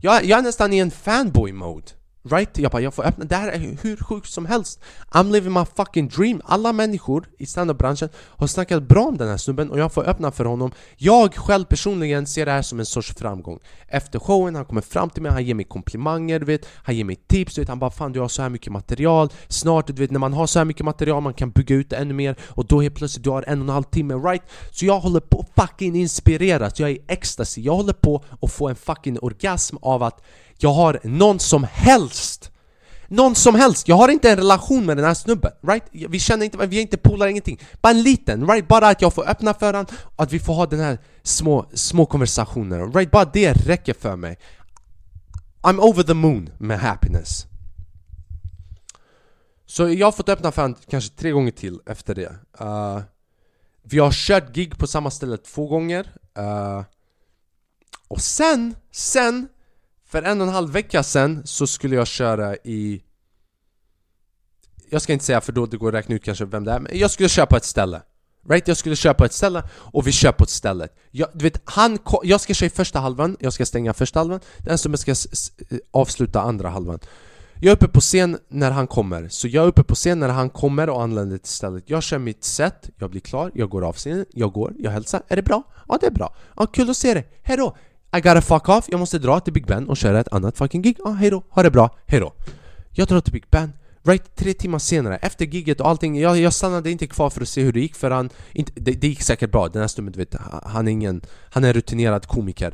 jag, 0.01 0.25
jag 0.25 0.39
är 0.39 0.43
nästan 0.43 0.73
i 0.73 0.77
en 0.79 0.91
fanboy-mode. 0.91 1.91
Right? 2.23 2.57
Jag 2.57 2.71
bara, 2.71 2.81
jag 2.81 2.93
får 2.93 3.03
öppna, 3.03 3.25
det 3.25 3.35
här 3.35 3.51
är 3.51 3.77
hur 3.81 3.97
sjukt 3.97 4.29
som 4.29 4.45
helst. 4.45 4.79
I'm 5.11 5.31
living 5.31 5.53
my 5.53 5.65
fucking 5.75 6.07
dream. 6.07 6.41
Alla 6.45 6.73
människor 6.73 7.29
i 7.37 7.45
standup-branschen 7.45 8.09
har 8.15 8.47
snackat 8.47 8.83
bra 8.83 9.05
om 9.05 9.17
den 9.17 9.29
här 9.29 9.37
snubben 9.37 9.71
och 9.71 9.79
jag 9.79 9.93
får 9.93 10.09
öppna 10.09 10.31
för 10.31 10.45
honom. 10.45 10.71
Jag 10.97 11.35
själv 11.35 11.65
personligen 11.65 12.27
ser 12.27 12.45
det 12.45 12.51
här 12.51 12.61
som 12.61 12.79
en 12.79 12.85
sorts 12.85 13.13
framgång. 13.17 13.59
Efter 13.87 14.19
showen, 14.19 14.55
han 14.55 14.65
kommer 14.65 14.81
fram 14.81 15.09
till 15.09 15.23
mig, 15.23 15.31
han 15.31 15.43
ger 15.43 15.53
mig 15.53 15.65
komplimanger, 15.65 16.39
du 16.39 16.45
vet. 16.45 16.65
Han 16.75 16.95
ger 16.95 17.03
mig 17.03 17.15
tips, 17.15 17.55
du 17.55 17.61
vet, 17.61 17.69
han 17.69 17.79
bara 17.79 17.91
'Fan 17.91 18.11
du 18.11 18.19
har 18.19 18.27
så 18.27 18.41
här 18.41 18.49
mycket 18.49 18.73
material' 18.73 19.31
Snart, 19.47 19.87
du 19.87 19.93
vet, 19.93 20.11
när 20.11 20.19
man 20.19 20.33
har 20.33 20.47
så 20.47 20.59
här 20.59 20.65
mycket 20.65 20.85
material 20.85 21.23
man 21.23 21.33
kan 21.33 21.51
bygga 21.51 21.75
ut 21.75 21.89
det 21.89 21.97
ännu 21.97 22.13
mer 22.13 22.35
Och 22.47 22.65
då 22.65 22.81
helt 22.81 22.95
plötsligt, 22.95 23.23
du 23.23 23.29
har 23.29 23.43
en 23.47 23.59
och 23.59 23.65
en 23.65 23.73
halv 23.73 23.83
timme, 23.83 24.13
right? 24.13 24.43
Så 24.71 24.85
jag 24.85 24.99
håller 24.99 25.19
på 25.19 25.45
fucking 25.55 25.95
inspireras, 25.95 26.79
jag 26.79 26.89
är 26.89 26.93
i 26.93 27.01
ecstasy. 27.07 27.61
Jag 27.61 27.75
håller 27.75 27.93
på 27.93 28.23
att 28.41 28.51
få 28.51 28.69
en 28.69 28.75
fucking 28.75 29.19
orgasm 29.19 29.77
av 29.81 30.03
att 30.03 30.21
jag 30.61 30.73
har 30.73 30.99
någon 31.03 31.39
som 31.39 31.63
helst 31.63 32.51
någon 33.09 33.35
som 33.35 33.55
helst, 33.55 33.87
jag 33.87 33.95
har 33.95 34.09
inte 34.09 34.31
en 34.31 34.37
relation 34.37 34.85
med 34.85 34.97
den 34.97 35.05
här 35.05 35.13
snubben, 35.13 35.51
right? 35.67 35.83
Vi 35.91 36.19
känner 36.19 36.45
inte, 36.45 36.67
vi 36.67 36.77
är 36.77 36.81
inte 36.81 36.97
polare, 36.97 37.31
ingenting 37.31 37.59
Bara 37.81 37.93
en 37.93 38.01
liten, 38.01 38.47
right? 38.47 38.67
Bara 38.67 38.87
att 38.87 39.01
jag 39.01 39.13
får 39.13 39.29
öppna 39.29 39.53
för 39.53 39.73
honom 39.73 39.85
och 40.15 40.23
att 40.23 40.33
vi 40.33 40.39
får 40.39 40.53
ha 40.53 40.65
den 40.65 40.79
här 40.79 40.99
små, 41.23 41.69
små 41.73 42.05
konversationen, 42.05 42.93
right? 42.93 43.11
Bara 43.11 43.25
det 43.25 43.53
räcker 43.53 43.93
för 43.93 44.15
mig 44.15 44.37
I'm 45.61 45.79
over 45.79 46.03
the 46.03 46.13
moon 46.13 46.49
med 46.57 46.79
happiness 46.79 47.45
Så 49.65 49.89
jag 49.89 50.07
har 50.07 50.11
fått 50.11 50.29
öppna 50.29 50.51
för 50.51 50.61
honom 50.61 50.77
kanske 50.89 51.15
tre 51.15 51.31
gånger 51.31 51.51
till 51.51 51.79
efter 51.85 52.15
det 52.15 52.35
uh, 52.61 52.99
Vi 53.83 53.99
har 53.99 54.11
kört 54.11 54.55
gig 54.55 54.77
på 54.77 54.87
samma 54.87 55.11
ställe 55.11 55.37
två 55.37 55.67
gånger 55.67 56.13
uh, 56.39 56.83
Och 58.07 58.21
sen, 58.21 58.75
sen 58.91 59.47
för 60.09 60.23
en 60.23 60.41
och 60.41 60.47
en 60.47 60.53
halv 60.53 60.71
vecka 60.71 61.03
sen 61.03 61.41
så 61.45 61.67
skulle 61.67 61.95
jag 61.95 62.07
köra 62.07 62.55
i 62.55 63.03
jag 64.89 65.01
ska 65.01 65.13
inte 65.13 65.25
säga 65.25 65.41
för 65.41 65.51
då 65.51 65.65
det 65.65 65.77
går 65.77 65.87
att 65.87 65.93
räkna 65.93 66.15
ut 66.15 66.23
kanske 66.23 66.45
vem 66.45 66.63
det 66.63 66.71
är, 66.71 66.79
men 66.79 66.97
jag 66.97 67.11
skulle 67.11 67.29
köpa 67.29 67.57
ett 67.57 67.65
ställe. 67.65 68.01
Right? 68.49 68.67
Jag 68.67 68.77
skulle 68.77 68.95
köpa 68.95 69.25
ett 69.25 69.33
ställe 69.33 69.63
och 69.73 70.07
vi 70.07 70.11
kör 70.11 70.31
på 70.31 70.43
ett 70.43 70.49
ställe. 70.49 70.87
Jag, 71.11 71.29
du 71.33 71.43
vet, 71.43 71.61
han, 71.65 71.97
jag 72.23 72.41
ska 72.41 72.53
köra 72.53 72.67
i 72.67 72.69
första 72.69 72.99
halvan, 72.99 73.37
jag 73.39 73.53
ska 73.53 73.65
stänga 73.65 73.93
första 73.93 74.19
halvan. 74.19 74.39
Den 74.57 74.77
som 74.77 74.97
ska 74.97 75.15
avsluta 75.91 76.41
andra 76.41 76.69
halvan. 76.69 76.99
Jag 77.61 77.71
är 77.71 77.75
uppe 77.75 77.87
på 77.87 77.99
scen 78.01 78.37
när 78.47 78.71
han 78.71 78.87
kommer, 78.87 79.27
så 79.29 79.47
jag 79.47 79.63
är 79.63 79.67
uppe 79.67 79.83
på 79.83 79.95
scen 79.95 80.19
när 80.19 80.29
han 80.29 80.49
kommer 80.49 80.89
och 80.89 81.01
anländer 81.01 81.37
till 81.37 81.51
stället. 81.51 81.83
Jag 81.89 82.03
kör 82.03 82.19
mitt 82.19 82.43
set, 82.43 82.89
jag 82.97 83.09
blir 83.09 83.21
klar, 83.21 83.51
jag 83.53 83.69
går 83.69 83.87
av 83.87 83.93
scenen, 83.93 84.25
jag 84.29 84.51
går, 84.51 84.73
jag 84.77 84.91
hälsar. 84.91 85.21
Är 85.27 85.35
det 85.35 85.41
bra? 85.41 85.63
Ja 85.87 85.97
det 86.01 86.07
är 86.07 86.11
bra, 86.11 86.35
ja 86.55 86.65
kul 86.65 86.89
att 86.89 86.97
se 86.97 87.13
dig, 87.13 87.27
hejdå! 87.43 87.75
I 88.11 88.21
gotta 88.21 88.41
fuck 88.41 88.69
off, 88.69 88.85
jag 88.87 88.99
måste 88.99 89.19
dra 89.19 89.39
till 89.39 89.53
Big 89.53 89.65
Ben 89.65 89.89
och 89.89 89.97
köra 89.97 90.19
ett 90.19 90.33
annat 90.33 90.57
fucking 90.57 90.81
gig, 90.81 90.97
Ah, 91.05 91.11
hejdå, 91.11 91.43
ha 91.49 91.63
det 91.63 91.71
bra, 91.71 91.89
hejdå. 92.05 92.33
Jag 92.91 93.07
drar 93.07 93.21
till 93.21 93.33
Big 93.33 93.45
Ben. 93.49 93.73
Right, 94.03 94.35
tre 94.35 94.53
timmar 94.53 94.79
senare, 94.79 95.17
efter 95.17 95.45
giget 95.45 95.81
och 95.81 95.87
allting, 95.87 96.19
jag, 96.19 96.37
jag 96.37 96.53
stannade 96.53 96.91
inte 96.91 97.07
kvar 97.07 97.29
för 97.29 97.41
att 97.41 97.49
se 97.49 97.61
hur 97.61 97.73
det 97.73 97.79
gick 97.79 97.95
för 97.95 98.11
han, 98.11 98.29
inte, 98.51 98.71
det, 98.75 98.91
det 98.91 99.07
gick 99.07 99.21
säkert 99.21 99.51
bra, 99.51 99.67
den 99.67 99.81
här 99.81 99.87
stummen 99.87 100.13
du 100.13 100.19
vet, 100.19 100.35
han 100.63 100.87
är 100.87 100.91
ingen, 100.91 101.21
han 101.49 101.63
är 101.63 101.67
en 101.67 101.73
rutinerad 101.73 102.27
komiker. 102.27 102.73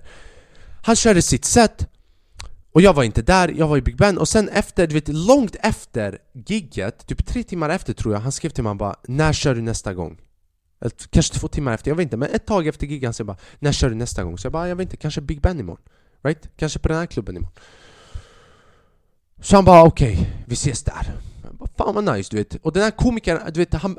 Han 0.84 0.96
körde 0.96 1.22
sitt 1.22 1.46
set 1.46 1.88
och 2.72 2.82
jag 2.82 2.94
var 2.94 3.04
inte 3.04 3.22
där, 3.22 3.54
jag 3.58 3.68
var 3.68 3.78
i 3.78 3.82
Big 3.82 3.98
Ben. 3.98 4.18
Och 4.18 4.28
sen 4.28 4.50
efter, 4.50 4.88
du 4.88 4.94
vet, 4.94 5.08
långt 5.08 5.56
efter 5.60 6.18
gigget, 6.34 7.08
typ 7.08 7.26
tre 7.26 7.44
timmar 7.44 7.70
efter 7.70 7.94
tror 7.94 8.14
jag, 8.14 8.22
han 8.22 8.32
skrev 8.32 8.50
till 8.50 8.64
mig 8.64 8.76
bara 8.76 8.96
När 9.08 9.34
kör 9.34 9.56
du 9.56 9.62
nästa 9.62 9.94
gång? 9.94 10.18
Ett, 10.80 11.12
kanske 11.12 11.40
två 11.40 11.48
timmar 11.48 11.74
efter, 11.74 11.92
jag 11.92 11.96
vet 11.96 12.04
inte, 12.04 12.18
men 12.18 12.30
ett 12.30 12.46
tag 12.46 12.68
efter 12.68 12.88
gigget 12.88 13.08
han 13.08 13.14
jag 13.18 13.28
bara 13.28 13.38
När 13.60 13.72
kör 13.72 13.90
du 13.90 13.96
nästa 13.96 14.24
gång? 14.24 14.38
Så 14.38 14.46
jag 14.46 14.52
bara, 14.52 14.68
jag 14.68 14.76
vet 14.76 14.86
inte, 14.86 14.98
kanske 14.98 15.22
Big 15.22 15.42
Ben 15.42 15.60
imorgon? 15.60 15.84
Right? 16.24 16.50
Kanske 16.58 16.80
på 16.80 16.88
den 16.88 16.98
här 16.98 17.06
klubben 17.06 17.38
imorgon 17.38 17.60
så 19.42 19.56
han 19.56 19.66
bara 19.66 19.84
okej, 19.84 20.14
okay, 20.14 20.26
vi 20.46 20.54
ses 20.54 20.84
där. 20.84 21.14
Bara, 21.52 21.70
Fan 21.78 21.96
vad 21.96 22.16
nice 22.16 22.30
du 22.32 22.38
vet. 22.38 22.56
Och 22.56 22.74
den 22.74 22.84
här 22.84 22.92
komikern, 22.92 23.54
du 23.54 23.60
vet 23.60 23.74
han... 23.74 23.98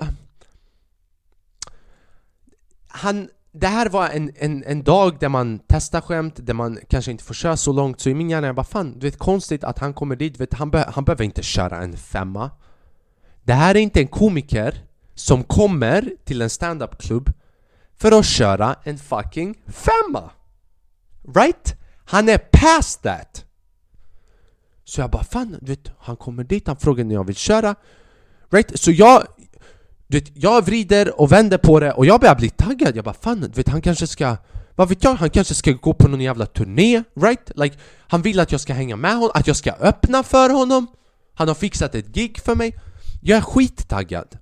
Han... 2.89 3.29
Det 3.53 3.67
här 3.67 3.89
var 3.89 4.09
en, 4.09 4.33
en, 4.37 4.65
en 4.65 4.83
dag 4.83 5.19
där 5.21 5.29
man 5.29 5.61
testar 5.69 6.01
skämt, 6.01 6.35
där 6.37 6.55
man 6.55 6.79
kanske 6.89 7.11
inte 7.11 7.25
får 7.25 7.35
köra 7.35 7.57
så 7.57 7.73
långt 7.73 8.01
Så 8.01 8.09
i 8.09 8.15
min 8.15 8.31
hjärna, 8.31 8.47
jag 8.47 8.57
bara 8.57 8.65
fan, 8.65 8.99
du 8.99 9.07
vet 9.07 9.19
konstigt 9.19 9.65
att 9.65 9.79
han 9.79 9.95
kommer 9.95 10.17
dit, 10.17 10.41
vet, 10.41 10.55
han, 10.55 10.71
be 10.71 10.91
han 10.95 11.05
behöver 11.05 11.25
inte 11.25 11.43
köra 11.43 11.83
en 11.83 11.97
femma 11.97 12.51
Det 13.43 13.53
här 13.53 13.75
är 13.75 13.79
inte 13.79 14.01
en 14.01 14.09
komiker 14.09 14.86
som 15.17 15.45
kommer 15.45 16.11
till 16.25 16.43
en 16.43 16.51
standupklubb 16.51 17.33
för 17.99 18.19
att 18.19 18.27
köra 18.27 18.77
en 18.83 18.99
fucking 18.99 19.59
femma! 19.67 20.31
Right? 21.35 21.75
Han 22.05 22.29
är 22.29 22.39
past 22.39 23.03
that! 23.03 23.45
Så 24.85 25.01
jag 25.01 25.11
bara 25.11 25.25
fan, 25.25 25.59
du 25.61 25.67
vet, 25.67 25.91
han 25.99 26.17
kommer 26.17 26.45
dit, 26.45 26.67
han 26.67 26.77
frågar 26.77 27.05
när 27.05 27.15
jag 27.15 27.27
vill 27.27 27.37
köra 27.37 27.75
Right? 28.51 28.81
Så 28.81 28.91
jag, 28.91 29.27
du 30.07 30.21
vet, 30.21 30.31
jag 30.35 30.65
vrider 30.65 31.21
och 31.21 31.33
vänder 31.33 31.59
på 31.59 31.81
det 31.81 31.93
och 31.93 32.07
jag 32.07 32.21
börjar 32.21 32.35
bli 32.35 32.51
taggad 32.51 32.97
Jag 32.97 33.05
bara 33.05 33.15
fan, 33.15 33.41
du 33.41 33.49
vet, 33.49 33.69
han 33.69 33.83
kanske 33.83 34.07
ska 34.07 34.37
vad 34.75 34.89
vet 34.89 35.05
jag, 35.05 35.15
han 35.15 35.31
kanske 35.31 35.55
ska 35.55 35.73
gå 35.73 35.95
på 35.95 36.09
någon 36.09 36.21
jävla 36.21 36.47
turné, 36.47 37.03
right? 37.21 37.51
Like, 37.55 37.77
han 38.09 38.23
vill 38.23 38.41
att 38.41 38.53
jag 38.53 38.61
ska 38.61 38.73
hänga 38.73 38.97
med 38.97 39.15
honom, 39.15 39.31
att 39.35 39.47
jag 39.47 39.57
ska 39.57 39.73
öppna 39.73 40.23
för 40.23 40.51
honom 40.51 40.87
Han 41.35 41.49
har 41.49 41.55
fixat 41.55 41.95
ett 41.95 42.07
gig 42.07 42.39
för 42.39 42.55
mig 42.55 42.79
Jag 43.23 43.39
är 43.39 43.43
skittaggad 43.43 44.39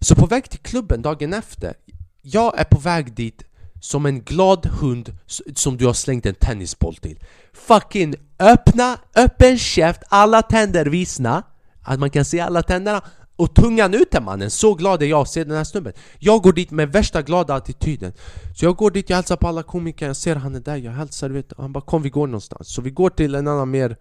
så 0.00 0.14
på 0.14 0.26
väg 0.26 0.50
till 0.50 0.60
klubben 0.60 1.02
dagen 1.02 1.34
efter 1.34 1.74
Jag 2.22 2.58
är 2.58 2.64
på 2.64 2.78
väg 2.78 3.14
dit 3.14 3.44
som 3.80 4.06
en 4.06 4.20
glad 4.20 4.66
hund 4.66 5.18
som 5.54 5.76
du 5.76 5.86
har 5.86 5.92
slängt 5.92 6.26
en 6.26 6.34
tennisboll 6.34 6.96
till. 6.96 7.18
Fucking 7.52 8.14
öppna, 8.38 8.98
öppen 9.14 9.58
käft, 9.58 10.02
alla 10.08 10.42
tänder 10.42 10.86
visna 10.86 11.42
Att 11.82 12.00
man 12.00 12.10
kan 12.10 12.24
se 12.24 12.40
alla 12.40 12.62
tänderna. 12.62 13.02
Och 13.36 13.54
tungan 13.54 13.94
ute 13.94 14.20
mannen, 14.20 14.50
så 14.50 14.74
glad 14.74 15.02
är 15.02 15.06
jag 15.06 15.20
att 15.20 15.28
se 15.28 15.44
den 15.44 15.56
här 15.56 15.64
snubben. 15.64 15.92
Jag 16.18 16.42
går 16.42 16.52
dit 16.52 16.70
med 16.70 16.92
värsta 16.92 17.22
glada 17.22 17.54
attityden. 17.54 18.12
Så 18.56 18.64
jag 18.64 18.76
går 18.76 18.90
dit, 18.90 19.10
jag 19.10 19.16
hälsar 19.16 19.36
på 19.36 19.48
alla 19.48 19.62
komiker, 19.62 20.06
jag 20.06 20.16
ser 20.16 20.36
han 20.36 20.54
är 20.54 20.60
där, 20.60 20.76
jag 20.76 20.92
hälsar 20.92 21.30
vet 21.30 21.52
Han 21.58 21.72
bara 21.72 21.84
kom 21.84 22.02
vi 22.02 22.10
går 22.10 22.26
någonstans. 22.26 22.68
Så 22.68 22.82
vi 22.82 22.90
går 22.90 23.10
till 23.10 23.34
en 23.34 23.48
annan 23.48 23.70
mer 23.70 23.96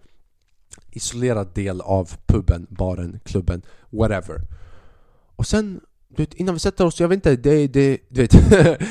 isolerad 0.91 1.53
del 1.53 1.81
av 1.81 2.11
puben, 2.25 2.67
baren, 2.69 3.19
klubben, 3.25 3.61
whatever. 3.89 4.41
Och 5.36 5.47
sen, 5.47 5.79
du 6.09 6.23
vet, 6.23 6.33
innan 6.33 6.55
vi 6.55 6.59
sätter 6.59 6.86
oss, 6.86 6.99
jag 6.99 7.07
vet 7.07 7.15
inte, 7.15 7.36
det, 7.36 7.67
det, 7.67 7.97
du 8.09 8.21
vet. 8.21 8.36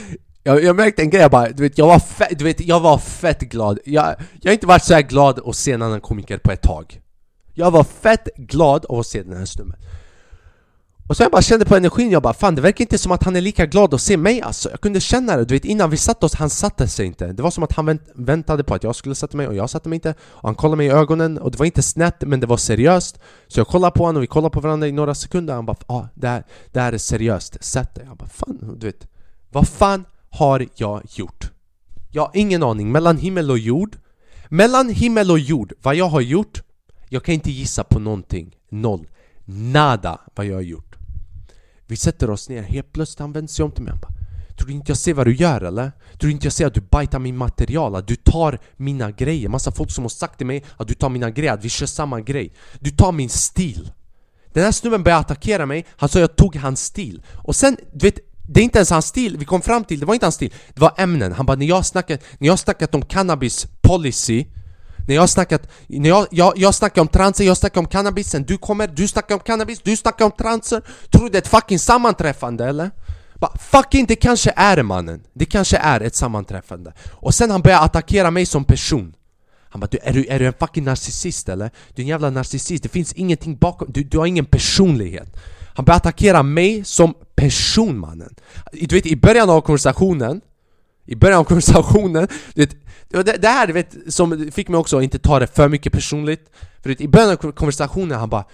Jag, 0.46 0.64
jag 0.64 0.76
märkte 0.76 1.02
en 1.02 1.10
grej, 1.10 1.22
jag 1.22 1.30
bara, 1.30 1.48
du 1.48 1.62
vet, 1.62 1.78
jag 1.78 1.86
var 1.86 1.98
fett, 1.98 2.38
du 2.38 2.44
vet, 2.44 2.60
jag 2.60 2.80
var 2.80 2.98
fett 2.98 3.40
glad. 3.40 3.78
Jag, 3.84 4.14
jag 4.40 4.50
har 4.50 4.52
inte 4.52 4.66
varit 4.66 4.84
så 4.84 5.00
glad 5.00 5.40
att 5.44 5.56
se 5.56 5.72
en 5.72 5.82
annan 5.82 6.00
komiker 6.00 6.38
på 6.38 6.52
ett 6.52 6.62
tag. 6.62 7.00
Jag 7.54 7.70
var 7.70 7.84
fett 7.84 8.28
glad 8.36 8.84
av 8.84 8.98
att 8.98 9.06
se 9.06 9.22
den 9.22 9.36
här 9.36 9.44
snubben 9.44 9.76
och 11.06 11.16
sen 11.16 11.24
jag 11.24 11.32
bara 11.32 11.42
kände 11.42 11.64
på 11.64 11.76
energin, 11.76 12.10
jag 12.10 12.22
bara 12.22 12.34
fan 12.34 12.54
det 12.54 12.62
verkar 12.62 12.82
inte 12.84 12.98
som 12.98 13.12
att 13.12 13.22
han 13.22 13.36
är 13.36 13.40
lika 13.40 13.66
glad 13.66 13.94
att 13.94 14.00
se 14.00 14.16
mig 14.16 14.42
alltså. 14.42 14.70
Jag 14.70 14.80
kunde 14.80 15.00
känna 15.00 15.36
det, 15.36 15.44
du 15.44 15.54
vet 15.54 15.64
innan 15.64 15.90
vi 15.90 15.96
satte 15.96 16.26
oss, 16.26 16.34
han 16.34 16.50
satte 16.50 16.88
sig 16.88 17.06
inte. 17.06 17.32
Det 17.32 17.42
var 17.42 17.50
som 17.50 17.64
att 17.64 17.72
han 17.72 17.86
vänt, 17.86 18.02
väntade 18.14 18.64
på 18.64 18.74
att 18.74 18.84
jag 18.84 18.96
skulle 18.96 19.14
sätta 19.14 19.36
mig 19.36 19.48
och 19.48 19.54
jag 19.54 19.70
satte 19.70 19.88
mig 19.88 19.96
inte. 19.96 20.14
Och 20.20 20.48
han 20.48 20.54
kollade 20.54 20.76
mig 20.76 20.86
i 20.86 20.90
ögonen 20.90 21.38
och 21.38 21.50
det 21.50 21.58
var 21.58 21.66
inte 21.66 21.82
snett 21.82 22.20
men 22.20 22.40
det 22.40 22.46
var 22.46 22.56
seriöst. 22.56 23.18
Så 23.48 23.60
jag 23.60 23.66
kollade 23.66 23.90
på 23.90 24.04
honom 24.04 24.16
och 24.16 24.22
vi 24.22 24.26
kollade 24.26 24.52
på 24.52 24.60
varandra 24.60 24.88
i 24.88 24.92
några 24.92 25.14
sekunder 25.14 25.54
Han 25.54 25.66
bara 25.66 25.76
ah, 25.86 26.04
det, 26.14 26.28
här, 26.28 26.44
det 26.72 26.80
här 26.80 26.92
är 26.92 26.98
seriöst, 26.98 27.64
sätt 27.64 27.94
dig 27.94 28.04
Jag 28.08 28.16
bara 28.16 28.28
fan, 28.28 28.76
du 28.78 28.86
vet 28.86 29.08
Vad 29.50 29.68
fan 29.68 30.04
har 30.30 30.66
jag 30.76 31.02
gjort? 31.14 31.50
Jag 32.10 32.22
har 32.22 32.30
ingen 32.34 32.62
aning, 32.62 32.92
mellan 32.92 33.16
himmel 33.16 33.50
och 33.50 33.58
jord 33.58 33.96
Mellan 34.48 34.88
himmel 34.88 35.30
och 35.30 35.38
jord, 35.38 35.72
vad 35.82 35.94
jag 35.94 36.08
har 36.08 36.20
gjort 36.20 36.62
Jag 37.08 37.24
kan 37.24 37.34
inte 37.34 37.50
gissa 37.50 37.84
på 37.84 37.98
någonting, 37.98 38.56
noll. 38.70 39.06
Nada 39.44 40.20
vad 40.34 40.46
jag 40.46 40.54
har 40.54 40.62
gjort. 40.62 40.96
Vi 41.86 41.96
sätter 41.96 42.30
oss 42.30 42.48
ner, 42.48 42.62
helt 42.62 42.92
plötsligt 42.92 43.20
han 43.20 43.32
vänder 43.32 43.52
sig 43.52 43.64
om 43.64 43.72
till 43.72 43.82
mig. 43.82 43.94
Bara, 44.02 44.12
Tror 44.56 44.68
du 44.68 44.74
inte 44.74 44.90
jag 44.90 44.98
ser 44.98 45.14
vad 45.14 45.26
du 45.26 45.34
gör 45.34 45.60
eller? 45.60 45.92
Tror 46.18 46.28
du 46.28 46.30
inte 46.30 46.46
jag 46.46 46.52
ser 46.52 46.66
att 46.66 46.74
du 46.74 46.80
bajtar 46.80 47.18
min 47.18 47.36
material? 47.36 47.94
Att 47.94 48.08
du 48.08 48.16
tar 48.16 48.58
mina 48.76 49.10
grejer? 49.10 49.48
Massa 49.48 49.72
folk 49.72 49.90
som 49.90 50.04
har 50.04 50.08
sagt 50.08 50.38
till 50.38 50.46
mig 50.46 50.64
att 50.76 50.88
du 50.88 50.94
tar 50.94 51.08
mina 51.08 51.30
grejer, 51.30 51.52
att 51.52 51.64
vi 51.64 51.68
kör 51.68 51.86
samma 51.86 52.20
grej. 52.20 52.52
Du 52.80 52.90
tar 52.90 53.12
min 53.12 53.28
stil. 53.28 53.92
Den 54.52 54.64
här 54.64 54.72
snubben 54.72 55.02
började 55.02 55.20
attackera 55.20 55.66
mig, 55.66 55.86
han 55.90 56.08
sa 56.08 56.18
jag 56.18 56.36
tog 56.36 56.56
hans 56.56 56.84
stil. 56.84 57.22
Och 57.34 57.56
sen, 57.56 57.76
du 57.92 58.06
vet 58.06 58.18
det 58.48 58.60
är 58.60 58.64
inte 58.64 58.78
ens 58.78 58.90
hans 58.90 59.06
stil, 59.06 59.36
vi 59.38 59.44
kom 59.44 59.62
fram 59.62 59.84
till, 59.84 60.00
det 60.00 60.06
var 60.06 60.14
inte 60.14 60.26
hans 60.26 60.34
stil. 60.34 60.52
Det 60.74 60.80
var 60.80 60.94
ämnen, 60.96 61.32
han 61.32 61.46
bara 61.46 61.56
när 61.56 61.66
jag 61.66 61.86
snackat, 61.86 62.20
när 62.38 62.48
jag 62.48 62.58
snackat 62.58 62.94
om 62.94 63.02
cannabis 63.02 63.66
policy 63.80 64.46
när 65.06 65.14
jag 65.14 65.30
snackat, 65.30 65.68
när 65.86 66.08
jag, 66.08 66.26
jag, 66.30 66.52
jag 66.56 66.74
snackar 66.74 67.02
om 67.02 67.08
transer, 67.08 67.44
jag 67.44 67.56
snackar 67.56 67.80
om 67.80 67.86
cannabisen. 67.86 68.44
Du 68.44 68.58
kommer, 68.58 68.86
du 68.86 69.08
snackar 69.08 69.34
om 69.34 69.40
cannabis, 69.40 69.80
du 69.82 69.96
snackar 69.96 70.24
om 70.24 70.30
transer. 70.30 70.82
Tror 71.10 71.24
du 71.24 71.28
det 71.30 71.38
är 71.38 71.42
ett 71.42 71.48
fucking 71.48 71.78
sammanträffande 71.78 72.66
eller? 72.66 72.90
Bara, 73.34 73.58
fucking 73.58 74.06
det 74.06 74.16
kanske 74.16 74.52
är 74.56 74.82
mannen. 74.82 75.22
Det 75.32 75.44
kanske 75.44 75.76
är 75.76 76.00
ett 76.00 76.14
sammanträffande. 76.14 76.92
Och 77.12 77.34
sen 77.34 77.50
han 77.50 77.60
börjar 77.60 77.80
attackera 77.80 78.30
mig 78.30 78.46
som 78.46 78.64
person. 78.64 79.14
Han 79.74 79.80
bara 79.80 79.88
du, 79.90 79.98
är, 80.02 80.12
du, 80.12 80.26
är 80.26 80.38
du 80.38 80.46
en 80.46 80.52
fucking 80.52 80.84
narcissist 80.84 81.48
eller? 81.48 81.70
Du 81.94 82.02
är 82.02 82.04
en 82.04 82.08
jävla 82.08 82.30
narcissist, 82.30 82.82
det 82.82 82.88
finns 82.88 83.12
ingenting 83.12 83.56
bakom, 83.56 83.88
du, 83.90 84.02
du 84.04 84.18
har 84.18 84.26
ingen 84.26 84.44
personlighet. 84.44 85.36
Han 85.74 85.84
börjar 85.84 85.96
attackera 85.96 86.42
mig 86.42 86.84
som 86.84 87.14
person 87.34 87.98
mannen. 87.98 88.34
Du 88.72 88.94
vet 88.94 89.06
i 89.06 89.16
början 89.16 89.50
av 89.50 89.60
konversationen 89.60 90.40
i 91.06 91.16
början 91.16 91.40
av 91.40 91.44
konversationen 91.44 92.28
du 92.54 92.60
vet, 92.60 92.76
det, 93.08 93.36
det 93.42 93.48
här 93.48 93.66
du 93.66 93.72
vet, 93.72 93.94
som 94.08 94.50
fick 94.52 94.68
mig 94.68 94.78
också 94.78 94.96
att 94.96 95.02
inte 95.02 95.18
ta 95.18 95.38
det 95.38 95.46
för 95.46 95.68
mycket 95.68 95.92
personligt. 95.92 96.50
För 96.82 96.88
vet, 96.88 97.00
i 97.00 97.08
början 97.08 97.30
av 97.30 97.52
konversationen 97.52 98.18
han 98.18 98.28
bara 98.28 98.44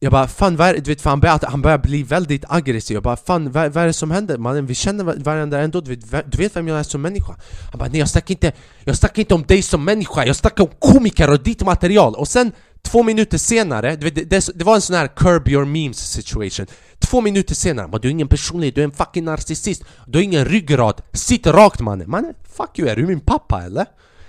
jag 0.00 0.12
bara 0.12 0.28
fan 0.28 0.56
vad 0.56 0.68
är, 0.68 0.74
du 0.74 0.90
vet, 0.90 1.00
för 1.00 1.10
han 1.10 1.20
börjar, 1.20 1.40
han 1.42 1.62
börjar 1.62 1.78
bli 1.78 2.02
väldigt 2.02 2.44
aggressiv. 2.48 2.94
Jag 2.94 3.02
bara 3.02 3.16
fan 3.16 3.52
vad, 3.52 3.72
vad 3.72 3.82
är 3.82 3.86
det 3.86 3.92
som 3.92 4.10
händer? 4.10 4.38
Mannen? 4.38 4.66
Vi 4.66 4.74
känner 4.74 5.04
varandra 5.04 5.60
ändå, 5.60 5.80
du 5.80 5.94
vet, 5.94 6.32
du 6.32 6.38
vet 6.38 6.56
vem 6.56 6.68
jag 6.68 6.78
är 6.78 6.82
som 6.82 7.02
människa. 7.02 7.36
Han 7.70 7.78
bara 7.78 7.88
nej 7.88 7.98
jag 7.98 8.08
snackar 8.08 8.34
inte, 8.34 8.52
jag 8.84 8.96
snackar 8.96 9.20
inte 9.20 9.34
om 9.34 9.42
dig 9.42 9.62
som 9.62 9.84
människa. 9.84 10.24
Jag 10.26 10.36
snackar 10.36 10.64
om 10.64 10.70
komiker 10.78 11.30
och 11.30 11.42
ditt 11.42 11.64
material. 11.64 12.14
Och 12.14 12.28
sen 12.28 12.52
två 12.82 13.02
minuter 13.02 13.38
senare, 13.38 13.96
du 13.96 14.04
vet, 14.04 14.14
det, 14.14 14.24
det, 14.24 14.50
det 14.54 14.64
var 14.64 14.74
en 14.74 14.80
sån 14.80 14.96
här 14.96 15.06
curb 15.06 15.48
your 15.48 15.64
memes 15.64 16.12
situation. 16.12 16.66
Två 17.04 17.20
minuter 17.20 17.54
senare, 17.54 17.88
man, 17.88 18.00
du 18.00 18.08
är 18.08 18.12
ingen 18.12 18.28
personlighet, 18.28 18.74
du 18.74 18.80
är 18.80 18.84
en 18.84 18.92
fucking 18.92 19.24
narcissist. 19.24 19.84
Du 20.06 20.18
har 20.18 20.22
ingen 20.22 20.44
ryggrad, 20.44 21.02
sitt 21.12 21.46
rakt 21.46 21.80
mannen. 21.80 22.10
Mannen, 22.10 22.34
fuck 22.44 22.78
you, 22.78 22.88
är 22.88 22.96
du 22.96 23.06
min 23.06 23.20
pappa 23.20 23.62
eller? 23.62 23.86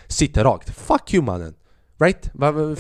Sitt 0.07 0.37
rakt, 0.37 0.69
fuck 0.69 1.13
you 1.13 1.23
mannen. 1.23 1.53
Right? 1.99 2.31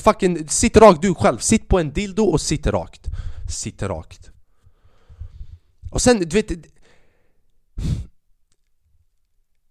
Fucking, 0.01 0.47
sitt 0.47 0.77
rakt 0.77 1.01
du 1.01 1.15
själv, 1.15 1.37
sitt 1.37 1.67
på 1.67 1.79
en 1.79 1.93
dildo 1.93 2.23
och 2.23 2.41
sitt 2.41 2.67
rakt. 2.67 3.05
Sitt 3.49 3.83
rakt. 3.83 4.29
Och 5.91 6.01
sen, 6.01 6.19
du 6.19 6.25
vet 6.25 6.51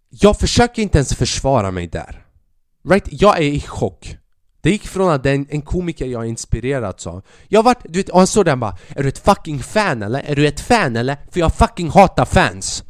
Jag 0.09 0.39
försöker 0.39 0.83
inte 0.83 0.99
ens 0.99 1.15
försvara 1.15 1.71
mig 1.71 1.87
där. 1.87 2.27
Right? 2.89 3.09
Jag 3.11 3.39
är 3.39 3.43
i 3.43 3.61
chock 3.61 4.17
det 4.65 4.71
gick 4.71 4.87
från 4.87 5.11
att 5.11 5.23
den, 5.23 5.47
en 5.51 5.63
komiker 5.63 6.07
jag 6.07 6.27
inspirerats 6.27 7.07
av 7.07 7.23
Jag 7.49 7.63
vart, 7.63 7.79
du 7.85 7.99
vet, 7.99 8.09
och 8.09 8.19
han 8.19 8.27
såg 8.27 8.45
den 8.45 8.61
bara 8.61 8.77
Är 8.89 9.03
du 9.03 9.09
ett 9.09 9.19
fucking 9.19 9.63
fan 9.63 10.03
eller? 10.03 10.21
Är 10.21 10.37
du 10.37 10.47
ett 10.47 10.61
fan 10.61 10.97
eller? 10.97 11.17
För 11.31 11.41
jag 11.41 11.55
fucking 11.55 11.91
hatar 11.91 12.25
fans 12.25 12.85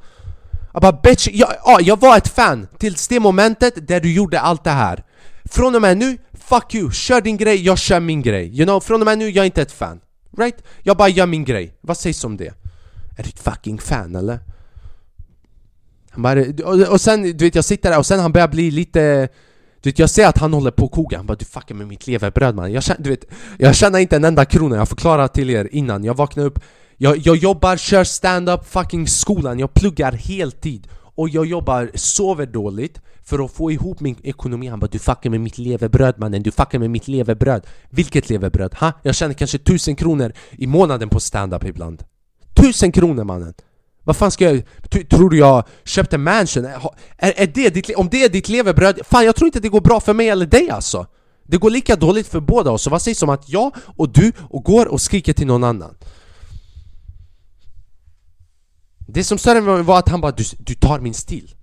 Jag 0.72 0.82
bara 0.82 1.00
bitch, 1.02 1.28
jag, 1.32 1.54
ja, 1.64 1.78
jag 1.80 2.00
var 2.00 2.16
ett 2.16 2.28
fan 2.28 2.68
tills 2.78 3.08
det 3.08 3.20
momentet 3.20 3.88
där 3.88 4.00
du 4.00 4.12
gjorde 4.12 4.40
allt 4.40 4.64
det 4.64 4.70
här 4.70 5.04
Från 5.44 5.74
och 5.74 5.82
med 5.82 5.96
nu, 5.96 6.18
fuck 6.32 6.74
you, 6.74 6.90
kör 6.92 7.20
din 7.20 7.36
grej, 7.36 7.64
jag 7.64 7.78
kör 7.78 8.00
min 8.00 8.22
grej 8.22 8.56
You 8.58 8.66
know, 8.66 8.80
från 8.80 9.00
och 9.00 9.06
med 9.06 9.18
nu, 9.18 9.30
jag 9.30 9.42
är 9.42 9.46
inte 9.46 9.62
ett 9.62 9.72
fan 9.72 10.00
Right? 10.38 10.62
Jag 10.82 10.96
bara 10.96 11.08
gör 11.08 11.26
min 11.26 11.44
grej, 11.44 11.74
vad 11.80 11.96
sägs 11.96 12.24
om 12.24 12.36
det? 12.36 12.54
Är 13.18 13.22
du 13.22 13.28
ett 13.28 13.40
fucking 13.40 13.78
fan 13.78 14.16
eller? 14.16 14.38
Han 16.10 16.22
bara, 16.22 16.40
och, 16.64 16.92
och 16.92 17.00
sen, 17.00 17.22
du 17.22 17.44
vet 17.44 17.54
jag 17.54 17.64
sitter 17.64 17.90
där 17.90 17.98
och 17.98 18.06
sen 18.06 18.20
han 18.20 18.32
börjar 18.32 18.48
bli 18.48 18.70
lite 18.70 19.28
du 19.84 19.90
vet, 19.90 19.98
jag 19.98 20.10
ser 20.10 20.26
att 20.26 20.38
han 20.38 20.52
håller 20.52 20.70
på 20.70 20.84
att 20.84 20.90
koka, 20.90 21.16
han 21.16 21.26
bara 21.26 21.36
du 21.36 21.44
fuckar 21.44 21.74
med 21.74 21.88
mitt 21.88 22.06
leverbröd 22.06 22.54
man. 22.54 22.72
Jag 22.72 22.82
känner, 22.82 23.02
du 23.02 23.10
vet, 23.10 23.24
jag 23.58 23.74
tjänar 23.74 23.98
inte 23.98 24.16
en 24.16 24.24
enda 24.24 24.44
krona, 24.44 24.76
jag 24.76 24.88
förklarar 24.88 25.28
till 25.28 25.50
er 25.50 25.68
innan. 25.72 26.04
Jag 26.04 26.16
vaknar 26.16 26.44
upp, 26.44 26.60
jag, 26.96 27.16
jag 27.16 27.36
jobbar, 27.36 27.76
kör 27.76 28.04
stand-up 28.04 28.66
fucking 28.66 29.08
skolan, 29.08 29.58
jag 29.58 29.74
pluggar 29.74 30.12
heltid. 30.12 30.88
Och 31.16 31.28
jag 31.28 31.46
jobbar, 31.46 31.90
sover 31.94 32.46
dåligt 32.46 33.00
för 33.24 33.44
att 33.44 33.52
få 33.52 33.70
ihop 33.70 34.00
min 34.00 34.16
ekonomi. 34.22 34.66
Han 34.66 34.80
bara 34.80 34.90
du 34.90 34.98
fuckar 34.98 35.30
med 35.30 35.40
mitt 35.40 35.58
leverbröd 35.58 36.14
mannen, 36.18 36.42
du 36.42 36.50
fuckar 36.50 36.78
med 36.78 36.90
mitt 36.90 37.08
leverbröd. 37.08 37.66
Vilket 37.90 38.30
leverbröd? 38.30 38.74
Ha? 38.74 38.92
Jag 39.02 39.14
tjänar 39.14 39.34
kanske 39.34 39.58
tusen 39.58 39.96
kronor 39.96 40.32
i 40.50 40.66
månaden 40.66 41.08
på 41.08 41.20
stand-up 41.20 41.64
ibland. 41.64 42.04
Tusen 42.54 42.92
kronor 42.92 43.24
mannen! 43.24 43.54
Vad 44.04 44.16
fan 44.16 44.30
ska 44.30 44.44
jag... 44.44 44.62
Tror 45.10 45.30
du 45.30 45.38
jag 45.38 45.66
köpte 45.84 46.18
mansion? 46.18 46.64
Är, 46.64 47.32
är 47.36 47.46
det 47.46 47.70
ditt, 47.70 47.96
om 47.96 48.08
det 48.08 48.24
är 48.24 48.28
ditt 48.28 48.48
levebröd, 48.48 49.00
fan 49.04 49.24
jag 49.24 49.36
tror 49.36 49.46
inte 49.46 49.60
det 49.60 49.68
går 49.68 49.80
bra 49.80 50.00
för 50.00 50.14
mig 50.14 50.28
eller 50.28 50.46
dig 50.46 50.70
alltså 50.70 51.06
Det 51.42 51.56
går 51.56 51.70
lika 51.70 51.96
dåligt 51.96 52.28
för 52.28 52.40
båda 52.40 52.70
oss, 52.70 52.82
så 52.82 52.90
vad 52.90 53.02
sägs 53.02 53.22
om 53.22 53.28
att 53.28 53.48
jag 53.48 53.74
och 53.96 54.12
du 54.12 54.32
och 54.38 54.64
går 54.64 54.86
och 54.86 55.00
skriker 55.00 55.32
till 55.32 55.46
någon 55.46 55.64
annan? 55.64 55.96
Det 59.08 59.24
som 59.24 59.38
störde 59.38 59.60
mig 59.60 59.82
var 59.82 59.98
att 59.98 60.08
han 60.08 60.20
bara 60.20 60.32
du, 60.32 60.44
du 60.58 60.74
tar 60.74 61.00
min 61.00 61.14
stil 61.14 61.54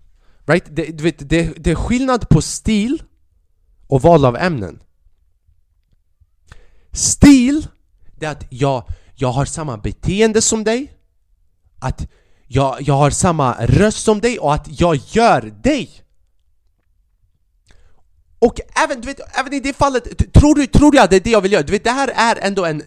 Right? 0.45 0.65
Det, 0.75 0.85
du 0.85 1.03
vet, 1.03 1.29
det, 1.29 1.53
det 1.57 1.71
är 1.71 1.75
skillnad 1.75 2.29
på 2.29 2.41
stil 2.41 3.03
och 3.87 4.01
val 4.01 4.25
av 4.25 4.37
ämnen 4.37 4.83
Stil, 6.91 7.67
det 8.19 8.25
är 8.25 8.31
att 8.31 8.45
jag, 8.49 8.83
jag 9.15 9.31
har 9.31 9.45
samma 9.45 9.77
beteende 9.77 10.41
som 10.41 10.63
dig 10.63 10.93
Att 11.79 12.07
jag, 12.53 12.81
jag 12.81 12.93
har 12.93 13.09
samma 13.09 13.55
röst 13.59 14.03
som 14.03 14.19
dig 14.19 14.39
och 14.39 14.53
att 14.53 14.67
jag 14.79 14.95
gör 14.95 15.41
dig 15.63 15.89
och 18.39 18.59
även, 18.83 19.01
du 19.01 19.07
vet, 19.07 19.39
även 19.39 19.53
i 19.53 19.59
det 19.59 19.73
fallet, 19.73 20.33
tror 20.33 20.55
du, 20.55 20.67
tror 20.67 20.91
du 20.91 20.99
att 20.99 21.09
det 21.09 21.15
är 21.15 21.19
det 21.19 21.29
jag 21.29 21.41
vill 21.41 21.51
göra? 21.51 21.63
Du 21.63 21.71
vet, 21.71 21.83
det 21.83 21.91
här 21.91 22.11
är 22.15 22.39
ändå 22.41 22.65
en 22.65 22.83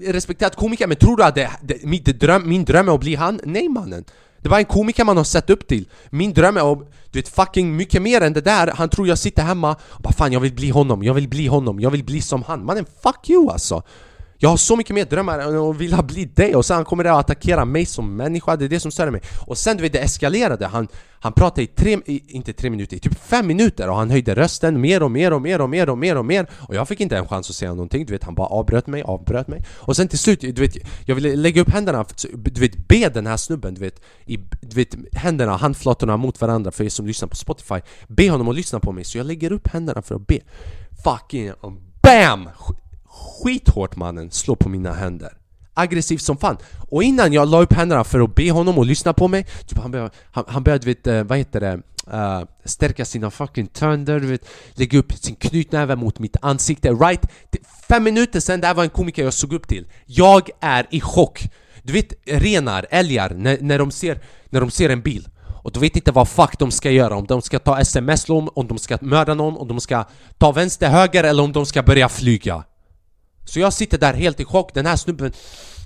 respekterad 0.00 0.56
komiker, 0.56 0.86
men 0.86 0.96
tror 0.96 1.16
du 1.16 1.24
att 1.24 1.34
det, 1.34 1.50
det, 1.62 1.84
min, 1.84 2.02
dröm, 2.04 2.48
min 2.48 2.64
dröm 2.64 2.88
är 2.88 2.94
att 2.94 3.00
bli 3.00 3.14
han? 3.14 3.40
Nej 3.44 3.68
mannen! 3.68 4.04
Det 4.42 4.48
var 4.48 4.58
en 4.58 4.64
komiker 4.64 5.04
man 5.04 5.16
har 5.16 5.24
sett 5.24 5.50
upp 5.50 5.68
till 5.68 5.88
Min 6.10 6.32
dröm 6.32 6.56
är 6.56 6.72
att, 6.72 6.78
du 7.10 7.18
vet 7.18 7.28
fucking 7.28 7.76
mycket 7.76 8.02
mer 8.02 8.20
än 8.20 8.32
det 8.32 8.40
där 8.40 8.66
Han 8.66 8.88
tror 8.88 9.08
jag 9.08 9.18
sitter 9.18 9.42
hemma 9.42 9.76
och 9.80 10.02
bara 10.02 10.12
fan 10.12 10.32
jag 10.32 10.40
vill 10.40 10.54
bli 10.54 10.70
honom, 10.70 11.02
jag 11.02 11.14
vill 11.14 11.28
bli 11.28 11.46
honom, 11.46 11.80
jag 11.80 11.90
vill 11.90 12.04
bli 12.04 12.20
som 12.20 12.42
han 12.42 12.64
Mannen 12.64 12.86
fuck 13.02 13.30
you 13.30 13.50
alltså! 13.50 13.82
Jag 14.40 14.48
har 14.48 14.56
så 14.56 14.76
mycket 14.76 14.94
mer 14.94 15.04
drömmar 15.04 15.56
och 15.56 15.80
vill 15.80 15.92
ha 15.92 16.02
bli 16.02 16.24
det 16.34 16.54
och 16.54 16.64
sen 16.64 16.84
kommer 16.84 17.04
det 17.04 17.12
att 17.12 17.18
attackera 17.18 17.64
mig 17.64 17.86
som 17.86 18.16
människa, 18.16 18.56
det 18.56 18.64
är 18.64 18.68
det 18.68 18.80
som 18.80 18.90
stör 18.90 19.10
mig. 19.10 19.22
Och 19.46 19.58
sen 19.58 19.76
du 19.76 19.82
vet 19.82 19.92
det 19.92 19.98
eskalerade, 19.98 20.66
han, 20.66 20.88
han 21.20 21.32
pratade 21.32 21.62
i 21.62 21.66
tre, 21.66 21.98
i, 22.06 22.22
inte 22.36 22.52
tre 22.52 22.70
minuter, 22.70 22.96
i 22.96 23.00
typ 23.00 23.18
fem 23.20 23.46
minuter 23.46 23.90
och 23.90 23.96
han 23.96 24.10
höjde 24.10 24.34
rösten 24.34 24.80
mer 24.80 25.02
och 25.02 25.10
mer 25.10 25.32
och 25.32 25.42
mer 25.42 25.60
och 25.60 25.70
mer 25.70 25.88
och 25.88 25.98
mer 25.98 26.16
och 26.16 26.24
mer. 26.24 26.46
Och 26.52 26.74
jag 26.74 26.88
fick 26.88 27.00
inte 27.00 27.16
en 27.16 27.28
chans 27.28 27.50
att 27.50 27.56
säga 27.56 27.70
någonting, 27.70 28.06
du 28.06 28.12
vet 28.12 28.24
han 28.24 28.34
bara 28.34 28.46
avbröt 28.46 28.86
mig, 28.86 29.02
avbröt 29.02 29.48
mig. 29.48 29.64
Och 29.76 29.96
sen 29.96 30.08
till 30.08 30.18
slut, 30.18 30.40
du 30.40 30.52
vet, 30.52 30.76
jag 31.06 31.14
ville 31.14 31.36
lägga 31.36 31.62
upp 31.62 31.70
händerna, 31.70 32.04
du 32.32 32.60
vet 32.60 32.88
be 32.88 33.08
den 33.08 33.26
här 33.26 33.36
snubben, 33.36 33.74
du 33.74 33.80
vet, 33.80 34.00
i, 34.26 34.36
du 34.60 34.76
vet 34.76 34.94
händerna, 35.12 35.56
handflatorna 35.56 36.16
mot 36.16 36.40
varandra 36.40 36.70
för 36.70 36.84
er 36.84 36.88
som 36.88 37.06
lyssnar 37.06 37.28
på 37.28 37.36
Spotify. 37.36 37.80
Be 38.08 38.30
honom 38.30 38.48
att 38.48 38.56
lyssna 38.56 38.80
på 38.80 38.92
mig, 38.92 39.04
så 39.04 39.18
jag 39.18 39.26
lägger 39.26 39.52
upp 39.52 39.68
händerna 39.68 40.02
för 40.02 40.14
att 40.14 40.26
be. 40.26 40.38
Fucking 41.04 41.52
BAM! 42.02 42.48
Skithårt 43.18 43.96
mannen 43.96 44.30
slå 44.30 44.56
på 44.56 44.68
mina 44.68 44.92
händer. 44.92 45.32
Aggressivt 45.74 46.22
som 46.22 46.36
fan. 46.36 46.56
Och 46.90 47.02
innan 47.02 47.32
jag 47.32 47.48
la 47.48 47.62
upp 47.62 47.72
händerna 47.72 48.04
för 48.04 48.20
att 48.20 48.34
be 48.34 48.50
honom 48.50 48.78
att 48.78 48.86
lyssna 48.86 49.12
på 49.12 49.28
mig 49.28 49.46
typ 49.66 49.78
han 49.78 49.90
började, 49.90 50.10
han, 50.30 50.44
han 50.48 50.62
började 50.62 50.86
vet, 50.86 51.06
eh, 51.06 51.22
vad 51.22 51.38
heter 51.38 51.60
det? 51.60 51.80
Uh, 52.14 52.44
stärka 52.64 53.04
sina 53.04 53.30
fucking 53.30 53.66
tänder, 53.66 54.20
vet, 54.20 54.48
lägga 54.74 54.98
upp 54.98 55.12
sin 55.12 55.34
knytnäve 55.34 55.96
mot 55.96 56.18
mitt 56.18 56.36
ansikte, 56.42 56.92
right? 56.92 57.20
Fem 57.88 58.04
minuter 58.04 58.40
sen, 58.40 58.60
det 58.60 58.66
här 58.66 58.74
var 58.74 58.84
en 58.84 58.90
komiker 58.90 59.24
jag 59.24 59.32
såg 59.32 59.52
upp 59.52 59.68
till. 59.68 59.86
Jag 60.06 60.50
är 60.60 60.86
i 60.90 61.00
chock! 61.00 61.42
Du 61.82 61.92
vet 61.92 62.12
renar, 62.26 62.86
älgar, 62.90 63.30
när, 63.30 63.58
när, 63.60 63.78
de 63.78 63.90
ser, 63.90 64.20
när 64.50 64.60
de 64.60 64.70
ser 64.70 64.90
en 64.90 65.00
bil. 65.00 65.28
Och 65.62 65.72
de 65.72 65.80
vet 65.80 65.96
inte 65.96 66.12
vad 66.12 66.28
fuck 66.28 66.58
de 66.58 66.70
ska 66.70 66.90
göra, 66.90 67.16
om 67.16 67.26
de 67.26 67.42
ska 67.42 67.58
ta 67.58 67.80
sms-lån, 67.80 68.48
om 68.54 68.66
de 68.66 68.78
ska 68.78 68.98
mörda 69.00 69.34
någon, 69.34 69.56
om 69.56 69.68
de 69.68 69.80
ska 69.80 70.04
ta 70.38 70.52
vänster, 70.52 70.88
höger 70.88 71.24
eller 71.24 71.42
om 71.42 71.52
de 71.52 71.66
ska 71.66 71.82
börja 71.82 72.08
flyga 72.08 72.64
så 73.48 73.60
jag 73.60 73.72
sitter 73.72 73.98
där 73.98 74.14
helt 74.14 74.40
i 74.40 74.44
chock, 74.44 74.74
den 74.74 74.86
här 74.86 74.96
snubben 74.96 75.32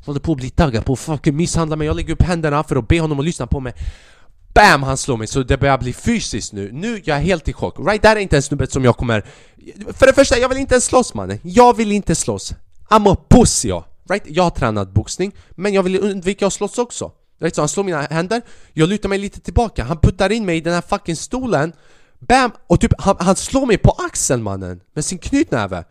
håller 0.06 0.20
på 0.20 0.32
att 0.32 0.38
bli 0.38 0.50
taggad 0.50 0.84
på 0.84 0.92
att 0.92 0.98
fucking 0.98 1.36
misshandla 1.36 1.76
mig. 1.76 1.86
Jag 1.86 1.96
lägger 1.96 2.12
upp 2.12 2.22
händerna 2.22 2.64
för 2.64 2.76
att 2.76 2.88
be 2.88 3.00
honom 3.00 3.18
att 3.18 3.24
lyssna 3.24 3.46
på 3.46 3.60
mig. 3.60 3.74
BAM! 4.54 4.82
Han 4.82 4.96
slår 4.96 5.16
mig, 5.16 5.26
så 5.26 5.42
det 5.42 5.58
börjar 5.58 5.78
bli 5.78 5.92
fysiskt 5.92 6.52
nu. 6.52 6.70
Nu 6.72 7.02
jag 7.04 7.16
är 7.16 7.20
helt 7.20 7.48
i 7.48 7.52
chock, 7.52 7.78
right? 7.78 8.02
Där 8.02 8.16
är 8.16 8.20
inte 8.20 8.36
en 8.36 8.42
snubbe 8.42 8.66
som 8.66 8.84
jag 8.84 8.96
kommer... 8.96 9.26
För 9.92 10.06
det 10.06 10.12
första, 10.12 10.38
jag 10.38 10.48
vill 10.48 10.58
inte 10.58 10.74
ens 10.74 10.84
slåss 10.84 11.14
mannen. 11.14 11.38
Jag 11.42 11.76
vill 11.76 11.92
inte 11.92 12.14
slåss. 12.14 12.54
I'm 12.88 13.12
a 13.12 13.16
pussy 13.28 13.68
jag, 13.68 13.84
right? 14.08 14.22
Jag 14.26 14.42
har 14.42 14.50
tränat 14.50 14.90
boxning, 14.90 15.32
men 15.50 15.72
jag 15.72 15.82
vill 15.82 16.00
undvika 16.00 16.46
att 16.46 16.52
slåss 16.52 16.78
också. 16.78 17.12
Right? 17.40 17.54
Så 17.54 17.60
han 17.60 17.68
slår 17.68 17.84
mina 17.84 18.00
händer, 18.00 18.42
jag 18.72 18.88
lutar 18.88 19.08
mig 19.08 19.18
lite 19.18 19.40
tillbaka. 19.40 19.84
Han 19.84 19.98
puttar 19.98 20.32
in 20.32 20.46
mig 20.46 20.56
i 20.56 20.60
den 20.60 20.74
här 20.74 20.80
fucking 20.80 21.16
stolen. 21.16 21.72
Bam! 22.18 22.50
Och 22.66 22.80
typ, 22.80 22.92
han, 22.98 23.16
han 23.20 23.36
slår 23.36 23.66
mig 23.66 23.78
på 23.78 23.90
axeln 23.90 24.42
mannen. 24.42 24.80
Med 24.94 25.04
sin 25.04 25.18
knytnäve 25.18 25.84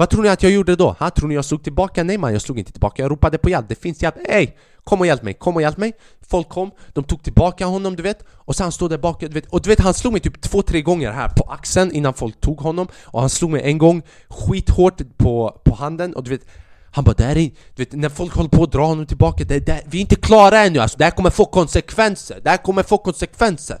vad 0.00 0.10
tror 0.10 0.22
ni 0.22 0.28
att 0.28 0.42
jag 0.42 0.52
gjorde 0.52 0.76
då? 0.76 0.96
Ha? 0.98 1.10
Tror 1.10 1.28
ni 1.28 1.34
jag 1.34 1.44
slog 1.44 1.62
tillbaka? 1.62 2.02
Nej 2.04 2.18
man, 2.18 2.32
jag 2.32 2.42
slog 2.42 2.58
inte 2.58 2.72
tillbaka, 2.72 3.02
jag 3.02 3.10
ropade 3.10 3.38
på 3.38 3.50
hjälp, 3.50 3.68
det 3.68 3.74
finns 3.74 4.02
hjälp, 4.02 4.14
Ey! 4.28 4.50
Kom 4.84 5.00
och 5.00 5.06
hjälp 5.06 5.22
mig, 5.22 5.34
kom 5.34 5.56
och 5.56 5.62
hjälp 5.62 5.76
mig! 5.76 5.92
Folk 6.20 6.48
kom, 6.48 6.70
de 6.92 7.04
tog 7.04 7.22
tillbaka 7.22 7.66
honom 7.66 7.96
du 7.96 8.02
vet. 8.02 8.24
Och 8.30 8.56
sen 8.56 8.64
han 8.64 8.72
stod 8.72 8.90
där 8.90 8.98
bak, 8.98 9.20
du 9.20 9.28
vet. 9.28 9.46
Och 9.46 9.62
du 9.62 9.68
vet 9.68 9.80
han 9.80 9.94
slog 9.94 10.12
mig 10.12 10.22
typ 10.22 10.40
två, 10.40 10.62
tre 10.62 10.82
gånger 10.82 11.12
här 11.12 11.28
på 11.28 11.42
axeln 11.52 11.92
innan 11.92 12.14
folk 12.14 12.40
tog 12.40 12.60
honom. 12.60 12.88
Och 13.04 13.20
han 13.20 13.30
slog 13.30 13.50
mig 13.50 13.62
en 13.62 13.78
gång 13.78 14.02
skithårt 14.28 15.16
på, 15.16 15.60
på 15.64 15.74
handen. 15.74 16.14
Och 16.14 16.24
du 16.24 16.30
vet 16.30 16.46
han 16.90 17.04
bara, 17.04 17.14
'Där 17.14 17.36
är, 17.36 17.50
du 17.74 17.84
vet, 17.84 17.92
när 17.92 18.08
folk 18.08 18.34
håller 18.34 18.50
på 18.50 18.62
att 18.62 18.72
dra 18.72 18.86
honom 18.86 19.06
tillbaka, 19.06 19.44
det, 19.44 19.66
det, 19.66 19.82
vi 19.86 19.98
är 19.98 20.00
inte 20.00 20.16
klara 20.16 20.58
ännu. 20.58 20.78
Alltså, 20.78 20.98
det 20.98 21.04
här 21.04 21.10
kommer 21.10 21.30
få 21.30 21.44
konsekvenser, 21.44 22.40
det 22.42 22.50
här 22.50 22.56
kommer 22.56 22.82
få 22.82 22.98
konsekvenser. 22.98 23.78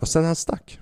Och 0.00 0.08
sen 0.08 0.24
han 0.24 0.36
stack. 0.36 0.80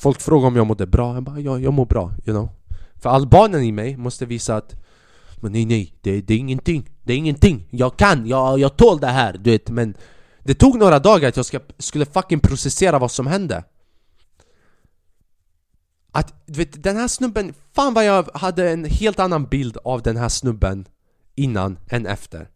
Folk 0.00 0.20
frågar 0.20 0.48
om 0.48 0.56
jag 0.56 0.66
mådde 0.66 0.86
bra, 0.86 1.14
jag 1.14 1.22
bara 1.22 1.40
ja, 1.40 1.58
jag 1.58 1.72
mår 1.72 1.86
bra, 1.86 2.12
you 2.26 2.36
know. 2.36 2.48
För 2.94 3.10
albanen 3.10 3.62
i 3.62 3.72
mig 3.72 3.96
måste 3.96 4.26
visa 4.26 4.56
att 4.56 4.74
Men 5.36 5.52
nej 5.52 5.64
nej, 5.64 5.94
det, 6.00 6.20
det 6.20 6.34
är 6.34 6.38
ingenting, 6.38 6.90
det 7.02 7.12
är 7.12 7.16
ingenting. 7.16 7.68
Jag 7.70 7.96
kan, 7.96 8.26
jag, 8.26 8.58
jag 8.58 8.76
tål 8.76 9.00
det 9.00 9.06
här, 9.06 9.32
du 9.32 9.50
vet 9.50 9.70
men 9.70 9.94
Det 10.42 10.54
tog 10.54 10.78
några 10.78 10.98
dagar 10.98 11.28
att 11.28 11.36
jag 11.36 11.46
ska, 11.46 11.60
skulle 11.78 12.06
fucking 12.06 12.40
processera 12.40 12.98
vad 12.98 13.10
som 13.10 13.26
hände. 13.26 13.64
Att, 16.12 16.46
du 16.46 16.58
vet 16.58 16.82
den 16.82 16.96
här 16.96 17.08
snubben, 17.08 17.54
fan 17.72 17.94
vad 17.94 18.04
jag 18.04 18.28
hade 18.34 18.70
en 18.70 18.84
helt 18.84 19.18
annan 19.18 19.44
bild 19.44 19.76
av 19.84 20.02
den 20.02 20.16
här 20.16 20.28
snubben 20.28 20.86
Innan 21.34 21.78
än 21.88 22.06
efter. 22.06 22.48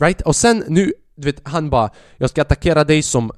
Right? 0.00 0.20
Och 0.20 0.36
sen 0.36 0.64
nu, 0.68 0.92
du 1.22 1.32
vet 1.32 1.40
han 1.44 1.70
bara 1.70 1.90
Jag 2.16 2.30
ska 2.30 2.42
attackera 2.42 2.84
dig 2.84 3.02
som 3.02 3.32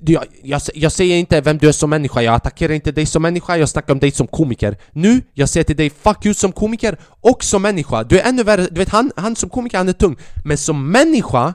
jag, 0.00 0.24
jag, 0.42 0.60
jag, 0.74 0.92
säger 0.92 1.16
inte 1.16 1.40
vem 1.40 1.58
du 1.58 1.68
är 1.68 1.72
som 1.72 1.90
människa, 1.90 2.22
jag 2.22 2.34
attackerar 2.34 2.72
inte 2.72 2.92
dig 2.92 3.06
som 3.06 3.22
människa, 3.22 3.56
jag 3.56 3.68
snackar 3.68 3.92
om 3.92 3.98
dig 3.98 4.10
som 4.10 4.26
komiker. 4.26 4.76
Nu, 4.92 5.22
jag 5.34 5.48
säger 5.48 5.64
till 5.64 5.76
dig 5.76 5.90
'fuck 5.90 6.24
you' 6.24 6.32
som 6.32 6.52
komiker 6.52 6.96
och 7.20 7.44
som 7.44 7.62
människa. 7.62 8.04
Du 8.04 8.18
är 8.20 8.28
ännu 8.28 8.42
värre, 8.42 8.66
du 8.70 8.78
vet 8.78 8.88
han, 8.88 9.12
han 9.16 9.36
som 9.36 9.48
komiker 9.48 9.78
han 9.78 9.88
är 9.88 9.92
tung. 9.92 10.16
Men 10.44 10.58
som 10.58 10.90
människa 10.90 11.54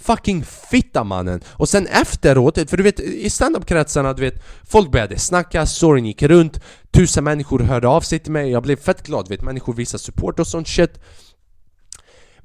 Fucking 0.00 0.44
fitta 0.44 1.04
mannen! 1.04 1.40
Och 1.48 1.68
sen 1.68 1.86
efteråt, 1.86 2.70
för 2.70 2.76
du 2.76 2.82
vet 2.82 3.00
i 3.00 3.30
standup-kretsarna, 3.30 4.12
du 4.12 4.22
vet 4.22 4.42
Folk 4.64 4.92
började 4.92 5.18
snacka, 5.18 5.66
storyn 5.66 6.06
gick 6.06 6.22
runt 6.22 6.60
Tusen 6.90 7.24
människor 7.24 7.58
hörde 7.58 7.88
av 7.88 8.00
sig 8.00 8.18
till 8.18 8.32
mig, 8.32 8.50
jag 8.50 8.62
blev 8.62 8.76
fett 8.76 9.06
glad, 9.06 9.24
du 9.24 9.28
vet 9.28 9.42
Människor 9.42 9.74
visade 9.74 10.02
support 10.02 10.38
och 10.38 10.46
sånt 10.46 10.68
shit 10.68 11.00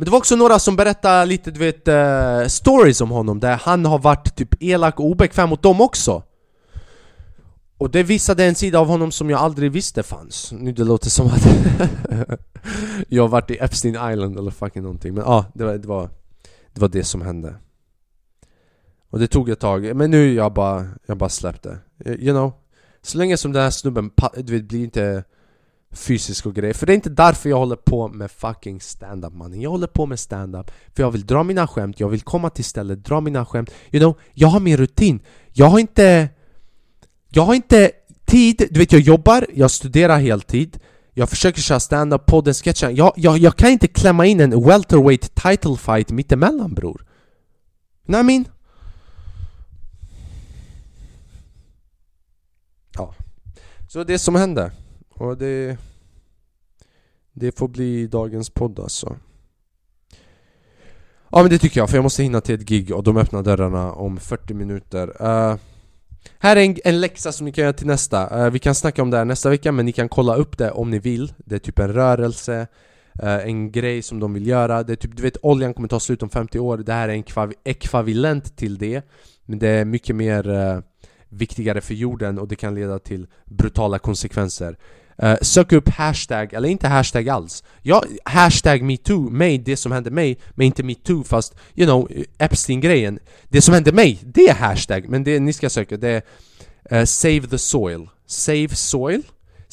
men 0.03 0.05
det 0.05 0.11
var 0.11 0.17
också 0.17 0.35
några 0.35 0.59
som 0.59 0.75
berättade 0.75 1.25
lite 1.25 1.51
du 1.51 1.59
vet, 1.59 1.87
uh, 1.87 2.47
stories 2.47 3.01
om 3.01 3.09
honom 3.09 3.39
där 3.39 3.55
han 3.55 3.85
har 3.85 3.99
varit 3.99 4.35
typ 4.35 4.63
elak 4.63 4.99
och 4.99 5.05
obekväm 5.05 5.49
mot 5.49 5.61
dem 5.61 5.81
också. 5.81 6.23
Och 7.77 7.89
det 7.89 8.03
visade 8.03 8.45
en 8.45 8.55
sida 8.55 8.79
av 8.79 8.87
honom 8.87 9.11
som 9.11 9.29
jag 9.29 9.39
aldrig 9.39 9.71
visste 9.71 10.03
fanns. 10.03 10.51
Nu 10.51 10.71
det 10.71 10.83
låter 10.83 11.09
som 11.09 11.27
att 11.27 11.47
jag 13.07 13.23
har 13.23 13.27
varit 13.27 13.51
i 13.51 13.57
Epstein 13.57 13.95
Island 14.11 14.37
eller 14.39 14.51
fucking 14.51 14.83
någonting 14.83 15.13
Men 15.13 15.23
ja, 15.23 15.33
ah, 15.33 15.45
det, 15.53 15.63
var, 15.63 15.73
det, 15.73 15.87
var, 15.87 16.09
det 16.73 16.81
var 16.81 16.87
det 16.87 17.03
som 17.03 17.21
hände. 17.21 17.55
Och 19.09 19.19
det 19.19 19.27
tog 19.27 19.49
ett 19.49 19.59
tag, 19.59 19.95
men 19.95 20.11
nu 20.11 20.33
jag 20.33 20.53
bara, 20.53 20.87
jag 21.05 21.17
bara 21.17 21.29
släppte. 21.29 21.77
Eh, 22.05 22.13
you 22.13 22.33
know 22.33 22.53
Så 23.01 23.17
länge 23.17 23.37
som 23.37 23.51
den 23.51 23.63
här 23.63 23.71
snubben, 23.71 24.11
du 24.37 24.53
vet, 24.53 24.63
blir 24.63 24.83
inte 24.83 25.23
fysisk 25.93 26.45
och 26.45 26.55
grejer. 26.55 26.73
För 26.73 26.85
det 26.85 26.93
är 26.93 26.95
inte 26.95 27.09
därför 27.09 27.49
jag 27.49 27.57
håller 27.57 27.75
på 27.75 28.07
med 28.07 28.31
fucking 28.31 28.81
stand-up 28.81 29.33
mannen. 29.33 29.61
Jag 29.61 29.69
håller 29.69 29.87
på 29.87 30.05
med 30.05 30.19
stand-up 30.19 30.71
för 30.95 31.03
jag 31.03 31.11
vill 31.11 31.25
dra 31.25 31.43
mina 31.43 31.67
skämt, 31.67 31.99
jag 31.99 32.09
vill 32.09 32.21
komma 32.21 32.49
till 32.49 32.65
stället, 32.65 33.05
dra 33.05 33.21
mina 33.21 33.45
skämt. 33.45 33.71
You 33.91 33.99
know, 33.99 34.17
jag 34.33 34.47
har 34.47 34.59
min 34.59 34.77
rutin. 34.77 35.19
Jag 35.53 35.65
har 35.65 35.79
inte... 35.79 36.29
Jag 37.29 37.43
har 37.43 37.53
inte 37.53 37.91
tid, 38.25 38.67
du 38.71 38.79
vet 38.79 38.91
jag 38.91 39.01
jobbar, 39.01 39.45
jag 39.53 39.71
studerar 39.71 40.19
heltid. 40.19 40.79
Jag 41.13 41.29
försöker 41.29 41.61
köra 41.61 41.79
stand-up, 41.79 42.25
podden, 42.25 42.53
sketchen 42.53 42.95
jag, 42.95 43.13
jag, 43.15 43.37
jag 43.37 43.55
kan 43.55 43.69
inte 43.69 43.87
klämma 43.87 44.25
in 44.25 44.39
en 44.39 44.63
welterweight 44.63 45.35
title 45.35 45.77
fight 45.77 46.11
mittemellan 46.11 46.73
bror. 46.73 47.05
Nej 48.05 48.19
know 48.19 48.25
mean? 48.25 48.45
Ja. 52.95 53.13
Så 53.89 54.03
det 54.03 54.13
är 54.13 54.17
som 54.17 54.35
hände. 54.35 54.71
Och 55.23 55.37
det... 55.37 55.77
Det 57.33 57.57
får 57.57 57.67
bli 57.67 58.07
dagens 58.07 58.49
podd 58.49 58.79
alltså. 58.79 59.17
Ja 61.31 61.41
men 61.41 61.49
det 61.49 61.57
tycker 61.59 61.79
jag, 61.79 61.89
för 61.89 61.97
jag 61.97 62.03
måste 62.03 62.23
hinna 62.23 62.41
till 62.41 62.55
ett 62.55 62.69
gig 62.69 62.91
och 62.91 63.03
de 63.03 63.17
öppnar 63.17 63.43
dörrarna 63.43 63.93
om 63.93 64.17
40 64.17 64.53
minuter. 64.53 65.07
Uh, 65.07 65.57
Här 66.39 66.55
är 66.55 66.65
en, 66.65 66.75
en 66.83 67.01
läxa 67.01 67.31
som 67.31 67.45
ni 67.45 67.51
kan 67.51 67.61
göra 67.61 67.73
till 67.73 67.87
nästa. 67.87 68.45
Uh, 68.45 68.51
Vi 68.51 68.59
kan 68.59 68.75
snacka 68.75 69.01
om 69.01 69.09
det 69.09 69.17
här 69.17 69.25
nästa 69.25 69.49
vecka 69.49 69.71
men 69.71 69.85
ni 69.85 69.91
kan 69.91 70.09
kolla 70.09 70.35
upp 70.35 70.57
det 70.57 70.71
om 70.71 70.89
ni 70.89 70.99
vill. 70.99 71.33
Det 71.37 71.55
är 71.55 71.59
typ 71.59 71.79
en 71.79 71.93
rörelse 71.93 72.67
uh, 73.23 73.47
En 73.47 73.71
grej 73.71 74.01
som 74.01 74.19
de 74.19 74.33
vill 74.33 74.47
göra. 74.47 74.83
Det 74.83 74.93
är 74.93 74.97
typ, 74.97 75.15
du 75.15 75.23
vet 75.23 75.37
oljan 75.41 75.73
kommer 75.73 75.87
ta 75.87 75.99
slut 75.99 76.23
om 76.23 76.29
50 76.29 76.59
år. 76.59 76.77
Det 76.77 76.93
här 76.93 77.09
är 77.09 77.13
en 77.13 77.53
ekvivalent 77.63 78.57
till 78.57 78.77
det. 78.77 79.01
Men 79.45 79.59
det 79.59 79.69
är 79.69 79.85
mycket 79.85 80.15
mer 80.15 80.83
viktigare 81.29 81.81
för 81.81 81.93
jorden 81.93 82.39
och 82.39 82.47
det 82.47 82.55
kan 82.55 82.75
leda 82.75 82.99
till 82.99 83.27
brutala 83.45 83.99
konsekvenser. 83.99 84.77
Uh, 85.23 85.35
sök 85.41 85.71
upp 85.71 85.89
hashtag, 85.89 86.53
eller 86.53 86.69
inte 86.69 86.87
hashtag 86.87 87.29
alls. 87.29 87.63
Ja, 87.81 88.03
Hashtag 88.25 88.81
metoo, 88.81 89.29
mig, 89.29 89.57
det 89.57 89.77
som 89.77 89.91
hände 89.91 90.11
mig 90.11 90.39
Men 90.51 90.67
inte 90.67 90.83
metoo 90.83 91.23
fast, 91.23 91.55
you 91.75 91.87
know, 91.87 92.09
Epstein-grejen. 92.37 93.19
Det 93.49 93.61
som 93.61 93.73
hände 93.73 93.91
mig, 93.91 94.19
det 94.23 94.49
är 94.49 94.53
hashtag 94.53 95.09
Men 95.09 95.23
det 95.23 95.39
ni 95.39 95.53
ska 95.53 95.69
söka, 95.69 95.97
det 95.97 96.23
är 96.89 96.99
uh, 96.99 97.05
Save 97.05 97.41
the 97.41 97.57
soil. 97.57 98.09
Save 98.27 98.69
soil 98.69 99.23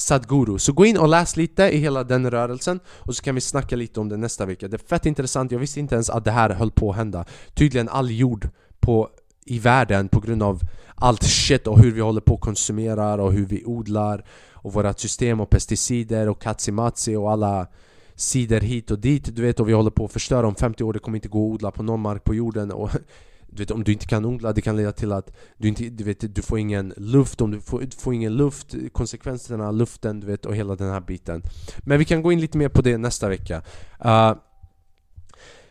Sadguru. 0.01 0.59
Så 0.59 0.73
gå 0.73 0.87
in 0.87 0.99
och 0.99 1.09
läs 1.09 1.37
lite 1.37 1.63
i 1.63 1.79
hela 1.79 2.05
den 2.05 2.31
rörelsen 2.31 2.81
och 2.87 3.17
så 3.17 3.23
kan 3.23 3.35
vi 3.35 3.41
snacka 3.41 3.77
lite 3.77 4.01
om 4.01 4.09
det 4.09 4.17
nästa 4.17 4.47
vecka. 4.47 4.69
Det 4.69 4.77
är 4.77 4.89
fett 4.89 5.07
intressant, 5.07 5.53
jag 5.53 5.59
visste 5.59 5.81
inte 5.81 5.95
ens 5.95 6.11
att 6.11 6.25
det 6.25 6.31
här 6.31 6.51
höll 6.51 6.71
på 6.71 6.91
att 6.91 6.97
hända. 6.97 7.25
Tydligen 7.55 7.89
all 7.89 8.11
jord 8.11 8.49
på, 8.81 9.09
i 9.45 9.59
världen 9.59 10.09
på 10.09 10.21
grund 10.21 10.43
av 10.43 10.61
allt 10.95 11.23
shit 11.23 11.67
och 11.67 11.79
hur 11.79 11.91
vi 11.91 12.01
håller 12.01 12.21
på 12.21 12.35
och 12.35 12.41
konsumerar 12.41 13.19
och 13.19 13.33
hur 13.33 13.47
vi 13.47 13.65
odlar 13.65 14.25
och 14.63 14.73
vårat 14.73 15.01
system 15.01 15.41
och 15.41 15.51
pesticider 15.51 16.29
och 16.29 16.43
katsimatsi 16.43 17.17
och 17.17 17.33
alla 17.33 17.67
sidor 18.15 18.61
hit 18.61 18.91
och 18.91 18.99
dit. 18.99 19.37
Du 19.37 19.43
vet 19.43 19.61
och 19.61 19.69
vi 19.69 19.73
håller 19.73 19.91
på 19.91 20.05
att 20.05 20.13
förstöra 20.13 20.47
om 20.47 20.55
50 20.55 20.85
år. 20.85 20.93
Det 20.93 20.99
kommer 20.99 21.19
inte 21.19 21.29
gå 21.29 21.47
att 21.47 21.55
odla 21.55 21.71
på 21.71 21.83
någon 21.83 22.01
mark 22.01 22.25
på 22.25 22.35
jorden. 22.35 22.73
Och 22.73 22.91
du 23.51 23.63
vet, 23.63 23.71
om 23.71 23.85
du 23.85 23.93
inte 23.93 24.07
kan 24.07 24.25
odla 24.25 24.53
det 24.53 24.61
kan 24.61 24.77
leda 24.77 24.93
till 24.93 25.13
att 25.13 25.31
du 25.57 25.69
inte, 25.69 25.85
du 25.85 26.05
vet, 26.05 26.35
du 26.35 26.43
får 26.43 26.59
ingen 26.59 26.95
luft, 26.97 27.41
om 27.41 27.51
du 27.51 27.61
får, 27.61 27.81
du 27.81 27.91
får 27.91 28.15
ingen 28.15 28.37
luft, 28.37 28.75
konsekvenserna 28.93 29.69
av 29.69 29.75
luften 29.75 30.21
du 30.21 30.27
vet 30.27 30.47
och 30.47 30.57
hela 30.57 30.77
den 30.77 30.91
här 30.91 31.01
biten. 31.01 31.43
Men 31.79 31.99
vi 31.99 32.05
kan 32.05 32.23
gå 32.23 32.33
in 32.33 32.41
lite 32.41 32.59
mer 32.59 32.69
på 32.69 32.83
det 32.83 32.99
nästa 32.99 33.29
vecka. 33.29 33.63
Uh, 34.05 34.35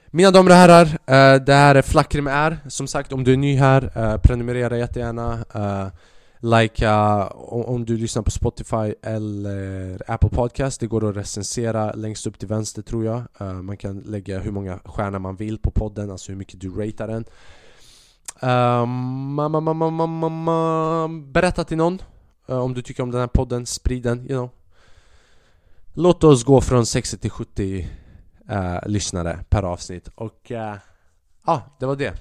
mina 0.08 0.32
damer 0.32 0.50
och 0.52 0.58
herrar, 0.58 0.86
uh, 0.86 1.46
det 1.46 1.54
här 1.54 1.76
är 1.76 1.82
Flackrim 1.82 2.28
är 2.28 2.58
Som 2.68 2.88
sagt, 2.88 3.14
om 3.14 3.24
du 3.24 3.34
är 3.34 3.38
ny 3.38 3.56
här, 3.56 3.84
uh, 3.98 4.18
prenumerera 4.18 4.78
jättegärna. 4.78 5.34
Uh, 5.56 5.88
Likea 6.42 7.24
uh, 7.24 7.70
om 7.70 7.86
du 7.86 7.98
lyssnar 7.98 8.24
på 8.24 8.32
Spotify 8.32 8.94
eller 9.02 10.12
Apple 10.12 10.30
Podcast 10.30 10.80
Det 10.80 10.88
går 10.88 11.10
att 11.10 11.16
recensera 11.16 11.94
längst 11.94 12.28
upp 12.28 12.40
till 12.40 12.48
vänster 12.48 12.82
tror 12.82 13.06
jag. 13.06 13.24
Uh, 13.42 13.54
Man 13.54 13.78
kan 13.78 14.00
lägga 14.00 14.40
hur 14.40 14.52
många 14.52 14.80
stjärnor 14.86 15.20
man 15.20 15.36
vill 15.36 15.58
på 15.58 15.72
podden, 15.72 16.12
alltså 16.12 16.32
hur 16.32 16.38
mycket 16.38 16.62
du 16.62 16.70
ratear 16.70 17.08
den. 17.08 17.26
Uh, 18.44 18.86
Berätta 21.32 21.64
till 21.64 21.78
någon 21.78 22.02
uh, 22.50 22.58
om 22.58 22.74
du 22.74 22.82
tycker 22.82 23.04
om 23.04 23.12
den 23.12 23.20
här 23.20 23.28
podden, 23.28 23.66
sprid 23.66 24.04
den, 24.04 24.20
you 24.20 24.28
know. 24.28 24.50
Låt 25.94 26.24
oss 26.24 26.44
gå 26.44 26.62
från 26.62 26.86
60 26.86 27.18
till 27.18 27.32
70 27.32 27.88
uh, 28.50 28.76
eh, 28.76 28.88
lyssnare 28.88 29.40
per 29.50 29.64
avsnitt. 29.64 30.08
Och 30.16 30.40
ja, 30.48 30.78
ah, 31.44 31.60
det 31.80 31.86
var 31.86 31.96
det 31.96 32.14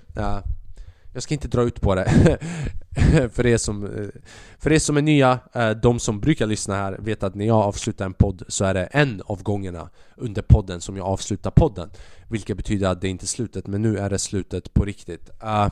jag 1.19 1.23
ska 1.23 1.35
inte 1.35 1.49
dra 1.49 1.63
ut 1.63 1.81
på 1.81 1.95
det. 1.95 2.39
För, 3.33 3.47
er 3.47 3.57
som, 3.57 3.89
för 4.59 4.73
er 4.73 4.79
som 4.79 4.97
är 4.97 5.03
nya, 5.03 5.39
eh, 5.53 5.71
de 5.71 5.99
som 5.99 6.21
brukar 6.21 6.47
lyssna 6.47 6.75
här 6.75 6.97
vet 6.99 7.23
att 7.23 7.35
när 7.35 7.47
jag 7.47 7.57
avslutar 7.57 8.05
en 8.05 8.13
podd 8.13 8.43
så 8.49 8.65
är 8.65 8.75
det 8.75 8.85
en 8.85 9.23
av 9.25 9.43
gångerna 9.43 9.91
under 10.17 10.43
podden 10.43 10.81
som 10.81 10.97
jag 10.97 11.07
avslutar 11.07 11.51
podden. 11.51 11.91
Vilket 12.29 12.57
betyder 12.57 12.89
att 12.89 13.01
det 13.01 13.09
inte 13.09 13.25
är 13.25 13.27
slutet, 13.27 13.67
men 13.67 13.83
nu 13.83 13.99
är 13.99 14.11
det 14.11 14.19
slutet 14.19 14.75
på 14.75 14.85
riktigt. 14.85 15.31
Uh, 15.43 15.69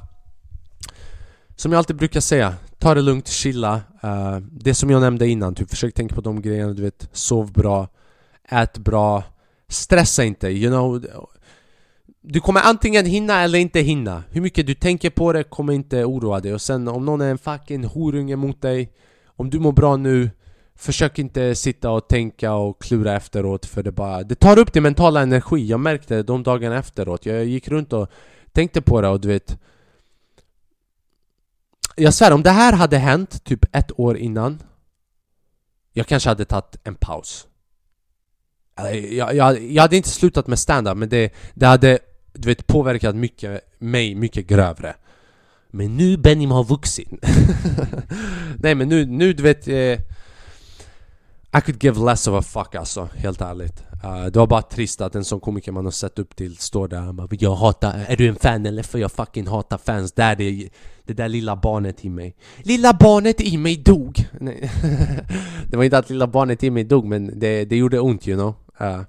Som 1.57 1.72
jag 1.72 1.78
alltid 1.78 1.97
brukar 1.97 2.20
säga, 2.20 2.55
ta 2.78 2.94
det 2.94 3.03
lugnt, 3.03 3.28
chilla. 3.28 3.80
Uh, 4.05 4.38
Det 4.51 4.74
som 4.74 4.90
jag 4.90 5.01
nämnde 5.01 5.28
innan, 5.28 5.55
typ 5.55 5.70
försök 5.70 5.94
tänka 5.94 6.14
på 6.14 6.20
de 6.20 6.42
grejerna, 6.42 6.72
du 6.72 6.82
vet. 6.82 7.09
Sov 7.12 7.53
bra, 7.53 7.88
ät 8.49 8.78
bra. 8.78 9.22
Stressa 9.68 10.24
inte, 10.24 10.49
you 10.49 10.70
know 10.70 11.05
du 12.28 12.40
kommer 12.40 12.60
antingen 12.60 13.06
hinna 13.06 13.42
eller 13.42 13.58
inte 13.58 13.80
hinna. 13.80 14.22
Hur 14.30 14.40
mycket 14.40 14.66
du 14.66 14.74
tänker 14.74 15.10
på 15.10 15.32
det 15.32 15.44
kommer 15.44 15.72
inte 15.72 16.04
oroa 16.04 16.40
dig. 16.40 16.54
Och 16.54 16.62
sen 16.62 16.88
om 16.88 17.04
någon 17.04 17.20
är 17.20 17.30
en 17.30 17.38
fucking 17.38 17.84
horunge 17.84 18.36
mot 18.36 18.62
dig 18.62 18.92
Om 19.26 19.50
du 19.50 19.58
mår 19.58 19.72
bra 19.72 19.96
nu 19.96 20.30
Försök 20.74 21.18
inte 21.18 21.54
sitta 21.54 21.90
och 21.90 22.08
tänka 22.08 22.52
och 22.52 22.82
klura 22.82 23.16
efteråt 23.16 23.66
för 23.66 23.82
det 23.82 23.92
bara 23.92 24.22
Det 24.22 24.34
tar 24.34 24.58
upp 24.58 24.72
din 24.72 24.82
mentala 24.82 25.22
energi, 25.22 25.66
jag 25.66 25.80
märkte 25.80 26.14
det 26.14 26.22
de 26.22 26.42
dagarna 26.42 26.78
efteråt. 26.78 27.26
Jag 27.26 27.44
gick 27.44 27.68
runt 27.68 27.92
och 27.92 28.10
tänkte 28.52 28.82
på 28.82 29.00
det 29.00 29.08
och 29.08 29.20
du 29.20 29.28
vet 29.28 29.58
Jag 31.96 32.14
svär, 32.14 32.32
om 32.32 32.42
det 32.42 32.50
här 32.50 32.72
hade 32.72 32.98
hänt 32.98 33.44
typ 33.44 33.76
ett 33.76 34.00
år 34.00 34.16
innan 34.16 34.62
Jag 35.92 36.06
kanske 36.06 36.28
hade 36.28 36.44
tagit 36.44 36.76
en 36.84 36.94
paus. 36.94 37.46
Jag, 38.92 39.34
jag, 39.34 39.62
jag 39.72 39.82
hade 39.82 39.96
inte 39.96 40.08
slutat 40.08 40.46
med 40.46 40.58
stand-up 40.58 40.96
men 40.96 41.08
det, 41.08 41.32
det 41.54 41.66
hade 41.66 41.98
du 42.39 42.49
vet, 42.49 42.66
påverkat 42.66 43.16
mycket, 43.16 43.61
mig 43.78 44.14
mycket 44.14 44.47
grövre 44.47 44.95
Men 45.70 45.97
nu 45.97 46.16
Benim 46.16 46.51
har 46.51 46.64
vuxit 46.64 47.09
Nej 48.59 48.74
men 48.74 48.89
nu, 48.89 49.07
nu 49.07 49.32
du 49.32 49.43
vet 49.43 49.68
eh, 49.68 49.99
I 51.57 51.61
could 51.61 51.84
give 51.84 52.05
less 52.05 52.26
of 52.26 52.34
a 52.34 52.43
fuck 52.43 52.74
alltså, 52.74 53.09
helt 53.16 53.41
ärligt 53.41 53.82
uh, 54.05 54.26
Det 54.26 54.39
var 54.39 54.47
bara 54.47 54.62
trist 54.62 55.01
att 55.01 55.14
en 55.14 55.24
sån 55.24 55.41
komiker 55.41 55.72
man 55.72 55.84
har 55.84 55.93
sett 55.93 56.18
upp 56.18 56.37
till 56.37 56.57
står 56.57 56.89
där 56.89 57.09
och 57.09 57.14
bara 57.14 57.28
Jag 57.30 57.55
hatar, 57.55 58.05
är 58.09 58.16
du 58.16 58.28
en 58.28 58.37
fan 58.37 58.66
eller? 58.66 58.82
För 58.82 58.99
jag 58.99 59.12
fucking 59.12 59.47
hatar 59.47 59.78
fans 59.78 60.12
där 60.12 60.37
det, 60.37 60.68
det 61.05 61.14
där 61.14 61.28
lilla 61.28 61.57
barnet 61.57 62.05
i 62.05 62.11
mig 62.11 62.37
Lilla 62.59 62.93
barnet 62.93 63.41
i 63.41 63.57
mig 63.59 63.76
dog! 63.76 64.28
Nej. 64.41 64.70
det 65.70 65.76
var 65.76 65.84
inte 65.84 65.99
att 65.99 66.11
lilla 66.11 66.26
barnet 66.26 66.64
i 66.64 66.70
mig 66.70 66.84
dog 66.84 67.05
men 67.05 67.39
det, 67.39 67.64
det 67.64 67.76
gjorde 67.76 68.01
ont 68.01 68.28
you 68.28 68.37
know 68.37 68.55
eh. 68.80 68.99
uh, 68.99 69.05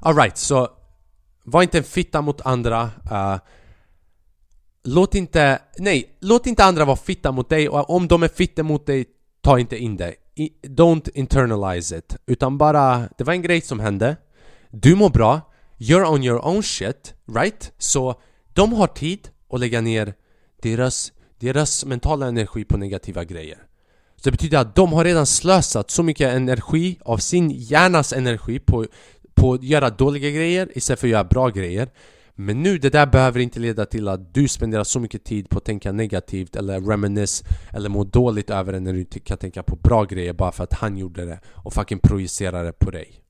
Alright, 0.00 0.38
så 0.38 0.68
var 1.50 1.62
inte 1.62 1.78
en 1.78 1.84
fitta 1.84 2.20
mot 2.20 2.40
andra 2.40 2.82
uh, 3.12 3.38
Låt 4.84 5.14
inte, 5.14 5.58
nej, 5.78 6.16
låt 6.20 6.46
inte 6.46 6.64
andra 6.64 6.84
vara 6.84 6.96
fitta 6.96 7.32
mot 7.32 7.48
dig 7.48 7.68
och 7.68 7.90
om 7.90 8.08
de 8.08 8.22
är 8.22 8.28
fitta 8.28 8.62
mot 8.62 8.86
dig, 8.86 9.04
ta 9.42 9.58
inte 9.58 9.76
in 9.76 9.96
det. 9.96 10.14
I, 10.34 10.52
Don't 10.62 11.08
internalize 11.14 11.98
it. 11.98 12.16
Utan 12.26 12.58
bara, 12.58 13.08
det 13.18 13.24
var 13.24 13.32
en 13.32 13.42
grej 13.42 13.60
som 13.60 13.80
hände. 13.80 14.16
Du 14.70 14.94
mår 14.94 15.10
bra, 15.10 15.40
you're 15.78 16.04
on 16.04 16.24
your 16.24 16.46
own 16.46 16.62
shit, 16.62 17.14
right? 17.34 17.72
Så 17.78 18.20
de 18.54 18.72
har 18.72 18.86
tid 18.86 19.28
att 19.50 19.60
lägga 19.60 19.80
ner 19.80 20.14
deras, 20.62 21.12
deras 21.38 21.84
mentala 21.84 22.26
energi 22.26 22.64
på 22.64 22.76
negativa 22.76 23.24
grejer. 23.24 23.58
Så 24.16 24.22
det 24.24 24.30
betyder 24.30 24.58
att 24.58 24.74
de 24.74 24.92
har 24.92 25.04
redan 25.04 25.26
slösat 25.26 25.90
så 25.90 26.02
mycket 26.02 26.34
energi 26.34 26.98
av 27.04 27.18
sin 27.18 27.50
hjärnas 27.50 28.12
energi 28.12 28.58
på 28.58 28.86
på 29.38 29.52
att 29.52 29.62
göra 29.62 29.90
dåliga 29.90 30.30
grejer 30.30 30.68
istället 30.74 31.00
för 31.00 31.06
att 31.06 31.12
göra 31.12 31.24
bra 31.24 31.48
grejer. 31.48 31.88
Men 32.34 32.62
nu, 32.62 32.78
det 32.78 32.90
där 32.90 33.06
behöver 33.06 33.40
inte 33.40 33.60
leda 33.60 33.86
till 33.86 34.08
att 34.08 34.34
du 34.34 34.48
spenderar 34.48 34.84
så 34.84 35.00
mycket 35.00 35.24
tid 35.24 35.48
på 35.48 35.58
att 35.58 35.64
tänka 35.64 35.92
negativt 35.92 36.56
eller 36.56 36.80
reminisce 36.80 37.44
eller 37.72 37.88
må 37.88 38.04
dåligt 38.04 38.50
över 38.50 38.72
det 38.72 38.80
när 38.80 38.92
du 38.92 39.00
inte 39.00 39.20
kan 39.20 39.38
tänka 39.38 39.62
på 39.62 39.76
bra 39.76 40.04
grejer 40.04 40.32
bara 40.32 40.52
för 40.52 40.64
att 40.64 40.72
han 40.72 40.96
gjorde 40.96 41.24
det 41.24 41.40
och 41.46 41.72
fucking 41.72 41.98
projicerade 41.98 42.64
det 42.64 42.72
på 42.72 42.90
dig. 42.90 43.24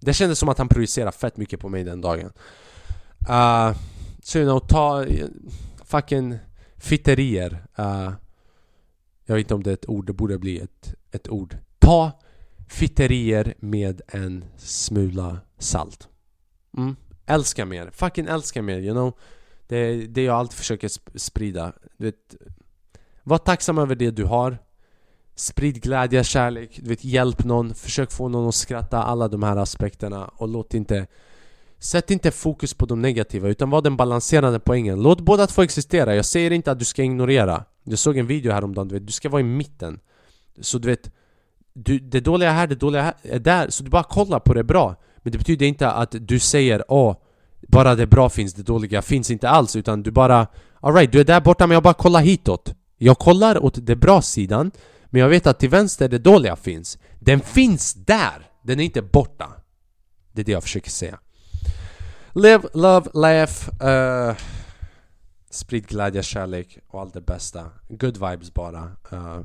Det 0.00 0.12
kändes 0.12 0.38
som 0.38 0.48
att 0.48 0.58
han 0.58 0.68
projicerade 0.68 1.12
fett 1.12 1.36
mycket 1.36 1.60
på 1.60 1.68
mig 1.68 1.84
den 1.84 2.00
dagen. 2.00 2.32
Uh, 3.28 3.76
Så 4.22 4.38
you 4.38 4.46
know, 4.46 4.60
ta 4.60 5.04
uh, 5.04 5.26
fucking 5.84 6.38
fitterier. 6.76 7.64
Uh, 7.78 8.12
Jag 9.26 9.34
vet 9.34 9.44
inte 9.44 9.54
om 9.54 9.62
det 9.62 9.70
är 9.70 9.74
ett 9.74 9.88
ord, 9.88 10.06
det 10.06 10.12
borde 10.12 10.38
bli 10.38 10.60
ett, 10.60 10.94
ett 11.12 11.28
ord. 11.28 11.56
Ta 11.78 12.12
fitterier 12.72 13.54
med 13.58 14.00
en 14.08 14.44
smula 14.56 15.38
salt. 15.58 16.08
Mm. 16.76 16.96
Älska 17.26 17.66
mer, 17.66 17.90
fucking 17.92 18.26
älska 18.26 18.62
mer, 18.62 18.78
you 18.78 18.92
know? 18.92 19.12
Det 19.66 19.76
är 19.76 20.06
det 20.08 20.22
jag 20.22 20.36
alltid 20.36 20.56
försöker 20.56 21.18
sprida. 21.18 21.72
Du 21.96 22.04
vet, 22.04 22.34
var 23.22 23.38
tacksam 23.38 23.78
över 23.78 23.94
det 23.94 24.10
du 24.10 24.24
har. 24.24 24.58
Sprid 25.34 25.82
glädje, 25.82 26.24
kärlek, 26.24 26.80
du 26.82 26.88
vet, 26.88 27.04
hjälp 27.04 27.44
någon, 27.44 27.74
försök 27.74 28.12
få 28.12 28.28
någon 28.28 28.48
att 28.48 28.54
skratta, 28.54 29.02
alla 29.02 29.28
de 29.28 29.42
här 29.42 29.56
aspekterna 29.56 30.24
och 30.24 30.48
låt 30.48 30.74
inte 30.74 31.06
Sätt 31.78 32.10
inte 32.10 32.30
fokus 32.30 32.74
på 32.74 32.86
de 32.86 33.02
negativa 33.02 33.48
utan 33.48 33.70
var 33.70 33.82
den 33.82 33.96
balanserande 33.96 34.60
poängen 34.60 35.02
Låt 35.02 35.20
båda 35.20 35.46
två 35.46 35.62
existera, 35.62 36.14
jag 36.14 36.24
säger 36.24 36.50
inte 36.50 36.72
att 36.72 36.78
du 36.78 36.84
ska 36.84 37.02
ignorera 37.02 37.64
Jag 37.84 37.98
såg 37.98 38.16
en 38.16 38.26
video 38.26 38.52
häromdagen, 38.52 38.88
du 38.88 38.94
vet, 38.94 39.06
du 39.06 39.12
ska 39.12 39.28
vara 39.28 39.40
i 39.40 39.44
mitten 39.44 40.00
Så 40.60 40.78
du 40.78 40.88
vet 40.88 41.10
du, 41.74 41.98
Det 41.98 42.20
dåliga 42.20 42.52
här, 42.52 42.66
det 42.66 42.74
dåliga 42.74 43.02
här 43.02 43.14
är 43.22 43.38
där, 43.38 43.70
så 43.70 43.82
du 43.82 43.90
bara 43.90 44.02
kollar 44.02 44.40
på 44.40 44.54
det 44.54 44.64
bra. 44.64 44.96
Men 45.22 45.32
det 45.32 45.38
betyder 45.38 45.66
inte 45.66 45.90
att 45.90 46.14
du 46.20 46.38
säger 46.38 46.84
åh 46.88 47.16
Bara 47.68 47.94
det 47.94 48.06
bra 48.06 48.28
finns, 48.28 48.54
det 48.54 48.62
dåliga 48.62 49.02
finns 49.02 49.30
inte 49.30 49.48
alls 49.48 49.76
utan 49.76 50.02
du 50.02 50.10
bara 50.10 50.46
Alright, 50.80 51.12
du 51.12 51.20
är 51.20 51.24
där 51.24 51.40
borta 51.40 51.66
men 51.66 51.74
jag 51.74 51.82
bara 51.82 51.94
kollar 51.94 52.20
hitåt. 52.20 52.74
Jag 52.98 53.18
kollar 53.18 53.64
åt 53.64 53.86
den 53.86 53.98
bra 53.98 54.22
sidan 54.22 54.70
Men 55.04 55.20
jag 55.20 55.28
vet 55.28 55.46
att 55.46 55.58
till 55.58 55.68
vänster 55.68 56.08
det 56.08 56.18
dåliga 56.18 56.56
finns. 56.56 56.98
Den 57.18 57.40
finns 57.40 57.94
där! 57.94 58.46
Den 58.62 58.80
är 58.80 58.84
inte 58.84 59.02
borta. 59.02 59.48
Det 60.32 60.42
är 60.42 60.44
det 60.44 60.52
jag 60.52 60.62
försöker 60.62 60.90
säga. 60.90 61.18
Live, 62.34 62.62
love, 62.74 63.10
laugh 63.14 63.52
uh, 63.84 64.36
Sprid 65.50 65.86
glädje, 65.86 66.22
kärlek 66.22 66.78
och 66.88 67.00
allt 67.00 67.14
det 67.14 67.20
bästa. 67.20 67.70
Good 67.88 68.16
vibes 68.16 68.54
bara 68.54 68.82
uh, 69.12 69.40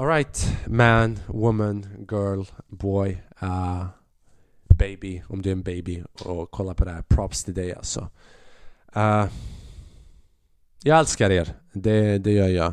Alright, 0.00 0.56
man, 0.66 1.18
woman, 1.26 2.06
girl, 2.10 2.44
boy 2.68 3.22
uh, 3.42 3.86
Baby, 4.78 5.22
om 5.28 5.42
du 5.42 5.48
är 5.48 5.52
en 5.52 5.62
baby 5.62 6.04
och 6.24 6.50
kollar 6.50 6.74
på 6.74 6.84
det 6.84 6.90
här. 6.90 7.02
Props 7.02 7.44
till 7.44 7.54
dig 7.54 7.74
alltså. 7.74 8.08
Uh, 8.96 9.24
Jag 10.82 10.98
älskar 10.98 11.30
er, 11.30 11.54
det, 11.72 12.18
det 12.18 12.32
gör 12.32 12.48
jag 12.48 12.72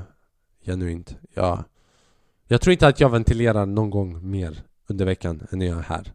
Genuint. 0.66 1.16
Jag, 1.34 1.64
jag 2.48 2.62
tror 2.62 2.72
inte 2.72 2.88
att 2.88 3.00
jag 3.00 3.10
ventilerar 3.10 3.66
någon 3.66 3.90
gång 3.90 4.30
mer 4.30 4.64
under 4.88 5.06
veckan 5.06 5.48
än 5.52 5.60
när 5.60 5.66
jag 5.66 5.78
är 5.78 5.82
här. 5.82 6.14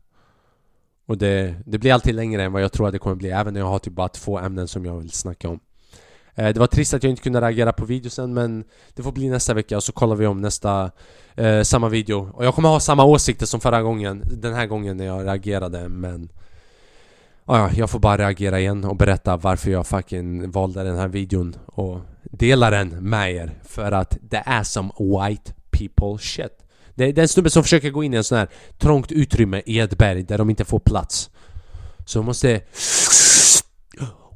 Och 1.06 1.18
det, 1.18 1.54
det 1.66 1.78
blir 1.78 1.92
alltid 1.92 2.14
längre 2.14 2.42
än 2.42 2.52
vad 2.52 2.62
jag 2.62 2.72
tror 2.72 2.86
att 2.86 2.92
det 2.92 2.98
kommer 2.98 3.16
bli 3.16 3.30
Även 3.30 3.54
när 3.54 3.60
jag 3.60 3.68
har 3.68 3.78
typ 3.78 3.94
bara 3.94 4.08
två 4.08 4.38
ämnen 4.38 4.68
som 4.68 4.84
jag 4.84 4.98
vill 4.98 5.10
snacka 5.10 5.48
om. 5.48 5.60
Eh, 6.34 6.48
det 6.48 6.60
var 6.60 6.66
trist 6.66 6.94
att 6.94 7.02
jag 7.02 7.10
inte 7.10 7.22
kunde 7.22 7.40
reagera 7.40 7.72
på 7.72 7.84
videosen 7.84 8.34
men 8.34 8.64
Det 8.94 9.02
får 9.02 9.12
bli 9.12 9.28
nästa 9.28 9.54
vecka 9.54 9.76
och 9.76 9.84
så 9.84 9.92
kollar 9.92 10.16
vi 10.16 10.26
om 10.26 10.40
nästa 10.40 10.90
eh, 11.34 11.62
Samma 11.62 11.88
video 11.88 12.30
Och 12.34 12.44
jag 12.44 12.54
kommer 12.54 12.68
ha 12.68 12.80
samma 12.80 13.04
åsikter 13.04 13.46
som 13.46 13.60
förra 13.60 13.82
gången 13.82 14.22
Den 14.32 14.54
här 14.54 14.66
gången 14.66 14.96
när 14.96 15.04
jag 15.04 15.26
reagerade 15.26 15.88
men 15.88 16.28
ah, 17.44 17.58
Ja, 17.58 17.70
jag 17.76 17.90
får 17.90 17.98
bara 17.98 18.18
reagera 18.18 18.60
igen 18.60 18.84
och 18.84 18.96
berätta 18.96 19.36
varför 19.36 19.70
jag 19.70 19.86
fucking 19.86 20.50
valde 20.50 20.82
den 20.82 20.96
här 20.96 21.08
videon 21.08 21.56
och 21.66 22.00
dela 22.22 22.70
den 22.70 22.88
med 22.88 23.34
er 23.34 23.58
För 23.64 23.92
att 23.92 24.18
det 24.20 24.42
är 24.46 24.62
som 24.62 24.92
white 24.98 25.52
people 25.70 26.18
shit 26.18 26.62
det 26.94 27.04
är 27.04 27.12
den 27.12 27.28
snubben 27.28 27.50
som 27.50 27.62
försöker 27.62 27.90
gå 27.90 28.04
in 28.04 28.14
i 28.14 28.16
en 28.16 28.24
sån 28.24 28.38
här 28.38 28.48
trångt 28.78 29.12
utrymme 29.12 29.62
i 29.66 29.78
ett 29.78 29.98
berg 29.98 30.22
där 30.22 30.38
de 30.38 30.50
inte 30.50 30.64
får 30.64 30.78
plats. 30.78 31.30
Så 32.04 32.22
måste 32.22 32.60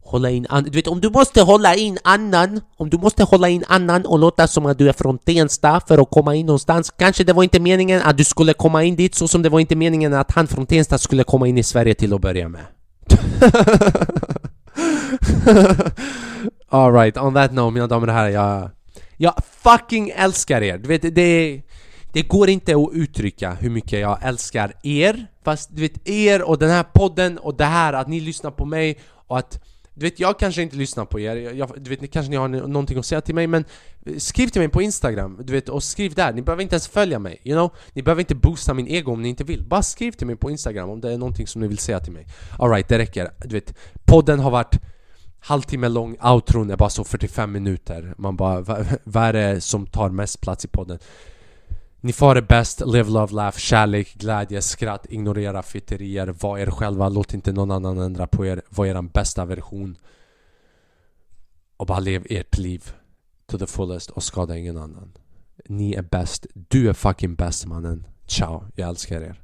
hålla 0.07 0.31
in 0.31 0.47
annan, 0.49 0.65
Du 0.65 0.71
vet 0.71 0.87
om 0.87 1.01
du 1.01 1.11
måste 1.11 1.43
hålla 1.43 1.75
in 1.75 1.99
annan 2.05 2.61
Om 2.77 2.91
du 2.91 2.99
måste 2.99 3.25
hålla 3.25 3.49
in 3.49 3.65
annan 3.69 4.07
och 4.07 4.19
låta 4.19 4.49
som 4.49 4.67
att 4.67 4.79
du 4.79 4.89
är 4.89 4.93
från 4.93 5.19
Tensta 5.19 5.81
för 5.89 5.99
att 5.99 6.11
komma 6.11 6.35
in 6.35 6.47
någonstans 6.47 6.91
Kanske 6.91 7.25
det 7.25 7.33
var 7.33 7.43
inte 7.43 7.61
meningen 7.61 8.03
att 8.03 8.17
du 8.17 8.25
skulle 8.25 8.53
komma 8.53 8.85
in 8.85 8.97
dit 8.97 9.15
så 9.15 9.29
som 9.29 9.43
det 9.43 9.49
var 9.49 9.61
inte 9.61 9.77
meningen 9.77 10.15
att 10.15 10.33
han 10.33 10.47
från 10.47 10.67
Tensta 10.67 10.99
skulle 10.99 11.25
komma 11.25 11.49
in 11.49 11.59
i 11.59 11.63
Sverige 11.63 11.95
till 11.95 12.15
att 12.15 12.21
börja 12.21 12.49
med 12.49 12.65
Alright, 16.69 17.17
on 17.17 17.35
that 17.35 17.53
note 17.53 17.75
mina 17.75 17.87
damer 17.87 18.09
och 18.09 18.15
herrar 18.15 18.29
jag... 18.29 18.71
Jag 19.17 19.35
fucking 19.63 20.13
älskar 20.17 20.63
er! 20.63 20.79
Du 20.79 20.89
vet, 20.89 21.15
det 21.15 21.63
det 22.17 22.23
går 22.23 22.49
inte 22.49 22.77
att 22.77 22.93
uttrycka 22.93 23.57
hur 23.61 23.71
mycket 23.71 24.01
jag 24.01 24.19
älskar 24.23 24.73
er 24.83 25.27
Fast 25.45 25.77
du 25.77 25.83
vet, 25.83 26.09
er 26.09 26.43
och 26.43 26.59
den 26.59 26.71
här 26.71 26.83
podden 26.83 27.39
och 27.39 27.57
det 27.57 27.65
här 27.65 27.93
att 27.93 28.09
ni 28.09 28.21
lyssnar 28.21 28.51
på 28.51 28.65
mig 28.65 28.99
och 29.27 29.39
att 29.39 29.61
du 29.99 30.07
vet, 30.07 30.21
jag 30.21 30.39
kanske 30.39 30.63
inte 30.63 30.77
lyssnar 30.77 31.05
på 31.05 31.21
er, 31.21 31.37
jag, 31.37 31.73
du 31.77 31.91
vet, 31.91 32.13
kanske 32.13 32.31
ni 32.31 32.37
har 32.37 32.49
någonting 32.49 32.99
att 32.99 33.07
säga 33.07 33.21
till 33.21 33.35
mig 33.35 33.47
men 33.47 33.65
eh, 34.07 34.17
Skriv 34.17 34.49
till 34.49 34.61
mig 34.61 34.69
på 34.69 34.83
Instagram, 34.83 35.41
du 35.45 35.53
vet, 35.53 35.69
och 35.69 35.83
skriv 35.83 36.15
där, 36.15 36.33
ni 36.33 36.43
behöver 36.43 36.63
inte 36.63 36.75
ens 36.75 36.89
följa 36.89 37.19
mig, 37.19 37.41
you 37.45 37.57
know? 37.57 37.71
Ni 37.93 38.03
behöver 38.03 38.23
inte 38.23 38.35
boosta 38.35 38.75
min 38.75 38.89
ego 38.89 39.13
om 39.13 39.23
ni 39.23 39.29
inte 39.29 39.45
vill, 39.45 39.65
bara 39.69 39.83
skriv 39.83 40.13
till 40.13 40.27
mig 40.27 40.37
på 40.37 40.51
Instagram 40.51 40.91
om 40.91 41.01
det 41.01 41.13
är 41.13 41.19
någonting 41.19 41.47
som 41.47 41.61
ni 41.61 41.69
vill 41.69 41.79
säga 41.79 42.01
till 42.01 42.13
mig. 42.13 42.27
Alright, 42.59 42.89
det 42.89 42.99
räcker, 42.99 43.31
du 43.45 43.55
vet, 43.55 43.75
podden 44.05 44.41
har 44.41 44.51
varit 44.51 44.81
halvtimme 45.41 45.89
lång, 45.89 46.17
outron 46.23 46.71
är 46.71 46.77
bara 46.77 46.91
så 46.91 47.05
45 47.05 47.53
minuter. 47.53 48.15
Man 48.19 48.37
bara, 48.37 48.61
vad, 48.61 48.87
vad 49.05 49.25
är 49.25 49.33
det 49.33 49.61
som 49.61 49.87
tar 49.87 50.11
mest 50.11 50.41
plats 50.41 50.65
i 50.65 50.69
podden? 50.69 50.99
Ni 52.07 52.13
får 52.13 52.35
det 52.35 52.43
bäst, 52.43 52.83
live, 52.87 53.11
love, 53.11 53.33
laugh, 53.33 53.59
kärlek, 53.59 54.15
glädje, 54.15 54.63
skratt, 54.63 55.07
ignorera 55.09 55.63
fitterier, 55.63 56.27
var 56.27 56.59
er 56.59 56.71
själva, 56.71 57.09
låt 57.09 57.35
inte 57.35 57.53
någon 57.53 57.71
annan 57.71 57.99
ändra 57.99 58.27
på 58.27 58.47
er, 58.47 58.63
var 58.69 58.87
er 58.87 59.03
bästa 59.03 59.45
version 59.45 59.97
och 61.77 61.87
bara 61.87 62.01
lev 62.01 62.27
ert 62.31 62.59
liv 62.59 62.93
to 63.47 63.59
the 63.59 63.67
fullest 63.67 64.11
och 64.11 64.23
skada 64.23 64.57
ingen 64.57 64.77
annan. 64.77 65.13
Ni 65.69 65.95
är 65.95 66.03
bäst, 66.03 66.47
du 66.55 66.89
är 66.89 66.93
fucking 66.93 67.35
bäst 67.35 67.67
mannen. 67.67 68.07
Ciao, 68.27 68.65
jag 68.75 68.89
älskar 68.89 69.21
er. 69.21 69.43